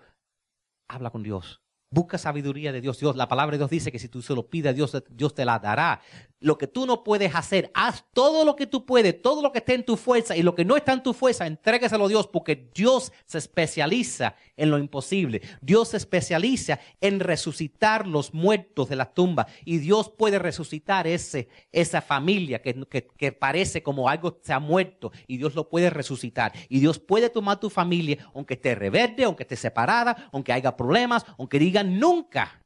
Habla 0.87 1.11
con 1.11 1.21
Dios. 1.21 1.61
Busca 1.91 2.17
sabiduría 2.17 2.71
de 2.71 2.81
Dios. 2.81 2.99
Dios, 2.99 3.15
la 3.15 3.27
palabra 3.27 3.51
de 3.51 3.59
Dios 3.59 3.69
dice 3.69 3.91
que 3.91 3.99
si 3.99 4.09
tú 4.09 4.23
se 4.23 4.33
lo 4.33 4.49
pides 4.49 4.71
a 4.71 4.73
Dios, 4.73 5.03
Dios 5.11 5.35
te 5.35 5.45
la 5.45 5.59
dará 5.59 6.01
lo 6.43 6.57
que 6.57 6.67
tú 6.67 6.85
no 6.85 7.05
puedes 7.05 7.33
hacer, 7.35 7.71
haz 7.73 8.03
todo 8.13 8.43
lo 8.43 8.57
que 8.57 8.67
tú 8.67 8.85
puedes, 8.85 9.21
todo 9.21 9.41
lo 9.41 9.53
que 9.53 9.59
esté 9.59 9.75
en 9.75 9.85
tu 9.85 9.95
fuerza 9.95 10.35
y 10.35 10.43
lo 10.43 10.53
que 10.53 10.65
no 10.65 10.75
está 10.75 10.91
en 10.91 11.01
tu 11.01 11.13
fuerza, 11.13 11.47
entrégaselo 11.47 12.05
a 12.05 12.07
Dios 12.09 12.27
porque 12.27 12.69
Dios 12.75 13.13
se 13.25 13.37
especializa 13.37 14.35
en 14.57 14.69
lo 14.69 14.77
imposible. 14.77 15.41
Dios 15.61 15.89
se 15.89 15.97
especializa 15.97 16.81
en 16.99 17.21
resucitar 17.21 18.05
los 18.05 18.33
muertos 18.33 18.89
de 18.89 18.97
la 18.97 19.13
tumba 19.13 19.47
y 19.63 19.77
Dios 19.77 20.09
puede 20.09 20.37
resucitar 20.37 21.07
ese, 21.07 21.47
esa 21.71 22.01
familia 22.01 22.61
que, 22.61 23.07
que 23.15 23.31
parece 23.31 23.81
como 23.81 24.09
algo 24.09 24.37
se 24.43 24.51
ha 24.51 24.59
muerto 24.59 25.13
y 25.27 25.37
Dios 25.37 25.55
lo 25.55 25.69
puede 25.69 25.89
resucitar. 25.89 26.51
Y 26.67 26.81
Dios 26.81 26.99
puede 26.99 27.29
tomar 27.29 27.61
tu 27.61 27.69
familia, 27.69 28.17
aunque 28.35 28.55
esté 28.55 28.75
reverde, 28.75 29.23
aunque 29.23 29.43
esté 29.43 29.55
separada, 29.55 30.29
aunque 30.33 30.51
haya 30.51 30.75
problemas, 30.75 31.25
aunque 31.37 31.57
digan 31.57 31.99
nunca. 31.99 32.59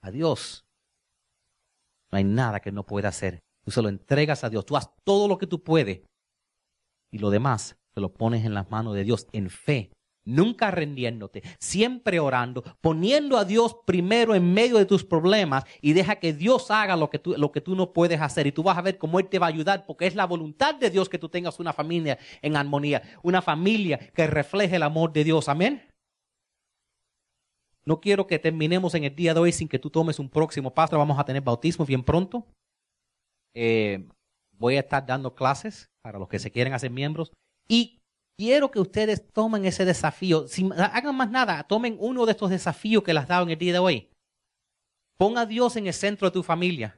Adiós 0.00 0.64
no 2.14 2.18
hay 2.18 2.24
nada 2.24 2.60
que 2.60 2.70
no 2.70 2.86
pueda 2.86 3.08
hacer. 3.08 3.42
Tú 3.64 3.72
se 3.72 3.82
lo 3.82 3.88
entregas 3.88 4.44
a 4.44 4.48
Dios. 4.48 4.64
Tú 4.64 4.76
haz 4.76 4.88
todo 5.02 5.26
lo 5.26 5.36
que 5.36 5.48
tú 5.48 5.64
puedes. 5.64 6.02
Y 7.10 7.18
lo 7.18 7.28
demás 7.28 7.76
se 7.92 8.00
lo 8.00 8.14
pones 8.14 8.44
en 8.44 8.54
las 8.54 8.70
manos 8.70 8.94
de 8.94 9.02
Dios 9.02 9.26
en 9.32 9.50
fe. 9.50 9.90
Nunca 10.24 10.70
rendiéndote, 10.70 11.42
siempre 11.58 12.20
orando, 12.20 12.62
poniendo 12.80 13.36
a 13.36 13.44
Dios 13.44 13.76
primero 13.84 14.36
en 14.36 14.54
medio 14.54 14.78
de 14.78 14.86
tus 14.86 15.04
problemas 15.04 15.64
y 15.82 15.92
deja 15.92 16.16
que 16.16 16.32
Dios 16.32 16.70
haga 16.70 16.94
lo 16.96 17.10
que, 17.10 17.18
tú, 17.18 17.34
lo 17.36 17.50
que 17.50 17.60
tú 17.60 17.74
no 17.74 17.92
puedes 17.92 18.20
hacer. 18.20 18.46
Y 18.46 18.52
tú 18.52 18.62
vas 18.62 18.78
a 18.78 18.82
ver 18.82 18.96
cómo 18.96 19.18
Él 19.18 19.26
te 19.26 19.40
va 19.40 19.46
a 19.46 19.48
ayudar 19.48 19.84
porque 19.84 20.06
es 20.06 20.14
la 20.14 20.24
voluntad 20.24 20.76
de 20.76 20.90
Dios 20.90 21.08
que 21.08 21.18
tú 21.18 21.28
tengas 21.28 21.58
una 21.58 21.72
familia 21.72 22.16
en 22.42 22.56
armonía, 22.56 23.02
una 23.24 23.42
familia 23.42 23.98
que 23.98 24.28
refleje 24.28 24.76
el 24.76 24.84
amor 24.84 25.12
de 25.12 25.24
Dios. 25.24 25.48
Amén. 25.48 25.82
No 27.86 28.00
quiero 28.00 28.26
que 28.26 28.38
terminemos 28.38 28.94
en 28.94 29.04
el 29.04 29.14
día 29.14 29.34
de 29.34 29.40
hoy 29.40 29.52
sin 29.52 29.68
que 29.68 29.78
tú 29.78 29.90
tomes 29.90 30.18
un 30.18 30.28
próximo 30.28 30.72
paso. 30.72 30.98
Vamos 30.98 31.18
a 31.18 31.24
tener 31.24 31.42
bautismo 31.42 31.84
bien 31.84 32.02
pronto. 32.02 32.46
Eh, 33.54 34.08
voy 34.52 34.76
a 34.76 34.80
estar 34.80 35.04
dando 35.04 35.34
clases 35.34 35.90
para 36.02 36.18
los 36.18 36.28
que 36.28 36.38
se 36.38 36.50
quieren 36.50 36.72
hacer 36.72 36.90
miembros. 36.90 37.32
Y 37.68 38.00
quiero 38.38 38.70
que 38.70 38.80
ustedes 38.80 39.30
tomen 39.32 39.64
ese 39.66 39.84
desafío. 39.84 40.48
Si 40.48 40.68
hagan 40.76 41.14
más 41.14 41.30
nada, 41.30 41.62
tomen 41.64 41.96
uno 42.00 42.24
de 42.24 42.32
estos 42.32 42.50
desafíos 42.50 43.02
que 43.02 43.12
les 43.12 43.24
he 43.24 43.26
dado 43.26 43.44
en 43.44 43.50
el 43.50 43.58
día 43.58 43.74
de 43.74 43.78
hoy. 43.78 44.08
Pon 45.18 45.38
a 45.38 45.46
Dios 45.46 45.76
en 45.76 45.86
el 45.86 45.92
centro 45.92 46.28
de 46.28 46.32
tu 46.32 46.42
familia 46.42 46.96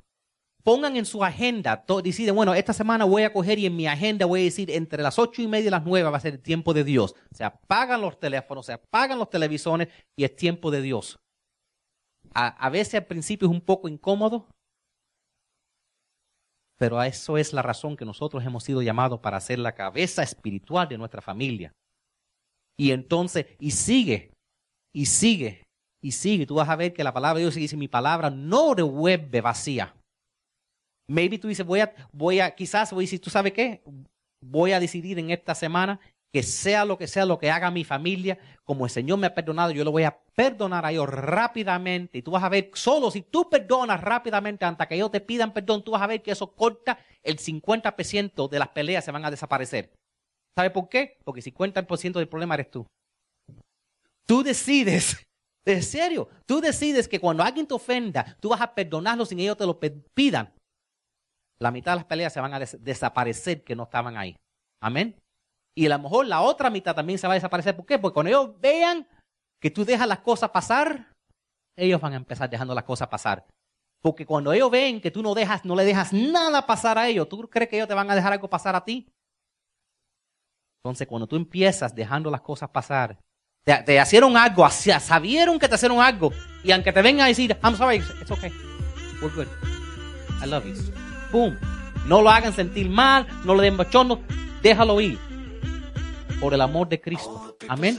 pongan 0.67 0.97
en 0.97 1.07
su 1.07 1.23
agenda, 1.23 1.85
deciden, 2.03 2.35
bueno, 2.35 2.53
esta 2.53 2.73
semana 2.73 3.05
voy 3.05 3.23
a 3.23 3.33
coger 3.33 3.57
y 3.61 3.67
en 3.67 3.77
mi 3.77 3.87
agenda 3.87 4.27
voy 4.27 4.41
a 4.41 4.45
decir 4.45 4.69
entre 4.73 5.01
las 5.01 5.17
ocho 5.17 5.41
y 5.41 5.47
media 5.47 5.69
y 5.69 5.71
las 5.71 5.85
nueve 5.85 6.11
va 6.11 6.17
a 6.17 6.21
ser 6.21 6.35
el 6.35 6.43
tiempo 6.43 6.75
de 6.75 6.83
Dios. 6.83 7.14
Se 7.31 7.45
apagan 7.45 8.01
los 8.01 8.19
teléfonos, 8.19 8.67
se 8.67 8.73
apagan 8.73 9.17
los 9.17 9.31
televisores 9.31 9.87
y 10.19 10.25
es 10.25 10.35
tiempo 10.35 10.73
de 10.73 10.83
Dios. 10.83 11.21
A, 12.35 12.69
veces 12.69 12.97
al 12.97 13.07
principio 13.07 13.47
es 13.47 13.55
un 13.55 13.61
poco 13.61 13.87
incómodo, 13.87 14.49
pero 16.77 16.99
a 16.99 17.07
eso 17.07 17.39
es 17.39 17.53
la 17.53 17.62
razón 17.62 17.97
que 17.97 18.05
nosotros 18.05 18.45
hemos 18.45 18.64
sido 18.64 18.83
llamados 18.83 19.21
para 19.21 19.41
ser 19.41 19.61
la 19.61 19.77
cabeza 19.77 20.25
espiritual 20.25 20.89
de 20.89 20.99
nuestra 20.99 21.23
familia. 21.23 21.71
Y 22.77 22.91
entonces, 22.91 23.47
y 23.61 23.71
sigue, 23.71 24.33
y 24.93 25.07
sigue, 25.07 25.62
y 26.03 26.11
sigue. 26.11 26.45
Tú 26.45 26.57
vas 26.57 26.69
a 26.69 26.75
ver 26.75 26.93
que 26.93 27.05
la 27.05 27.14
palabra 27.14 27.39
de 27.39 27.45
Dios 27.45 27.55
dice, 27.55 27.77
mi 27.77 27.87
palabra 27.87 28.31
no 28.31 28.75
devuelve 28.75 29.41
vacía. 29.41 29.96
Maybe 31.09 31.39
tú 31.39 31.49
dices, 31.49 31.65
voy 31.65 31.81
a, 31.81 31.95
voy 32.13 32.41
a, 32.41 32.55
quizás 32.55 32.93
voy 32.93 33.05
a 33.05 33.07
decir, 33.07 33.21
¿tú 33.21 33.31
sabes 33.31 33.53
qué? 33.53 33.83
Voy 34.41 34.73
a 34.73 34.81
decidir 34.81 35.19
en 35.19 35.31
esta 35.31 35.55
semana 35.55 36.01
que 36.33 36.43
sea 36.43 36.85
lo 36.85 36.99
que 36.99 37.07
sea 37.07 37.25
lo 37.25 37.39
que 37.39 37.51
haga 37.51 37.71
mi 37.71 37.85
familia, 37.85 38.39
como 38.65 38.85
el 38.85 38.91
Señor 38.91 39.19
me 39.19 39.27
ha 39.27 39.35
perdonado, 39.35 39.71
yo 39.71 39.85
lo 39.85 39.93
voy 39.93 40.03
a 40.03 40.19
perdonar 40.35 40.85
a 40.85 40.93
ellos 40.93 41.09
rápidamente. 41.09 42.19
Y 42.19 42.23
tú 42.23 42.33
vas 42.33 42.43
a 42.43 42.49
ver, 42.49 42.71
solo 42.75 43.11
si 43.11 43.23
tú 43.23 43.49
perdonas 43.49 44.01
rápidamente 44.01 44.65
antes 44.65 44.87
que 44.87 44.97
ellos 44.97 45.11
te 45.11 45.21
pidan 45.21 45.53
perdón, 45.55 45.83
tú 45.83 45.93
vas 45.93 46.03
a 46.03 46.07
ver 46.07 46.23
que 46.23 46.33
eso 46.33 46.55
corta 46.55 46.99
el 47.23 47.39
50% 47.39 48.49
de 48.49 48.59
las 48.59 48.69
peleas 48.69 49.05
se 49.05 49.13
van 49.13 49.25
a 49.25 49.31
desaparecer. 49.31 49.93
¿Sabe 50.55 50.71
por 50.71 50.89
qué? 50.89 51.19
Porque 51.25 51.41
el 51.41 51.55
50% 51.55 52.15
del 52.15 52.29
problema 52.29 52.55
eres 52.55 52.71
tú. 52.71 52.87
Tú 54.27 54.43
decides, 54.43 55.25
en 55.65 55.83
serio, 55.83 56.29
tú 56.45 56.61
decides 56.61 57.09
que 57.09 57.21
cuando 57.21 57.45
alguien 57.45 57.67
te 57.67 57.75
ofenda, 57.75 58.37
tú 58.41 58.51
vas 58.51 58.61
a 58.61 58.75
perdonarlo 58.75 59.25
sin 59.25 59.39
ellos 59.39 59.57
te 59.57 59.65
lo 59.65 59.79
pidan 60.13 60.53
la 61.61 61.71
mitad 61.71 61.93
de 61.93 61.97
las 61.97 62.05
peleas 62.05 62.33
se 62.33 62.41
van 62.41 62.55
a 62.55 62.59
desaparecer 62.59 63.65
que 63.65 63.77
no 63.77 63.85
estaban 63.85 64.17
ahí. 64.17 64.37
Amén. 64.83 65.19
Y 65.77 65.87
a 65.87 65.91
lo 65.91 65.99
mejor 65.99 66.27
la 66.27 66.41
otra 66.41 66.71
mitad 66.71 66.95
también 66.95 67.19
se 67.19 67.27
va 67.27 67.35
a 67.35 67.37
desaparecer. 67.37 67.77
¿Por 67.77 67.87
qué? 67.87 67.99
Porque 67.99 68.15
cuando 68.15 68.31
ellos 68.31 68.61
vean 68.61 69.07
que 69.61 69.71
tú 69.71 69.85
dejas 69.85 70.09
las 70.09 70.21
cosas 70.21 70.51
pasar, 70.51 71.13
ellos 71.77 72.01
van 72.01 72.15
a 72.15 72.17
empezar 72.17 72.49
dejando 72.49 72.75
las 72.75 72.85
cosas 72.85 73.09
pasar. 73.09 73.47
Porque 74.03 74.27
cuando 74.27 74.53
ellos 74.53 74.71
ven 74.71 75.01
que 75.01 75.11
tú 75.11 75.23
no 75.23 75.35
dejas, 75.35 75.65
no 75.65 75.75
le 75.75 75.85
dejas 75.85 76.13
nada 76.13 76.67
pasar 76.67 76.99
a 76.99 77.09
ellos, 77.09 77.29
¿tú 77.29 77.49
crees 77.49 77.69
que 77.69 77.77
ellos 77.77 77.89
te 77.89 77.95
van 77.95 78.11
a 78.11 78.15
dejar 78.15 78.33
algo 78.33 78.49
pasar 78.49 78.75
a 78.77 78.85
ti? 78.85 79.09
Entonces, 80.83 81.09
cuando 81.09 81.27
tú 81.27 81.37
empiezas 81.37 81.95
dejando 81.95 82.31
las 82.31 82.41
cosas 82.41 82.71
pasar, 82.71 83.19
te, 83.65 83.83
te 83.83 84.01
hicieron 84.01 84.37
algo, 84.37 84.69
sabieron 84.71 85.59
que 85.59 85.69
te 85.69 85.75
hicieron 85.75 86.01
algo, 86.01 86.31
y 86.63 86.71
aunque 86.71 86.93
te 86.93 87.03
vengan 87.03 87.25
a 87.25 87.29
decir, 87.29 87.59
I'm 87.65 87.75
sorry, 87.75 87.97
it's 87.97 88.31
okay, 88.31 88.53
we're 89.21 89.35
good, 89.35 89.49
I 90.41 90.47
love 90.47 90.65
you. 90.65 91.06
No 92.07 92.22
lo 92.22 92.30
hagan 92.30 92.53
sentir 92.53 92.89
mal, 92.89 93.26
no 93.45 93.55
lo 93.55 93.62
den 93.62 93.76
bochorno, 93.76 94.20
déjalo 94.62 95.01
ir. 95.01 95.18
Por 96.41 96.55
el 96.55 96.61
amor 96.61 96.89
de 96.89 97.01
Cristo. 97.01 97.57
Amén. 97.68 97.99